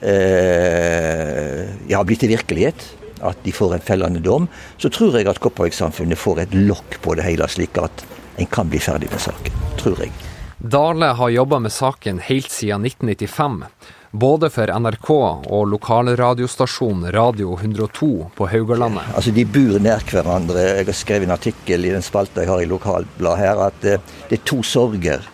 eh, 0.00 1.66
har 1.90 2.06
blitt 2.08 2.22
til 2.24 2.32
virkelighet, 2.32 2.86
at 3.26 3.42
de 3.44 3.52
får 3.52 3.74
en 3.74 3.84
fellende 3.84 4.22
dom, 4.24 4.48
så 4.78 4.88
tror 4.92 5.18
jeg 5.18 5.28
at 5.28 5.40
Kopervik-samfunnet 5.42 6.20
får 6.20 6.46
et 6.46 6.56
lokk 6.56 7.00
på 7.02 7.18
det 7.18 7.26
hele, 7.26 7.48
slik 7.48 7.76
at 7.82 8.06
en 8.38 8.46
kan 8.46 8.72
bli 8.72 8.80
ferdig 8.80 9.10
med 9.10 9.20
saken. 9.20 9.52
Tror 9.80 10.00
jeg. 10.00 10.12
Dale 10.58 11.06
har 11.06 11.28
jobba 11.28 11.58
med 11.58 11.72
saken 11.72 12.18
helt 12.18 12.50
siden 12.50 12.84
1995 12.86 13.64
både 14.10 14.50
for 14.50 14.70
NRK 14.80 15.10
og 15.10 15.66
lokalradiostasjonen 15.68 17.12
Radio 17.12 17.58
102 17.60 18.30
på 18.36 18.46
Haugalandet. 18.46 19.10
Altså 19.14 19.30
De 19.30 19.44
bor 19.44 19.76
nær 19.82 20.04
hverandre. 20.08 20.62
Jeg 20.78 20.86
har 20.88 20.96
skrevet 20.96 21.28
en 21.28 21.34
artikkel 21.36 21.84
i 21.84 21.92
den 21.92 22.04
spalta 22.04 22.44
jeg 22.44 22.50
har 22.50 22.62
i 22.64 22.70
lokalbladet 22.70 23.42
her, 23.42 23.60
at 23.66 23.84
eh, 23.84 24.00
det, 24.30 24.38
er 24.38 24.46
to 24.48 24.62
sorger. 24.64 25.26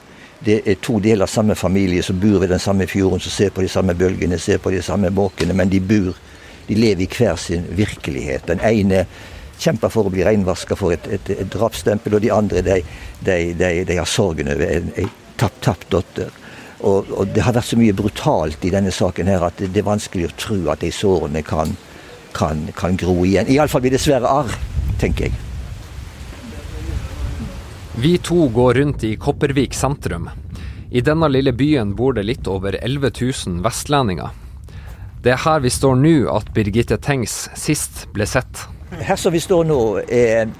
Det 0.43 0.59
er 0.67 0.81
to 0.83 0.99
deler 0.99 1.29
av 1.29 1.31
samme 1.31 1.55
familie 1.55 2.03
som 2.03 2.19
bor 2.19 2.41
ved 2.43 2.51
den 2.51 2.63
samme 2.63 2.89
fjorden, 2.91 3.23
som 3.23 3.31
ser 3.31 3.55
på 3.55 3.63
de 3.63 3.71
samme 3.71 3.95
bølgene, 3.95 4.39
ser 4.43 4.59
på 4.59 4.75
de 4.75 4.83
samme 4.83 5.13
måkene, 5.15 5.55
men 5.55 5.71
de 5.71 5.81
bor 5.81 6.15
De 6.63 6.77
lever 6.79 7.03
i 7.03 7.09
hver 7.11 7.37
sin 7.37 7.65
virkelighet. 7.75 8.47
Den 8.47 8.61
ene 8.63 9.01
kjemper 9.63 9.93
for 9.93 10.09
å 10.09 10.13
bli 10.13 10.25
renvaska 10.27 10.77
for 10.79 10.95
et, 10.95 11.07
et, 11.07 11.33
et 11.37 11.51
drapsstempel, 11.53 12.17
og 12.17 12.25
de 12.25 12.33
andre 12.35 12.63
de, 12.67 12.79
de, 13.23 13.71
de 13.89 13.99
har 13.99 14.09
sorgen 14.11 14.51
over 14.53 14.67
en, 14.67 14.91
tapt, 15.41 15.61
tapt 15.65 15.91
datter. 15.95 16.35
Og, 16.83 17.11
og, 17.15 17.31
det 17.31 17.45
har 17.47 17.55
vært 17.55 17.71
så 17.71 17.79
mye 17.79 17.95
brutalt 17.95 18.65
i 18.67 18.73
denne 18.75 18.91
saken 18.95 19.31
her 19.31 19.45
at 19.47 19.63
det 19.63 19.79
er 19.79 19.87
vanskelig 19.87 20.29
å 20.29 20.35
tro 20.39 20.59
at 20.73 20.83
de 20.83 20.91
sårene 20.95 21.45
kan, 21.47 21.77
kan, 22.35 22.67
kan 22.79 22.99
gro 22.99 23.21
igjen. 23.23 23.51
Iallfall 23.51 23.85
blir 23.85 23.95
det 23.95 24.03
svære 24.03 24.27
arr, 24.27 24.51
tenker 25.03 25.31
jeg. 25.31 25.39
Vi 28.03 28.17
to 28.25 28.49
går 28.49 28.75
rundt 28.81 29.05
i 29.05 29.15
Kopervik 29.21 29.77
sentrum. 29.79 30.31
I 30.91 31.01
denne 31.05 31.29
lille 31.29 31.53
byen 31.53 31.95
bor 31.97 32.17
det 32.17 32.25
litt 32.27 32.49
over 32.51 32.75
11 32.81 33.13
000 33.21 33.61
vestlendinger. 33.65 34.33
Det 35.23 35.37
er 35.37 35.43
her 35.45 35.61
vi 35.63 35.71
står 35.71 36.01
nå 36.01 36.17
at 36.33 36.51
Birgitte 36.57 36.99
Tengs 36.99 37.47
sist 37.55 38.07
ble 38.17 38.27
sett. 38.27 38.65
Her 39.01 39.17
som 39.17 39.33
vi 39.33 39.41
står 39.41 39.65
nå, 39.65 39.81
er 40.13 40.51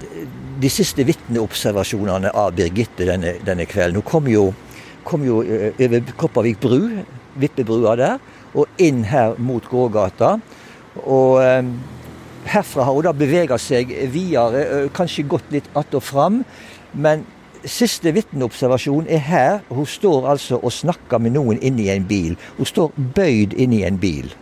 de 0.61 0.69
siste 0.71 1.05
vitneobservasjonene 1.05 2.31
av 2.33 2.55
Birgitte 2.57 3.05
denne, 3.05 3.35
denne 3.45 3.67
kvelden. 3.69 4.01
Hun 4.01 4.09
kom 4.09 4.29
jo 4.31 4.47
kom 5.03 5.25
jo 5.27 5.41
eh, 5.43 5.75
over 5.83 6.13
Kopervik 6.17 6.61
bru, 6.63 6.79
Vippebrua 7.39 7.95
der, 7.99 8.21
og 8.53 8.81
inn 8.81 9.03
her 9.09 9.35
mot 9.41 9.65
gågata. 9.69 10.37
Og 11.03 11.41
eh, 11.43 11.69
herfra 12.53 12.87
har 12.87 12.97
hun 12.97 13.07
da 13.07 13.13
bevega 13.17 13.59
seg 13.61 13.93
videre, 14.13 14.63
eh, 14.63 14.89
kanskje 14.93 15.27
gått 15.29 15.51
litt 15.51 15.69
att 15.73 15.93
og 15.93 16.03
fram. 16.03 16.43
Men 16.93 17.25
siste 17.65 18.11
vitneobservasjon 18.11 19.07
er 19.07 19.23
her. 19.27 19.59
Hun 19.69 19.85
står 19.85 20.29
altså 20.29 20.59
og 20.61 20.71
snakker 20.71 21.19
med 21.19 21.35
noen 21.37 21.59
inni 21.61 21.89
en 21.89 22.07
bil. 22.07 22.37
Hun 22.57 22.65
står 22.65 22.91
bøyd 23.15 23.53
inni 23.53 23.83
en 23.83 23.99
bil. 23.99 24.33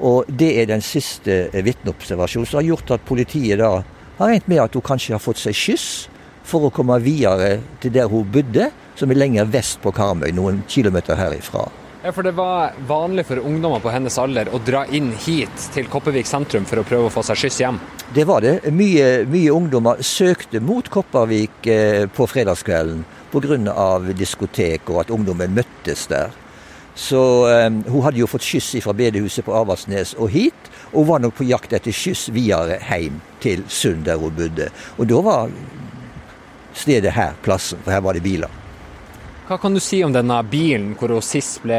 Og 0.00 0.28
det 0.28 0.52
er 0.62 0.70
den 0.70 0.84
siste 0.84 1.48
vitneobservasjonen 1.52 2.46
som 2.46 2.60
har 2.60 2.68
gjort 2.70 2.94
at 2.94 3.08
politiet 3.08 3.58
da 3.60 3.78
har 4.18 4.32
regnet 4.32 4.48
med 4.50 4.62
at 4.62 4.78
hun 4.78 4.86
kanskje 4.86 5.16
har 5.16 5.22
fått 5.22 5.40
seg 5.42 5.56
skyss 5.56 5.88
for 6.48 6.68
å 6.68 6.72
komme 6.74 6.96
videre 7.04 7.58
til 7.82 7.92
der 7.94 8.08
hun 8.10 8.28
bodde 8.32 8.70
som 8.98 9.10
er 9.10 9.20
lenger 9.20 9.50
vest 9.52 9.82
på 9.82 9.92
Karmøy, 9.94 10.30
noen 10.34 10.62
kilometer 10.70 11.18
herifra. 11.18 11.68
Ja, 12.02 12.12
for 12.14 12.22
Det 12.22 12.32
var 12.32 12.72
vanlig 12.86 13.26
for 13.26 13.42
ungdommer 13.42 13.80
på 13.82 13.90
hennes 13.90 14.18
alder 14.18 14.48
å 14.54 14.60
dra 14.62 14.84
inn 14.94 15.10
hit 15.26 15.64
til 15.74 15.88
Kopervik 15.90 16.26
sentrum 16.30 16.64
for 16.64 16.78
å 16.78 16.86
prøve 16.86 17.08
å 17.08 17.12
få 17.12 17.24
seg 17.26 17.40
skyss 17.42 17.58
hjem? 17.64 17.80
Det 18.14 18.24
var 18.24 18.44
det. 18.46 18.70
Mye, 18.70 19.26
mye 19.26 19.54
ungdommer 19.54 19.98
søkte 20.06 20.62
mot 20.62 20.86
Kopervik 20.88 21.66
eh, 21.66 22.06
på 22.06 22.26
fredagskvelden 22.30 23.02
pga. 23.32 23.98
diskotek 24.14 24.88
og 24.90 25.00
at 25.02 25.10
ungdommen 25.10 25.52
møttes 25.54 26.06
der. 26.06 26.30
Så 26.98 27.20
um, 27.46 27.82
hun 27.86 28.02
hadde 28.02 28.18
jo 28.18 28.26
fått 28.26 28.42
skyss 28.42 28.72
fra 28.82 28.94
bedehuset 28.96 29.46
på 29.46 29.54
Avaldsnes 29.54 30.16
og 30.18 30.32
hit. 30.34 30.70
og 30.92 31.06
var 31.06 31.20
nok 31.20 31.34
på 31.36 31.44
jakt 31.44 31.74
etter 31.76 31.92
skyss 31.92 32.30
videre 32.32 32.78
hjem 32.80 33.20
til 33.44 33.62
Sund, 33.68 34.06
der 34.06 34.16
hun 34.18 34.34
bodde. 34.34 34.70
Og 34.96 35.06
da 35.06 35.20
var 35.22 35.50
stedet 36.74 37.12
her 37.12 37.36
plassen, 37.44 37.78
for 37.84 37.92
her 37.92 38.00
var 38.00 38.16
det 38.16 38.24
biler. 38.24 38.50
Hva 39.48 39.58
kan 39.60 39.74
du 39.76 39.80
si 39.80 40.02
om 40.04 40.12
denne 40.12 40.42
bilen 40.48 40.94
hvor 40.98 41.12
hun 41.12 41.24
sist 41.24 41.62
ble 41.64 41.78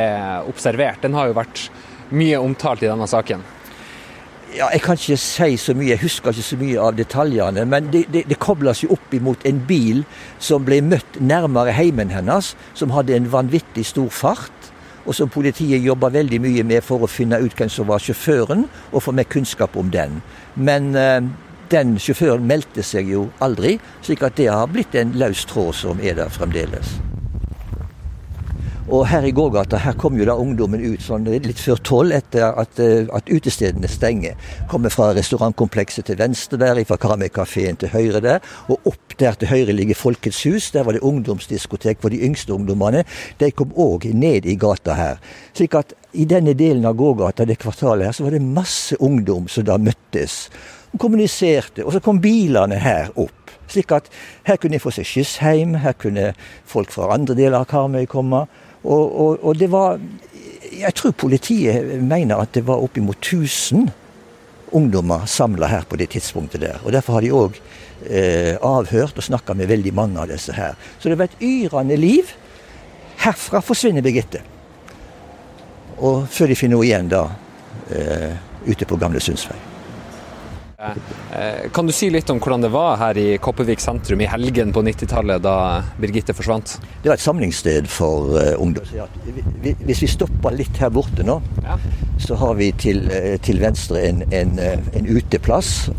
observert? 0.49 1.01
Den 1.03 1.17
har 1.17 1.29
jo 1.29 1.37
vært 1.37 1.67
mye 2.09 2.39
omtalt 2.41 2.85
i 2.85 2.89
denne 2.89 3.07
saken. 3.09 3.43
Ja, 4.55 4.69
Jeg 4.73 4.81
kan 4.81 4.97
ikke 4.97 5.17
si 5.21 5.57
så 5.61 5.75
mye, 5.77 5.91
jeg 5.91 6.01
husker 6.01 6.33
ikke 6.33 6.47
så 6.47 6.57
mye 6.57 6.79
av 6.81 6.95
detaljene. 6.97 7.65
Men 7.69 7.91
det, 7.93 8.07
det, 8.13 8.23
det 8.29 8.39
kobles 8.41 8.81
jo 8.83 8.93
opp 8.95 9.13
imot 9.13 9.45
en 9.45 9.61
bil 9.67 10.01
som 10.41 10.65
ble 10.65 10.81
møtt 10.81 11.19
nærmere 11.21 11.75
heimen 11.77 12.09
hennes, 12.09 12.55
som 12.73 12.95
hadde 12.95 13.13
en 13.13 13.29
vanvittig 13.29 13.85
stor 13.91 14.09
fart. 14.09 14.58
Og 15.09 15.17
som 15.17 15.31
politiet 15.33 15.81
jobba 15.81 16.11
veldig 16.13 16.37
mye 16.43 16.63
med 16.69 16.85
for 16.85 17.01
å 17.01 17.09
finne 17.09 17.41
ut 17.41 17.55
hvem 17.57 17.71
som 17.73 17.89
var 17.89 18.03
sjåføren, 18.03 18.67
og 18.93 19.01
få 19.01 19.15
mer 19.17 19.25
kunnskap 19.25 19.77
om 19.79 19.89
den. 19.89 20.19
Men 20.53 20.93
eh, 20.93 21.25
den 21.73 21.97
sjåføren 22.01 22.45
meldte 22.49 22.85
seg 22.85 23.09
jo 23.09 23.27
aldri, 23.41 23.79
slik 24.05 24.21
at 24.25 24.37
det 24.37 24.51
har 24.53 24.69
blitt 24.69 24.97
en 24.99 25.17
løs 25.17 25.47
tråd 25.49 25.73
som 25.81 26.01
er 26.01 26.21
der 26.21 26.29
fremdeles. 26.33 26.99
Og 28.89 29.03
her 29.05 29.21
i 29.21 29.29
gågata 29.29 29.77
her 29.77 29.93
kom 30.01 30.15
jo 30.17 30.25
da 30.25 30.33
ungdommen 30.41 30.81
ut 30.81 31.03
sånn 31.05 31.27
litt 31.29 31.59
før 31.61 31.77
tolv 31.85 32.15
etter 32.15 32.55
at, 32.57 32.79
eh, 32.81 33.05
at 33.13 33.27
utestedene 33.29 33.85
stenger. 33.85 34.33
Kommer 34.71 34.89
fra 34.89 35.11
restaurantkomplekset 35.13 36.07
til 36.07 36.17
venstre 36.17 36.57
der, 36.57 36.79
fra 36.89 36.97
Karamøy-kafeen 36.97 37.77
til 37.77 37.91
høyre 37.93 38.19
der. 38.19 38.39
Og 38.67 38.79
opp 38.89 39.13
der 39.19 39.37
til 39.37 39.51
høyre 39.51 39.75
ligger 39.77 39.93
Folkets 39.93 40.41
hus. 40.43 40.71
Der 40.71 40.83
var 40.83 40.93
det 40.93 41.03
ungdomsdiskotek 41.05 42.01
for 42.01 42.09
de 42.09 42.23
yngste 42.25 42.49
ungdommene. 42.49 43.03
De 43.37 43.51
kom 43.51 43.69
òg 43.77 44.09
ned 44.11 44.47
i 44.49 44.55
gata 44.55 44.95
her. 44.97 45.19
Slik 45.53 45.75
at 45.75 45.93
i 46.13 46.25
denne 46.25 46.55
delen 46.57 46.85
av 46.85 46.95
gågata, 46.97 47.45
det 47.45 47.59
kvartalet 47.59 48.05
her, 48.05 48.11
så 48.11 48.23
var 48.23 48.31
det 48.31 48.41
masse 48.41 48.97
ungdom 48.99 49.47
som 49.47 49.65
da 49.65 49.77
møttes. 49.77 50.49
Og 50.93 50.99
kommuniserte. 50.99 51.85
Og 51.85 51.93
så 51.93 52.01
kom 52.01 52.17
bilene 52.17 52.81
her 52.81 53.13
opp. 53.15 53.53
Slik 53.69 53.91
at 53.91 54.09
her 54.47 54.57
kunne 54.57 54.79
de 54.79 54.81
få 54.81 54.89
seg 54.89 55.05
skyss 55.05 55.35
hjem, 55.43 55.77
her 55.77 55.93
kunne 55.93 56.33
folk 56.65 56.89
fra 56.89 57.13
andre 57.13 57.37
deler 57.37 57.59
av 57.59 57.69
Karmøy 57.69 58.09
komme. 58.09 58.47
Og, 58.83 59.19
og, 59.21 59.39
og, 59.43 59.55
det 59.59 59.67
var 59.71 59.99
Jeg 60.79 60.93
tror 60.95 61.11
politiet 61.11 62.03
mener 62.03 62.39
at 62.39 62.53
det 62.55 62.63
var 62.67 62.79
oppimot 62.79 63.17
1000 63.17 63.89
ungdommer 64.71 65.25
samla 65.25 65.67
her 65.67 65.83
på 65.89 65.97
det 65.97 66.09
tidspunktet 66.13 66.61
der. 66.61 66.77
Og 66.85 66.93
Derfor 66.93 67.13
har 67.17 67.25
de 67.25 67.31
òg 67.33 67.57
eh, 68.05 68.55
avhørt 68.61 69.17
og 69.17 69.25
snakka 69.25 69.55
med 69.57 69.67
veldig 69.67 69.93
mange 69.93 70.21
av 70.21 70.29
disse 70.29 70.53
her. 70.53 70.77
Så 70.99 71.09
det 71.09 71.17
var 71.19 71.27
et 71.27 71.41
yrende 71.41 71.97
liv. 71.97 72.31
Herfra 73.19 73.63
forsvinner 73.65 74.05
Birgitte. 74.05 74.43
Og 75.97 76.29
før 76.31 76.47
de 76.47 76.55
finner 76.55 76.77
henne 76.77 76.87
igjen 76.87 77.11
da 77.11 77.25
eh, 77.91 78.37
ute 78.69 78.87
på 78.87 79.01
Gamle 79.01 79.19
Sundsvei. 79.19 79.68
Eh, 80.79 81.69
kan 81.73 81.87
du 81.87 81.91
si 81.91 82.07
litt 82.09 82.29
om 82.31 82.37
hvordan 82.39 82.63
det 82.63 82.69
var 82.71 82.93
her 83.01 83.17
i 83.19 83.25
Kopervik 83.43 83.81
sentrum 83.83 84.21
i 84.23 84.27
helgen 84.31 84.71
på 84.71 84.83
90-tallet, 84.87 85.41
da 85.43 85.55
Birgitte 85.99 86.31
forsvant? 86.35 86.77
Det 87.03 87.11
var 87.11 87.17
et 87.17 87.23
samlingssted 87.23 87.89
for 87.91 88.31
uh, 88.37 88.53
ungdom. 88.63 88.87
Hvis 89.83 90.05
vi 90.05 90.07
stopper 90.07 90.55
litt 90.55 90.79
her 90.79 90.93
borte 90.95 91.25
nå, 91.27 91.35
ja. 91.65 91.75
så 92.23 92.37
har 92.39 92.55
vi 92.61 92.71
til, 92.79 93.03
uh, 93.11 93.35
til 93.43 93.59
venstre 93.59 94.05
en, 94.07 94.23
en, 94.31 94.55
en 94.61 95.11
uteplass. 95.11 95.89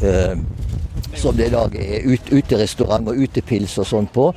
Som 1.16 1.36
det 1.36 1.48
i 1.50 1.52
dag 1.52 1.74
er 1.76 2.06
ut, 2.06 2.30
uterestaurant 2.30 3.08
og 3.10 3.18
utepils 3.18 3.74
og 3.82 3.88
sånn 3.88 4.08
på. 4.14 4.28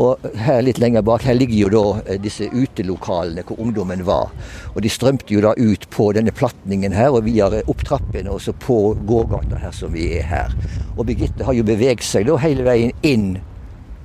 Og 0.00 0.24
her 0.42 0.62
litt 0.64 0.80
lenger 0.82 1.04
bak 1.06 1.26
her 1.28 1.36
ligger 1.36 1.58
jo 1.58 1.70
da 1.72 1.84
eh, 2.06 2.20
disse 2.22 2.48
utelokalene 2.48 3.44
hvor 3.46 3.60
ungdommen 3.62 4.04
var. 4.08 4.32
Og 4.72 4.80
de 4.82 4.92
strømte 4.92 5.34
jo 5.34 5.44
da 5.44 5.52
ut 5.58 5.86
på 5.92 6.08
denne 6.16 6.34
platningen 6.34 6.96
her 6.96 7.12
og 7.12 7.26
videre 7.28 7.62
opp 7.70 7.84
trappene 7.86 8.32
og 8.32 8.40
så 8.42 8.56
på 8.56 8.78
gågata 9.08 9.60
her 9.62 9.76
som 9.76 9.92
vi 9.94 10.08
er 10.18 10.26
her. 10.30 10.56
Og 10.96 11.06
Birgitte 11.08 11.46
har 11.46 11.56
jo 11.56 11.66
beveget 11.68 12.06
seg 12.06 12.26
da 12.28 12.40
hele 12.40 12.66
veien 12.66 12.96
inn 13.06 13.36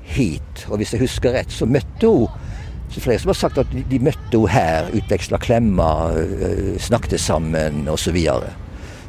hit. 0.07 0.67
Og 0.67 0.82
hvis 0.82 0.93
jeg 0.95 1.03
husker 1.03 1.36
rett, 1.36 1.51
så 1.53 1.67
møtte 1.69 2.11
hun 2.11 2.28
så 2.88 3.01
flere 3.03 3.19
som 3.19 3.34
har 3.34 3.36
sagt 3.36 3.57
at 3.59 3.73
de 3.89 3.99
møtte 3.99 4.39
henne 4.39 4.53
her, 4.53 4.88
utveksla 4.95 5.39
klemmer, 5.43 6.15
eh, 6.15 6.78
snakket 6.80 7.19
sammen 7.19 7.88
osv. 7.91 8.15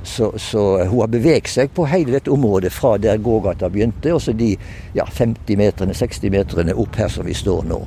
Så, 0.08 0.32
så, 0.40 0.62
hun 0.88 1.02
har 1.02 1.10
beveget 1.12 1.50
seg 1.52 1.72
på 1.76 1.84
hele 1.90 2.16
dette 2.16 2.32
området 2.32 2.72
fra 2.72 2.96
der 2.98 3.20
gågata 3.20 3.68
begynte, 3.70 4.14
og 4.16 4.22
så 4.24 4.32
de 4.32 4.54
ja, 4.96 5.04
50 5.04 5.58
meterne, 5.60 5.96
60 5.96 6.32
metrene 6.32 6.76
opp 6.80 6.96
her 6.98 7.12
som 7.12 7.28
vi 7.28 7.36
står 7.36 7.66
nå. 7.68 7.82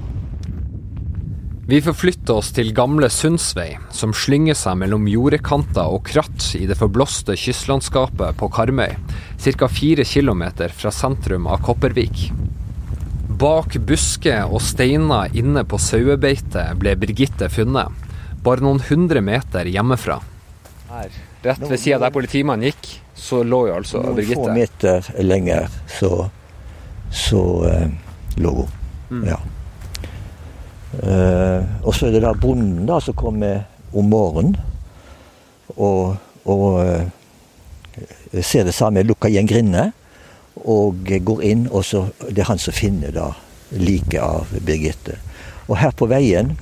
Vi 1.72 1.80
forflytter 1.80 2.36
oss 2.36 2.50
til 2.52 2.74
gamle 2.76 3.08
Sundsvei, 3.14 3.70
som 3.96 4.12
slynger 4.18 4.58
seg 4.60 4.76
mellom 4.82 5.06
jordekanter 5.08 5.94
og 5.94 6.04
kratt 6.10 6.50
i 6.58 6.66
det 6.68 6.76
forblåste 6.76 7.38
kystlandskapet 7.40 8.36
på 8.40 8.50
Karmøy, 8.52 8.98
ca. 9.40 9.70
fire 9.72 10.04
km 10.04 10.44
fra 10.76 10.92
sentrum 10.92 11.48
av 11.48 11.64
Kopervik. 11.64 12.28
Bak 13.42 13.80
busker 13.88 14.52
og 14.52 14.60
steiner 14.66 15.32
inne 15.38 15.64
på 15.64 15.80
sauebeitet 15.80 16.76
ble 16.82 16.98
Birgitte 17.00 17.48
funnet, 17.50 17.88
bare 18.44 18.66
noen 18.66 18.84
hundre 18.90 19.24
meter 19.24 19.70
hjemmefra. 19.72 20.20
Her 20.92 21.22
Rett 21.42 21.64
ved 21.66 21.80
sida 21.80 21.98
der 22.02 22.14
politimannen 22.14 22.70
gikk, 22.70 22.90
så 23.18 23.42
lå 23.44 23.64
jo 23.70 23.78
altså 23.80 24.02
Noen 24.04 24.18
Birgitte. 24.20 24.42
Noen 24.42 24.52
få 24.52 24.58
meter 24.60 25.24
lenger 25.26 25.72
så, 25.90 26.12
så 27.10 27.42
eh, 27.70 27.88
lå 28.38 28.54
hun. 28.60 28.76
Mm. 29.12 29.24
Ja. 29.32 29.40
Eh, 31.02 31.72
og 31.82 31.96
så 31.98 32.08
er 32.08 32.16
det 32.16 32.22
da 32.28 32.36
bonden 32.38 32.86
da 32.90 33.00
som 33.02 33.18
kommer 33.18 33.64
om 33.98 34.08
morgenen 34.12 34.56
og, 35.76 36.18
og 36.46 36.68
eh, 36.84 38.42
ser 38.44 38.68
det 38.68 38.76
samme, 38.76 39.04
lukker 39.08 39.32
igjen 39.32 39.50
grindene 39.50 39.90
og 40.62 41.10
går 41.10 41.46
inn, 41.48 41.66
og 41.72 41.86
så 41.88 42.06
det 42.28 42.44
er 42.44 42.52
han 42.52 42.62
som 42.62 42.76
finner 42.76 43.14
da 43.16 43.32
liket 43.72 44.20
av 44.22 44.52
Birgitte. 44.62 45.18
Og 45.70 45.78
her 45.80 45.94
på 45.96 46.06
veien 46.12 46.54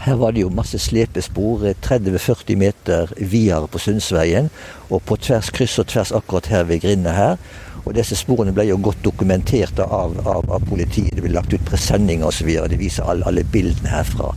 her 0.00 0.16
var 0.16 0.32
det 0.32 0.44
jo 0.44 0.52
masse 0.54 0.78
slepespor 0.80 1.66
30-40 1.84 2.56
meter 2.56 3.10
videre 3.18 3.68
på 3.68 3.78
Sundsveien, 3.78 4.48
og 4.88 5.02
på 5.04 5.18
tvers, 5.20 5.50
kryss 5.52 5.78
og 5.82 5.90
tvers 5.92 6.12
akkurat 6.16 6.48
her 6.48 6.64
ved 6.68 6.80
grinda 6.80 7.12
her. 7.12 7.36
Og 7.84 7.94
disse 7.96 8.16
sporene 8.16 8.52
ble 8.56 8.66
jo 8.68 8.78
godt 8.80 9.02
dokumentert 9.04 9.78
av, 9.80 10.16
av, 10.28 10.48
av 10.52 10.64
politiet. 10.68 11.14
Det 11.16 11.24
ble 11.24 11.34
lagt 11.34 11.52
ut 11.52 11.64
presenninger 11.68 12.28
osv. 12.28 12.48
Det 12.68 12.80
viser 12.80 13.08
alle, 13.08 13.28
alle 13.28 13.44
bildene 13.44 13.92
herfra. 13.92 14.32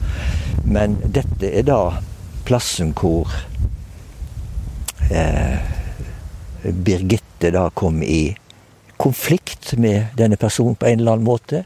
Men 0.64 0.97
dette 1.03 1.51
er 1.51 1.68
da 1.68 1.80
plassen 2.47 2.93
hvor 2.99 3.32
eh, 5.11 5.59
Birgitte 6.64 7.51
da 7.51 7.68
kom 7.76 7.99
i 8.03 8.34
konflikt 9.03 9.74
med 9.76 10.16
denne 10.16 10.39
personen 10.39 10.78
på 10.80 10.88
en 10.88 11.01
eller 11.01 11.18
annen 11.18 11.28
måte. 11.28 11.64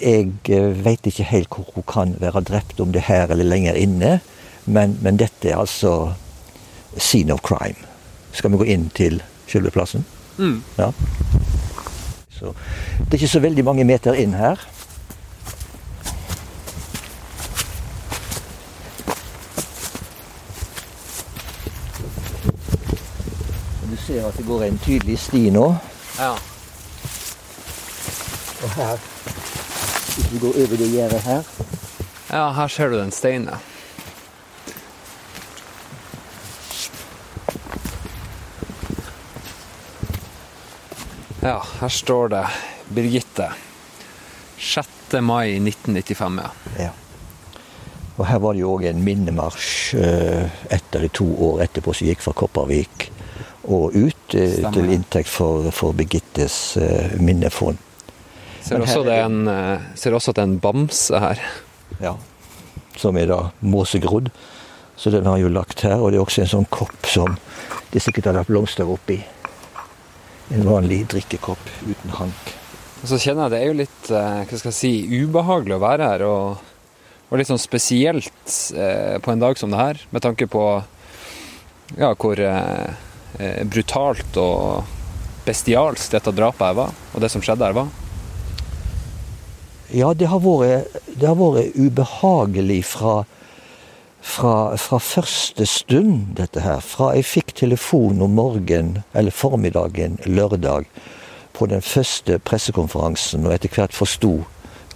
Jeg 0.00 0.32
eh, 0.48 0.84
veit 0.84 1.06
ikke 1.06 1.26
helt 1.30 1.54
hvor 1.54 1.68
hun 1.74 1.84
kan 1.88 2.14
være 2.20 2.40
drept, 2.40 2.80
om 2.80 2.92
det 2.92 3.02
er 3.02 3.08
her 3.08 3.32
eller 3.34 3.44
lenger 3.44 3.74
inne. 3.74 4.20
Men, 4.64 4.98
men, 5.02 5.18
dette 5.18 5.50
er 5.50 5.58
altså 5.58 6.12
scene 6.96 7.32
of 7.32 7.40
crime. 7.42 7.78
Skal 8.32 8.52
vi 8.52 8.56
gå 8.56 8.64
inn 8.64 8.90
til 8.94 9.22
selve 9.46 9.70
plassen? 9.70 10.04
Mm. 10.38 10.62
Ja. 10.78 10.90
Så, 12.30 12.54
det 12.98 13.08
er 13.08 13.20
ikke 13.20 13.28
så 13.28 13.40
veldig 13.40 13.64
mange 13.64 13.84
meter 13.84 14.12
inn 14.18 14.34
her. 14.34 14.60
Du 23.90 23.96
ser 24.06 24.26
at 24.26 24.36
det 24.36 24.46
går 24.46 24.62
en 24.62 24.78
tydelig 24.84 25.18
sti 25.18 25.50
nå. 25.50 25.66
Ja. 26.18 26.34
Og 28.62 28.70
her 28.76 29.11
hvis 30.14 30.32
vi 30.32 30.38
går 30.38 30.56
over 30.64 30.76
det 30.76 30.88
gjerdet 30.92 31.20
her. 31.26 31.42
Ja, 32.32 32.46
her 32.56 32.68
ser 32.68 32.88
du 32.92 32.98
den 32.98 33.12
steinen. 33.12 33.54
Ja, 41.42 41.58
her 41.80 41.88
står 41.88 42.28
det 42.28 42.46
Birgitte. 42.88 43.48
6. 44.58 44.88
mai 45.20 45.56
1995, 45.58 46.40
ja. 46.42 46.50
ja. 46.84 46.90
Og 48.16 48.26
her 48.28 48.38
var 48.38 48.54
det 48.54 48.62
jo 48.62 48.74
òg 48.76 48.84
en 48.86 49.00
minnemarsj 49.02 49.96
etter 49.96 50.76
ett 50.76 50.98
eller 50.98 51.10
to 51.16 51.26
år 51.48 51.64
etterpå 51.64 51.94
som 51.96 52.06
gikk 52.06 52.22
fra 52.22 52.34
Kopervik 52.36 53.08
og 53.62 53.96
ut 53.96 54.34
Stemmer. 54.34 54.74
til 54.74 54.92
inntekt 54.92 55.30
for, 55.32 55.66
for 55.74 55.96
Birgittes 55.96 56.76
eh, 56.76 57.16
minnefond. 57.18 57.80
Ser 58.62 58.82
også, 58.82 59.02
det 59.06 59.18
en, 59.24 59.44
eh, 59.50 59.84
ser 59.98 60.14
også 60.14 60.32
at 60.32 60.38
det 60.38 60.44
er 60.44 60.50
en 60.50 60.60
bamse 60.62 61.20
her. 61.24 61.42
Ja. 62.02 62.16
Som 62.98 63.18
er 63.18 63.30
da 63.30 63.40
måsegrodd. 63.60 64.30
Så 64.96 65.10
den 65.10 65.26
har 65.26 65.38
jo 65.40 65.50
lagt 65.50 65.82
her. 65.82 65.98
Og 65.98 66.12
det 66.12 66.20
er 66.20 66.24
også 66.24 66.44
en 66.44 66.52
sånn 66.52 66.68
kopp 66.70 67.08
som 67.10 67.36
de 67.92 68.00
sikkert 68.00 68.30
har 68.30 68.38
lagt 68.38 68.52
blomster 68.52 68.88
oppi. 68.88 69.18
En 70.52 70.66
vanlig 70.68 71.02
drikkekopp 71.10 71.70
uten 71.88 72.18
hank. 72.18 72.52
Og 73.02 73.10
så 73.10 73.18
kjenner 73.18 73.48
jeg 73.48 73.54
det 73.54 73.60
er 73.60 73.70
jo 73.70 73.78
litt 73.80 74.10
eh, 74.14 74.42
hva 74.46 74.58
skal 74.60 74.70
jeg 74.70 74.78
si, 74.78 74.92
ubehagelig 75.24 75.78
å 75.78 75.82
være 75.82 76.10
her. 76.12 76.26
Og, 76.28 76.68
og 77.30 77.40
litt 77.40 77.50
sånn 77.50 77.60
spesielt 77.60 78.58
eh, 78.76 79.16
på 79.22 79.32
en 79.32 79.42
dag 79.42 79.58
som 79.58 79.72
det 79.72 79.80
her, 79.80 80.02
med 80.14 80.22
tanke 80.22 80.46
på 80.50 80.66
ja, 81.98 82.12
hvor 82.14 82.38
eh, 82.40 82.92
eh, 83.38 83.64
brutalt 83.68 84.38
og 84.40 84.86
bestialsk 85.46 86.14
dette 86.14 86.34
drapet 86.36 86.68
her 86.68 86.78
var, 86.78 86.94
og 87.12 87.24
det 87.24 87.32
som 87.32 87.42
skjedde 87.42 87.66
her 87.66 87.76
var? 87.76 87.90
Ja, 89.92 90.14
det 90.16 90.30
har 90.32 90.40
vært, 90.40 90.94
det 91.20 91.26
har 91.28 91.36
vært 91.36 91.74
ubehagelig 91.76 92.78
fra, 92.88 93.26
fra, 94.24 94.52
fra 94.80 94.98
første 95.04 95.66
stund, 95.68 96.30
dette 96.38 96.62
her. 96.64 96.80
Fra 96.80 97.10
jeg 97.12 97.26
fikk 97.28 97.52
telefon 97.60 98.22
om 98.24 98.32
morgenen, 98.38 99.02
eller 99.12 99.34
formiddagen 99.36 100.16
lørdag, 100.24 100.86
på 101.52 101.68
den 101.68 101.84
første 101.84 102.38
pressekonferansen, 102.40 103.44
og 103.44 103.52
etter 103.52 103.68
hvert 103.74 103.92
forsto 103.92 104.38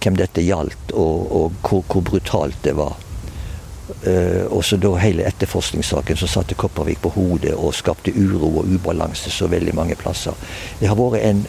hvem 0.01 0.17
dette 0.17 0.41
gjaldt, 0.41 0.95
og, 0.97 1.27
og 1.29 1.59
hvor, 1.61 1.83
hvor, 1.91 2.01
brutalt 2.07 2.57
det 2.65 2.73
var. 2.79 2.97
Uh, 4.01 4.49
og 4.49 4.65
så 4.65 4.79
da 4.81 4.95
hele 4.99 5.27
etterforskningssaken 5.29 6.17
som 6.19 6.31
satte 6.31 6.57
Kopervik 6.57 7.03
på 7.05 7.13
hodet 7.13 7.53
og 7.53 7.75
skapte 7.77 8.11
uro 8.17 8.49
og 8.63 8.73
ubalanse 8.73 9.29
så 9.31 9.47
veldig 9.47 9.77
mange 9.77 9.95
plasser. 9.99 10.33
Det 10.81 10.89
har 10.89 10.97
vært 10.97 11.21
en, 11.21 11.45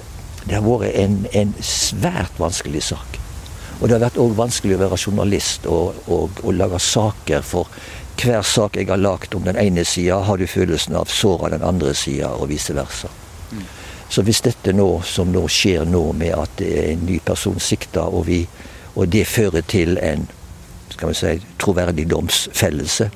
har 0.53 0.69
vært 0.69 0.93
en, 0.93 1.17
en 1.33 1.57
svært 1.65 2.37
vanskelig 2.39 2.85
sak. 2.93 3.19
Og 3.79 3.87
det 3.87 3.95
har 3.95 4.05
vært 4.09 4.19
òg 4.19 4.35
vanskelig 4.39 4.75
å 4.75 4.83
være 4.83 4.99
journalist 4.99 5.67
og, 5.71 5.99
og, 6.11 6.41
og, 6.43 6.53
lage 6.57 6.81
saker. 6.83 7.45
For 7.47 7.71
hver 8.19 8.43
sak 8.43 8.77
jeg 8.77 8.91
har 8.91 8.99
lagd 8.99 9.37
om 9.39 9.47
den 9.47 9.59
ene 9.61 9.85
sida, 9.87 10.19
har 10.27 10.39
du 10.39 10.47
følelsen 10.51 10.99
av 10.99 11.13
såra 11.13 11.53
den 11.55 11.63
andre 11.67 11.95
sida, 11.95 12.33
og 12.35 12.51
vice 12.51 12.75
versa. 12.75 13.11
Mm. 13.53 13.63
Så 14.09 14.25
hvis 14.25 14.43
dette 14.43 14.73
nå, 14.75 14.89
som 15.07 15.31
nå 15.31 15.45
skjer 15.53 15.87
nå, 15.87 16.03
med 16.17 16.35
at 16.35 16.59
det 16.59 16.73
er 16.81 16.91
en 16.95 17.07
ny 17.07 17.21
person 17.23 17.61
sikta, 17.63 18.09
og, 18.09 18.27
vi, 18.27 18.43
og 18.97 19.07
det 19.13 19.27
fører 19.29 19.63
til 19.69 20.01
en 20.03 20.27
skal 20.99 21.13
vi 21.13 21.15
si, 21.15 21.35
troverdig 21.61 22.09
domsfellelse, 22.11 23.11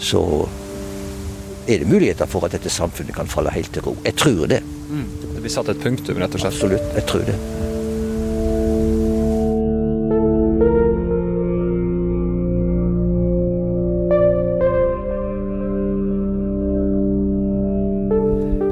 så 0.00 0.22
er 1.68 1.82
det 1.82 1.88
muligheter 1.90 2.28
for 2.30 2.46
at 2.46 2.56
dette 2.56 2.72
samfunnet 2.72 3.16
kan 3.16 3.28
falle 3.28 3.52
helt 3.52 3.72
til 3.74 3.84
ro. 3.84 3.96
Jeg 4.04 4.16
tror 4.20 4.48
det. 4.48 4.62
Mm. 4.88 5.06
Det 5.34 5.40
blir 5.42 5.52
satt 5.52 5.68
et 5.72 5.84
punktum, 5.84 6.20
rett 6.20 6.36
og 6.36 6.44
slett? 6.44 6.56
Absolutt. 6.56 6.90
Jeg 6.96 7.08
tror 7.10 7.28
det. 7.28 7.73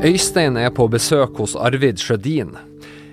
Øystein 0.03 0.57
er 0.59 0.72
på 0.74 0.88
besøk 0.90 1.36
hos 1.38 1.53
Arvid 1.55 2.00
Sjødin, 2.03 2.57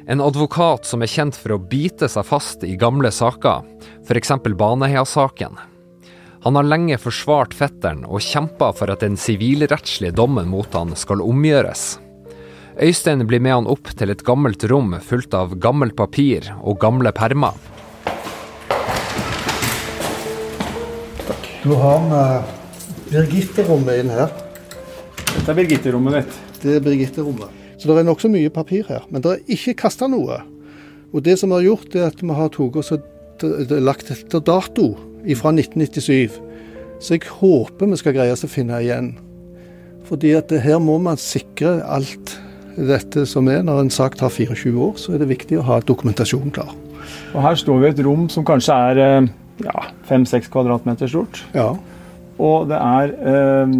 en 0.09 0.21
advokat 0.25 0.87
som 0.89 1.03
er 1.05 1.11
kjent 1.11 1.35
for 1.37 1.53
å 1.53 1.59
bite 1.61 2.07
seg 2.09 2.25
fast 2.25 2.65
i 2.65 2.71
gamle 2.81 3.11
saker, 3.13 3.61
f.eks. 4.07 4.31
Baneheia-saken. 4.57 5.59
Han 6.47 6.57
har 6.57 6.65
lenge 6.65 6.97
forsvart 6.97 7.53
fetteren 7.53 8.01
og 8.09 8.25
kjempa 8.25 8.71
for 8.73 8.89
at 8.89 9.05
den 9.05 9.19
sivilrettslige 9.21 10.17
dommen 10.17 10.49
mot 10.49 10.73
han 10.73 10.95
skal 10.97 11.21
omgjøres. 11.21 11.99
Øystein 12.81 13.21
blir 13.29 13.45
med 13.45 13.59
han 13.59 13.69
opp 13.69 13.93
til 13.93 14.09
et 14.09 14.25
gammelt 14.25 14.65
rom 14.73 14.97
fullt 15.05 15.37
av 15.37 15.59
gammelt 15.61 15.93
papir 15.93 16.49
og 16.57 16.81
gamle 16.81 17.13
permer. 17.13 17.53
Du 21.61 21.77
har 21.77 22.01
med 22.09 22.53
Birgitte-rommet 23.13 24.01
inn 24.01 24.13
her. 24.17 24.37
Dette 25.29 25.51
er 25.51 25.57
Birgitte-rommet 25.61 26.23
ditt 26.23 26.45
det 26.63 26.77
er 26.77 26.83
Birgitte-rommet. 26.85 27.55
Så 27.79 27.87
det 27.87 28.01
er 28.01 28.07
nokså 28.09 28.31
mye 28.31 28.51
papir 28.51 28.87
her. 28.89 29.05
Men 29.09 29.23
det 29.23 29.31
er 29.31 29.53
ikke 29.55 29.77
kasta 29.85 30.09
noe. 30.11 30.41
Og 31.13 31.23
det 31.25 31.37
som 31.39 31.49
vi 31.51 31.61
har 31.61 31.69
gjort, 31.69 31.95
er 31.95 32.09
at 32.09 32.21
vi 32.21 32.35
har 32.35 32.51
tatt 32.53 32.79
oss 32.81 32.91
lagt 33.79 34.11
etter 34.11 34.43
dato 34.43 34.91
fra 35.39 35.53
1997. 35.55 36.35
Så 36.99 37.15
jeg 37.15 37.31
håper 37.39 37.87
vi 37.87 37.99
skal 37.99 38.15
greie 38.17 38.35
oss 38.35 38.43
å 38.43 38.51
finne 38.51 38.81
igjen. 38.83 39.13
Fordi 40.09 40.33
at 40.35 40.51
her 40.63 40.79
må 40.83 40.97
man 41.01 41.19
sikre 41.21 41.79
alt 41.87 42.35
dette 42.75 43.25
som 43.29 43.47
er. 43.51 43.63
Når 43.65 43.85
en 43.85 43.93
sak 43.93 44.17
tar 44.19 44.33
24 44.33 44.73
år, 44.75 44.95
så 44.99 45.15
er 45.15 45.23
det 45.23 45.31
viktig 45.31 45.59
å 45.59 45.67
ha 45.69 45.79
dokumentasjon 45.85 46.51
klar. 46.55 46.73
Og 47.33 47.43
Her 47.43 47.55
står 47.57 47.79
vi 47.79 47.87
i 47.87 47.93
et 47.93 48.03
rom 48.05 48.27
som 48.31 48.45
kanskje 48.45 48.75
er 48.91 49.01
eh, 49.03 49.29
ja, 49.65 49.85
5-6 50.09 50.49
kvadratmeter 50.51 51.09
stort. 51.09 51.41
Ja. 51.55 51.71
Og 52.39 52.69
det 52.69 52.79
er 52.79 53.15
eh, 53.31 53.73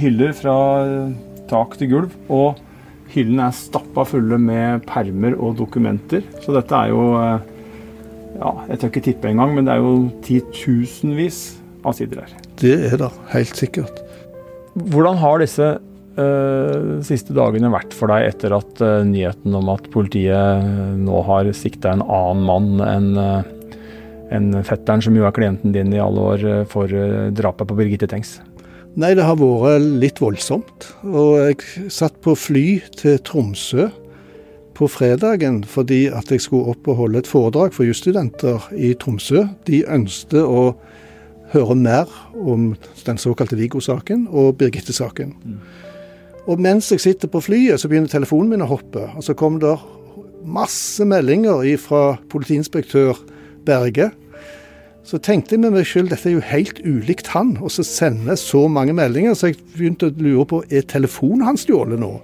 hyller 0.00 0.34
fra 0.36 0.56
tak 1.50 1.78
til 1.80 1.90
gulv. 1.92 2.14
Og 2.32 2.60
hyllene 3.14 3.48
er 3.48 3.56
stappa 3.56 4.04
fulle 4.08 4.38
med 4.40 4.84
permer 4.88 5.36
og 5.38 5.58
dokumenter. 5.60 6.24
Så 6.44 6.54
dette 6.56 6.76
er 6.76 6.92
jo 6.92 7.08
eh, 7.20 7.50
ja, 8.38 8.52
Jeg 8.70 8.80
tør 8.80 8.92
ikke 8.92 9.06
tippe 9.08 9.30
engang, 9.30 9.54
men 9.56 9.68
det 9.68 9.76
er 9.76 9.82
jo 9.84 9.96
titusenvis 10.26 11.42
av 11.84 11.96
sider 11.98 12.24
her. 12.24 12.36
Det 12.60 12.76
er 12.90 12.96
det, 13.00 13.10
helt 13.34 13.58
sikkert. 13.58 14.00
Hvordan 14.74 15.20
har 15.20 15.38
disse 15.38 15.68
uh, 16.18 16.94
siste 17.06 17.34
dagene 17.36 17.70
vært 17.70 17.94
for 17.94 18.10
deg 18.10 18.32
etter 18.32 18.56
at 18.56 18.82
uh, 18.82 19.04
nyheten 19.06 19.54
om 19.54 19.70
at 19.70 19.86
politiet 19.94 20.98
nå 20.98 21.20
har 21.28 21.52
sikta 21.54 21.92
en 21.94 22.02
annen 22.02 22.42
mann 22.48 22.82
enn 22.88 23.10
uh, 23.20 23.52
en 24.34 24.48
fetteren, 24.66 25.04
som 25.04 25.14
jo 25.14 25.28
er 25.28 25.34
klienten 25.36 25.70
din 25.70 25.92
i 25.94 26.00
alle 26.02 26.22
år, 26.32 26.44
for 26.66 26.90
drapet 27.36 27.68
på 27.70 27.76
Birgitte 27.78 28.08
Tengs? 28.10 28.32
Nei, 28.94 29.10
det 29.18 29.24
har 29.26 29.34
vært 29.40 29.86
litt 29.98 30.20
voldsomt. 30.22 30.86
Og 31.02 31.40
jeg 31.40 31.90
satt 31.90 32.20
på 32.22 32.36
fly 32.38 32.66
til 32.94 33.18
Tromsø 33.26 33.88
på 34.74 34.86
fredagen 34.90 35.60
fordi 35.70 36.04
at 36.14 36.30
jeg 36.30 36.42
skulle 36.42 36.74
opp 36.74 36.86
og 36.90 37.00
holde 37.00 37.22
et 37.22 37.30
foredrag 37.30 37.74
for 37.74 37.86
jusstudenter 37.86 38.68
i 38.74 38.92
Tromsø. 38.98 39.48
De 39.66 39.82
ønsket 39.90 40.42
å 40.42 40.76
høre 41.54 41.74
mer 41.78 42.10
om 42.38 42.72
den 43.06 43.18
såkalte 43.18 43.58
Viggo-saken 43.58 44.28
og 44.30 44.56
Birgitte-saken. 44.62 45.34
Mm. 45.42 45.58
Og 46.50 46.62
mens 46.62 46.90
jeg 46.92 47.02
sitter 47.02 47.30
på 47.30 47.42
flyet, 47.42 47.80
så 47.80 47.90
begynner 47.90 48.10
telefonen 48.10 48.52
min 48.52 48.62
å 48.62 48.70
hoppe. 48.70 49.08
Og 49.16 49.26
så 49.26 49.34
kom 49.38 49.58
det 49.62 49.74
masse 50.44 51.02
meldinger 51.08 51.66
fra 51.82 52.14
politiinspektør 52.30 53.18
Berge 53.66 54.12
så 55.04 55.18
tenkte 55.20 55.54
jeg 55.54 55.60
med 55.60 55.74
meg 55.76 55.84
sjøl 55.88 56.06
dette 56.08 56.30
er 56.30 56.38
jo 56.38 56.44
helt 56.48 56.78
ulikt 56.80 57.28
han, 57.34 57.58
og 57.60 57.72
så 57.74 57.84
sende 57.84 58.38
så 58.40 58.64
mange 58.72 58.94
meldinger. 58.96 59.36
Så 59.36 59.50
jeg 59.50 59.58
begynte 59.74 60.08
å 60.08 60.14
lure 60.16 60.46
på 60.48 60.62
er 60.72 60.86
telefonen 60.88 61.44
hans 61.44 61.66
stjålet 61.66 62.00
nå. 62.00 62.14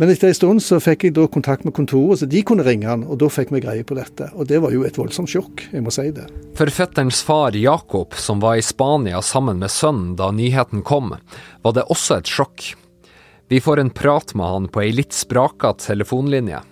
Men 0.00 0.08
etter 0.08 0.30
en 0.30 0.36
stund 0.36 0.62
så 0.64 0.78
fikk 0.80 1.04
jeg 1.04 1.14
da 1.18 1.26
kontakt 1.28 1.66
med 1.66 1.74
kontoret, 1.76 2.22
så 2.22 2.26
de 2.26 2.40
kunne 2.46 2.64
ringe 2.64 2.88
han, 2.88 3.04
og 3.04 3.20
da 3.20 3.28
fikk 3.30 3.52
vi 3.52 3.60
greie 3.62 3.84
på 3.86 3.98
dette. 3.98 4.30
Og 4.32 4.48
det 4.48 4.58
var 4.64 4.72
jo 4.74 4.82
et 4.88 4.96
voldsomt 4.96 5.30
sjokk, 5.30 5.66
jeg 5.70 5.84
må 5.84 5.92
si 5.94 6.08
det. 6.16 6.24
For 6.58 6.72
fetterens 6.72 7.20
far 7.26 7.54
Jakob, 7.54 8.16
som 8.16 8.40
var 8.42 8.56
i 8.58 8.64
Spania 8.64 9.20
sammen 9.22 9.60
med 9.60 9.70
sønnen 9.70 10.14
da 10.18 10.30
nyheten 10.34 10.82
kom, 10.88 11.12
var 11.62 11.76
det 11.76 11.84
også 11.92 12.16
et 12.16 12.32
sjokk. 12.32 12.72
Vi 13.52 13.60
får 13.60 13.84
en 13.84 13.92
prat 13.92 14.32
med 14.38 14.46
han 14.56 14.70
på 14.72 14.82
ei 14.86 14.90
litt 14.96 15.12
sprakete 15.14 15.92
telefonlinje. 15.92 16.64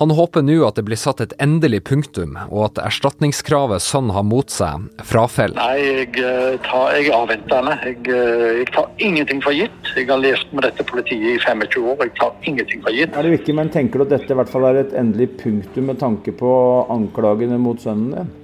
Han 0.00 0.14
håper 0.16 0.40
nå 0.40 0.54
at 0.64 0.78
det 0.78 0.86
blir 0.88 0.96
satt 0.96 1.18
et 1.20 1.34
endelig 1.44 1.82
punktum, 1.90 2.38
og 2.48 2.70
at 2.70 2.78
erstatningskravet 2.86 3.84
Sønn 3.84 4.08
har 4.16 4.24
mot 4.24 4.48
seg, 4.48 4.86
frafaller. 5.04 5.58
Nei, 5.58 5.82
jeg, 5.84 6.14
eh, 6.24 6.56
tar, 6.64 6.94
jeg 6.96 7.10
er 7.10 7.16
avventende. 7.18 7.74
Jeg, 7.84 7.98
eh, 8.08 8.46
jeg, 8.62 8.70
tar 8.72 8.88
ingenting 8.96 9.44
for 9.44 9.52
gitt. 9.52 9.92
Jeg 9.92 10.08
har 10.08 10.22
levd 10.22 10.56
med 10.56 10.64
dette 10.64 10.88
politiet 10.88 11.34
i 11.34 11.36
25 11.44 11.84
år. 11.92 12.00
Jeg 12.06 12.14
tar 12.16 12.32
ingenting 12.48 12.80
for 12.80 12.96
gitt. 12.96 13.12
Er 13.12 13.28
det 13.28 13.34
viktig, 13.36 13.58
men 13.60 13.68
Tenker 13.68 14.00
du 14.00 14.06
at 14.08 14.16
dette 14.16 14.32
i 14.32 14.40
hvert 14.40 14.48
fall 14.48 14.64
er 14.70 14.80
et 14.80 14.96
endelig 14.96 15.34
punktum 15.36 15.92
med 15.92 16.00
tanke 16.00 16.32
på 16.32 16.50
anklagene 16.88 17.60
mot 17.60 17.76
sønnen 17.84 18.16
din? 18.16 18.34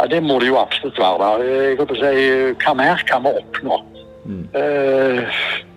Ja, 0.00 0.06
Det 0.08 0.22
må 0.24 0.40
det 0.40 0.48
jo 0.48 0.56
absolutt 0.56 0.96
være. 0.96 1.18
Da. 1.18 1.44
Jeg 1.44 1.76
håper 1.76 1.92
å 1.92 2.00
si, 2.00 2.56
Hva 2.64 2.74
mer 2.74 3.04
kan 3.04 3.28
vi 3.28 3.36
oppnå? 3.36 3.82
Mm. 4.24 4.44
Uh, 4.56 5.67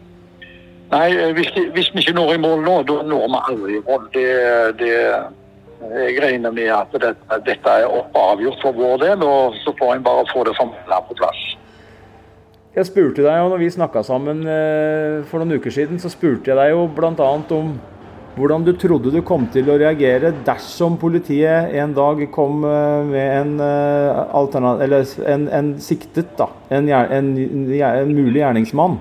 Nei, 0.91 1.07
eh, 1.15 1.31
hvis, 1.37 1.51
de, 1.55 1.69
hvis, 1.75 1.91
vi 1.93 2.03
ikke 2.03 2.17
når 2.17 2.33
i 2.35 2.41
mål 2.43 2.65
nå, 2.65 2.75
da 2.87 2.97
når 3.07 3.29
vi 3.31 3.41
aldri 3.51 3.77
i 3.77 3.83
mål. 3.87 4.07
Det, 4.15 4.27
det, 4.81 4.95
jeg 5.91 6.17
regner 6.21 6.53
med 6.53 6.67
at 6.75 6.91
dette, 6.93 7.39
dette 7.47 7.75
er 7.83 7.87
avgjort 8.19 8.59
for 8.61 8.75
vår 8.75 8.99
del, 9.05 9.23
og 9.25 9.55
så 9.63 9.73
får 9.79 9.95
en 9.95 10.03
bare 10.05 10.27
få 10.33 10.43
det 10.47 10.55
formelle 10.59 11.03
på 11.07 11.17
plass. 11.21 11.45
Jeg 12.75 12.87
spurte 12.87 13.23
deg 13.23 13.39
jo, 13.39 13.47
når 13.51 13.59
vi 13.59 13.71
snakka 13.73 14.03
sammen 14.07 14.45
eh, 14.47 15.23
for 15.27 15.41
noen 15.41 15.59
uker 15.59 15.73
siden, 15.75 15.99
så 15.99 16.11
spurte 16.11 16.51
jeg 16.51 16.59
deg 16.59 16.71
jo 16.71 16.85
bl.a. 16.95 17.31
om 17.55 17.73
hvordan 18.37 18.63
du 18.63 18.71
trodde 18.79 19.11
du 19.11 19.19
kom 19.27 19.49
til 19.51 19.67
å 19.67 19.75
reagere 19.79 20.31
dersom 20.47 20.95
politiet 20.99 21.73
en 21.81 21.91
dag 21.95 22.21
kom 22.31 22.63
eh, 22.67 23.09
med 23.09 23.31
en, 23.41 23.55
eller 24.85 25.15
en, 25.27 25.47
en 25.51 25.73
siktet, 25.83 26.31
da, 26.39 26.47
en, 26.71 26.87
en 26.91 27.33
mulig 28.11 28.39
gjerningsmann. 28.39 28.99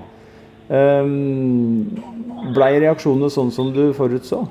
Um, 0.71 1.91
Blei 2.55 2.77
reaksjonene 2.79 3.27
sånn 3.31 3.51
som 3.51 3.73
du 3.75 3.89
forutså? 3.95 4.45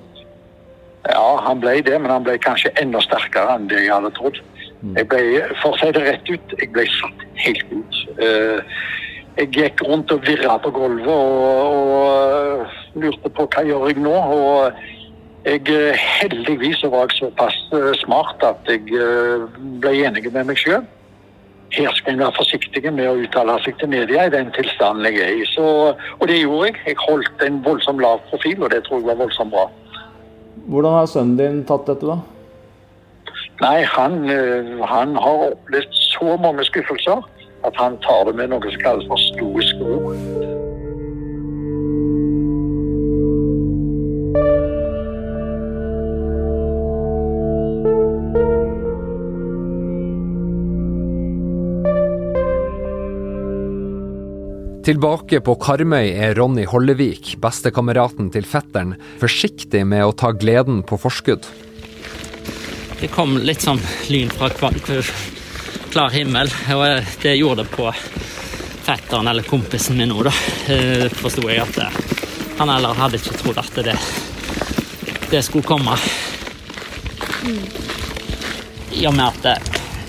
Ja, 1.09 1.27
han 1.47 1.63
ble 1.63 1.79
det, 1.87 1.97
men 1.97 2.13
han 2.13 2.27
ble 2.27 2.37
kanskje 2.45 2.75
enda 2.81 3.01
sterkere 3.01 3.57
enn 3.57 3.71
det 3.71 3.87
jeg 3.87 3.95
hadde 3.95 4.13
trodd. 4.19 4.37
Mm. 4.83 4.95
Jeg 4.99 5.09
ble, 5.09 5.23
For 5.63 5.73
å 5.73 5.81
si 5.81 5.89
det 5.97 6.05
rett 6.05 6.29
ut, 6.29 6.55
jeg 6.61 6.71
ble 6.77 6.85
satt 6.93 7.25
helt 7.41 7.73
ut. 7.73 8.01
Uh, 8.21 8.61
jeg 9.39 9.53
gikk 9.57 9.83
rundt 9.87 10.13
og 10.13 10.25
virra 10.27 10.59
på 10.61 10.73
gulvet 10.77 11.09
og, 11.09 11.43
og 11.97 12.99
lurte 13.01 13.33
på 13.33 13.47
hva 13.47 13.63
jeg 13.63 13.73
gjør 13.73 13.87
jeg 13.89 14.03
nå. 14.05 14.13
og 14.13 14.81
jeg, 15.47 15.63
eh, 15.73 15.97
heldigvis 16.21 16.83
var 16.93 17.07
jeg 17.07 17.17
såpass 17.17 17.55
eh, 17.73 17.93
smart 18.03 18.43
at 18.45 18.67
jeg 18.69 18.83
ble 19.81 19.95
enig 20.05 20.27
med 20.29 20.51
meg 20.51 20.59
sjøl. 20.61 20.85
Her 21.73 21.95
skal 21.95 22.13
en 22.13 22.23
være 22.25 22.37
forsiktig 22.37 22.83
med 22.93 23.07
å 23.07 23.19
uttale 23.23 23.57
seg 23.65 23.79
til 23.79 23.93
media 23.93 24.27
i 24.27 24.33
den 24.33 24.51
tilstanden 24.57 25.07
jeg 25.07 25.23
er 25.23 25.39
i. 25.39 25.47
Så, 25.53 25.67
og 26.19 26.29
det 26.29 26.41
gjorde 26.41 26.71
jeg. 26.71 26.81
Jeg 26.87 27.01
holdt 27.05 27.45
en 27.47 27.61
voldsomt 27.65 28.03
lav 28.03 28.23
profil, 28.31 28.63
og 28.65 28.73
det 28.75 28.83
tror 28.87 29.01
jeg 29.01 29.11
var 29.11 29.21
voldsomt 29.23 29.55
bra. 29.55 29.69
Hvordan 30.67 30.99
har 30.99 31.11
sønnen 31.11 31.39
din 31.39 31.65
tatt 31.69 31.87
dette, 31.89 32.07
da? 32.07 32.19
Nei, 33.61 33.83
han, 33.85 34.23
eh, 34.31 34.73
han 34.89 35.17
har 35.21 35.51
opplevd 35.53 35.93
så 35.93 36.37
mange 36.41 36.65
skuffelser 36.65 37.23
at 37.69 37.77
han 37.77 37.99
tar 38.07 38.25
det 38.29 38.35
med 38.39 38.51
noe 38.53 38.73
som 38.73 38.83
kalles 38.83 39.09
for 39.11 39.21
stoisk 39.31 39.85
ro. 39.85 40.60
Tilbake 54.91 55.39
på 55.47 55.53
Karmøy 55.63 56.09
er 56.19 56.33
Ronny 56.35 56.65
Hollevik, 56.67 57.37
bestekameraten 57.39 58.27
til 58.35 58.43
fetteren, 58.43 58.97
forsiktig 59.21 59.85
med 59.87 60.03
å 60.03 60.11
ta 60.19 60.33
gleden 60.35 60.81
på 60.83 60.97
forskudd. 60.99 61.45
Det 62.99 63.07
kom 63.15 63.37
litt 63.39 63.63
sånn 63.63 63.79
lyn 64.11 64.33
fra 64.35 64.49
klar 64.51 66.11
himmel, 66.11 66.51
og 66.75 67.13
det 67.23 67.37
gjorde 67.37 67.63
det 67.63 67.71
på 67.77 67.87
fetteren 68.89 69.31
eller 69.31 69.47
kompisen 69.47 70.01
min 70.01 70.11
òg, 70.11 70.25
da. 70.27 70.35
Eh, 70.75 71.07
Forsto 71.21 71.47
jeg 71.47 71.63
at 71.63 71.79
han 72.59 72.75
heller 72.75 72.99
hadde 72.99 73.23
ikke 73.23 73.39
trodd 73.45 73.63
at 73.63 73.81
det, 73.93 73.95
det 75.31 75.45
skulle 75.47 75.71
komme. 75.71 75.95
I 78.91 79.07
og 79.07 79.15
med 79.15 79.29
at 79.29 79.41
det, 79.47 79.57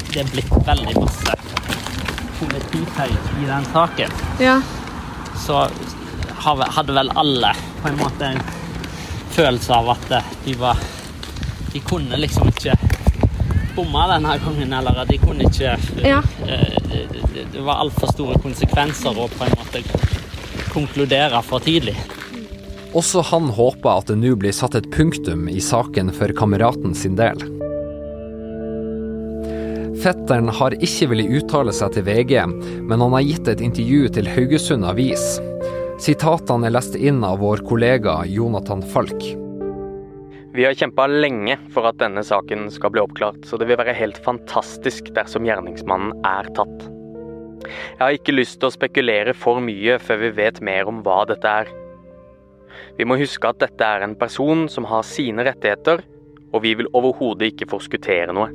det 0.09 0.25
er 0.25 0.33
blitt 0.33 0.57
veldig 0.73 0.97
masse 0.97 1.40
polititøy 2.95 3.43
i 3.43 3.47
den 3.47 3.65
saken, 3.71 4.11
Ja. 4.39 4.61
så 5.37 5.69
hadde 6.41 6.93
vel 6.93 7.09
alle 7.15 7.53
på 7.81 7.87
en 7.89 7.97
måte 7.97 8.21
en 8.25 8.41
følelse 9.31 9.73
av 9.73 9.89
at 9.89 10.23
de 10.45 10.53
var 10.53 10.77
De 11.73 11.79
kunne 11.79 12.17
liksom 12.19 12.49
ikke 12.49 12.73
bomme 13.77 14.07
denne 14.09 14.33
gangen, 14.43 14.73
eller 14.73 15.05
de 15.07 15.17
kunne 15.17 15.43
ikke 15.43 15.77
Ja. 16.03 16.21
eh, 16.45 16.77
det- 16.89 17.51
Det 17.53 17.61
var 17.61 17.75
altfor 17.75 18.11
store 18.11 18.35
konsekvenser 18.39 19.15
å 19.15 19.29
på 19.29 19.43
en 19.45 19.51
måte 19.51 19.83
konkludere 20.73 21.41
for 21.43 21.59
tidlig. 21.59 21.95
Også 22.93 23.23
han 23.23 23.47
håper 23.49 23.97
at 23.97 24.05
det 24.07 24.17
nå 24.17 24.35
blir 24.35 24.51
satt 24.51 24.75
et 24.75 24.89
punktum 24.91 25.47
i 25.49 25.59
saken 25.59 26.11
for 26.13 26.27
kameraten 26.33 26.93
sin 26.93 27.15
del. 27.15 27.37
Fetteren 30.01 30.49
har 30.49 30.73
ikke 30.81 31.11
villet 31.11 31.29
uttale 31.37 31.73
seg 31.77 31.91
til 31.93 32.05
VG, 32.07 32.31
men 32.89 33.03
han 33.03 33.13
har 33.13 33.21
gitt 33.21 33.49
et 33.51 33.59
intervju 33.61 34.07
til 34.15 34.29
Haugesund 34.33 34.87
Avis. 34.89 35.35
Sitatene 36.01 36.71
er 36.71 36.73
lest 36.73 36.95
inn 36.97 37.19
av 37.21 37.37
vår 37.43 37.61
kollega 37.69 38.15
Jonathan 38.25 38.81
Falk. 38.81 39.27
Vi 40.55 40.65
har 40.65 40.73
kjempa 40.79 41.05
lenge 41.05 41.59
for 41.75 41.85
at 41.85 41.99
denne 42.01 42.23
saken 42.25 42.65
skal 42.73 42.95
bli 42.95 43.03
oppklart, 43.03 43.45
så 43.45 43.59
det 43.61 43.67
vil 43.69 43.77
være 43.77 43.93
helt 43.99 44.17
fantastisk 44.25 45.13
dersom 45.13 45.45
gjerningsmannen 45.45 46.25
er 46.25 46.49
tatt. 46.57 46.87
Jeg 47.61 48.01
har 48.01 48.17
ikke 48.17 48.35
lyst 48.39 48.57
til 48.57 48.71
å 48.71 48.73
spekulere 48.73 49.37
for 49.37 49.61
mye 49.61 49.99
før 50.01 50.23
vi 50.25 50.33
vet 50.41 50.63
mer 50.65 50.89
om 50.89 51.03
hva 51.05 51.19
dette 51.29 51.53
er. 51.61 51.69
Vi 52.97 53.05
må 53.05 53.21
huske 53.21 53.53
at 53.53 53.61
dette 53.61 53.85
er 53.85 54.01
en 54.01 54.17
person 54.17 54.65
som 54.65 54.89
har 54.89 55.05
sine 55.05 55.45
rettigheter, 55.45 56.01
og 56.49 56.65
vi 56.65 56.73
vil 56.81 56.89
overhodet 56.89 57.53
ikke 57.53 57.69
forskuttere 57.77 58.33
noe. 58.33 58.49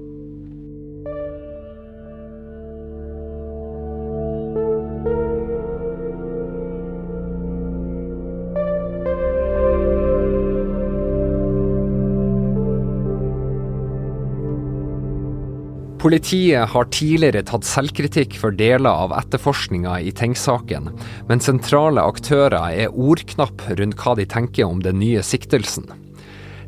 Politiet 16.06 16.68
har 16.70 16.86
tidligere 16.94 17.40
tatt 17.42 17.66
selvkritikk 17.66 18.36
for 18.38 18.54
deler 18.54 18.94
av 18.94 19.10
etterforskninga 19.16 19.96
i 20.06 20.12
Tengs-saken, 20.14 20.92
men 21.26 21.42
sentrale 21.42 22.04
aktører 22.06 22.76
er 22.84 22.94
ordknapp 22.94 23.64
rundt 23.80 23.98
hva 23.98 24.14
de 24.14 24.28
tenker 24.30 24.70
om 24.70 24.84
den 24.84 25.00
nye 25.02 25.24
siktelsen. 25.26 25.90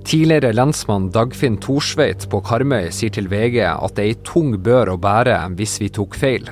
Tidligere 0.03 0.51
lensmann 0.59 1.12
Dagfinn 1.14 1.61
Thorsveit 1.62 2.26
på 2.32 2.43
Karmøy 2.51 2.91
sier 2.91 3.14
til 3.14 3.30
VG 3.30 3.62
at 3.62 3.95
det 3.95 4.09
er 4.09 4.11
ei 4.16 4.20
tung 4.26 4.57
bør 4.59 4.97
å 4.97 5.01
bære 5.07 5.39
hvis 5.55 5.78
vi 5.84 5.95
tok 5.95 6.18
feil. 6.18 6.51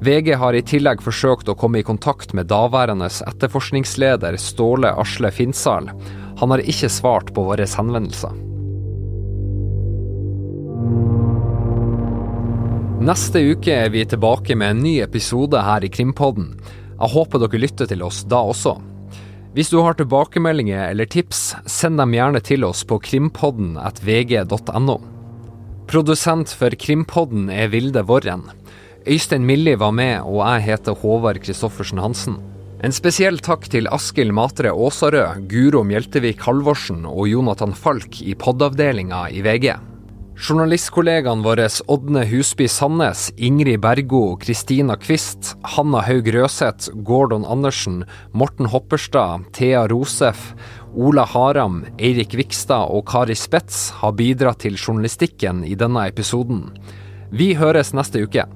VG 0.00 0.38
har 0.40 0.56
i 0.56 0.64
tillegg 0.64 1.04
forsøkt 1.04 1.52
å 1.52 1.58
komme 1.60 1.82
i 1.82 1.84
kontakt 1.84 2.32
med 2.32 2.48
daværende 2.48 3.12
etterforskningsleder 3.28 4.40
Ståle 4.40 4.96
Asle 5.04 5.36
Finsal. 5.36 5.92
Han 6.40 6.56
har 6.56 6.64
ikke 6.64 6.88
svart 6.88 7.36
på 7.36 7.44
våre 7.52 7.68
henvendelser. 7.68 8.46
Neste 13.00 13.40
uke 13.54 13.72
er 13.72 13.88
vi 13.88 14.02
tilbake 14.04 14.52
med 14.60 14.74
en 14.74 14.82
ny 14.84 14.98
episode 15.00 15.56
her 15.64 15.80
i 15.80 15.88
Krimpodden. 15.88 16.50
Jeg 16.98 17.08
håper 17.14 17.40
dere 17.40 17.60
lytter 17.62 17.88
til 17.88 18.02
oss 18.04 18.18
da 18.28 18.42
også. 18.44 18.74
Hvis 19.54 19.70
du 19.72 19.78
har 19.80 19.96
tilbakemeldinger 19.96 20.90
eller 20.90 21.08
tips, 21.08 21.54
send 21.64 21.96
dem 21.96 22.12
gjerne 22.12 22.44
til 22.44 22.68
oss 22.68 22.84
på 22.84 23.00
krimpodden 23.00 23.78
at 23.80 24.02
vg.no. 24.04 24.98
Produsent 25.88 26.52
for 26.52 26.76
Krimpodden 26.76 27.48
er 27.48 27.72
Vilde 27.72 28.04
Vorren. 28.04 28.44
Øystein 29.08 29.48
Milli 29.48 29.78
var 29.80 29.96
med, 29.96 30.20
og 30.20 30.44
jeg 30.44 30.68
heter 30.68 31.00
Håvard 31.00 31.40
Kristoffersen 31.40 32.04
Hansen. 32.04 32.36
En 32.84 32.92
spesiell 32.92 33.40
takk 33.40 33.64
til 33.72 33.88
Askild 33.88 34.36
Matre 34.36 34.76
Åsarød, 34.76 35.48
Guro 35.48 35.86
Mjeltevik 35.88 36.44
Halvorsen 36.44 37.08
og 37.08 37.32
Jonathan 37.32 37.72
Falk 37.72 38.20
i 38.20 38.36
podavdelinga 38.36 39.30
i 39.32 39.40
VG. 39.40 39.72
Journalistkollegaene 40.40 41.44
våre 41.44 41.66
Ådne 41.86 42.22
Husby 42.24 42.64
Sandnes, 42.68 43.26
Ingrid 43.36 43.80
Bergo, 43.80 44.36
Kristina 44.40 44.96
Kvist, 44.96 45.56
Hanna 45.62 46.00
Haug 46.00 46.30
Røseth, 46.32 46.88
Gordon 47.04 47.44
Andersen, 47.44 48.04
Morten 48.32 48.70
Hopperstad, 48.72 49.44
Thea 49.52 49.86
Rosef, 49.88 50.54
Ola 50.96 51.26
Haram, 51.28 51.82
Eirik 51.98 52.32
Vikstad 52.34 52.88
og 52.88 53.04
Kari 53.12 53.36
Spets 53.36 53.90
har 54.00 54.16
bidratt 54.16 54.62
til 54.64 54.80
journalistikken 54.80 55.60
i 55.68 55.76
denne 55.76 56.06
episoden. 56.08 56.70
Vi 57.30 57.52
høres 57.60 57.92
neste 57.92 58.24
uke. 58.24 58.48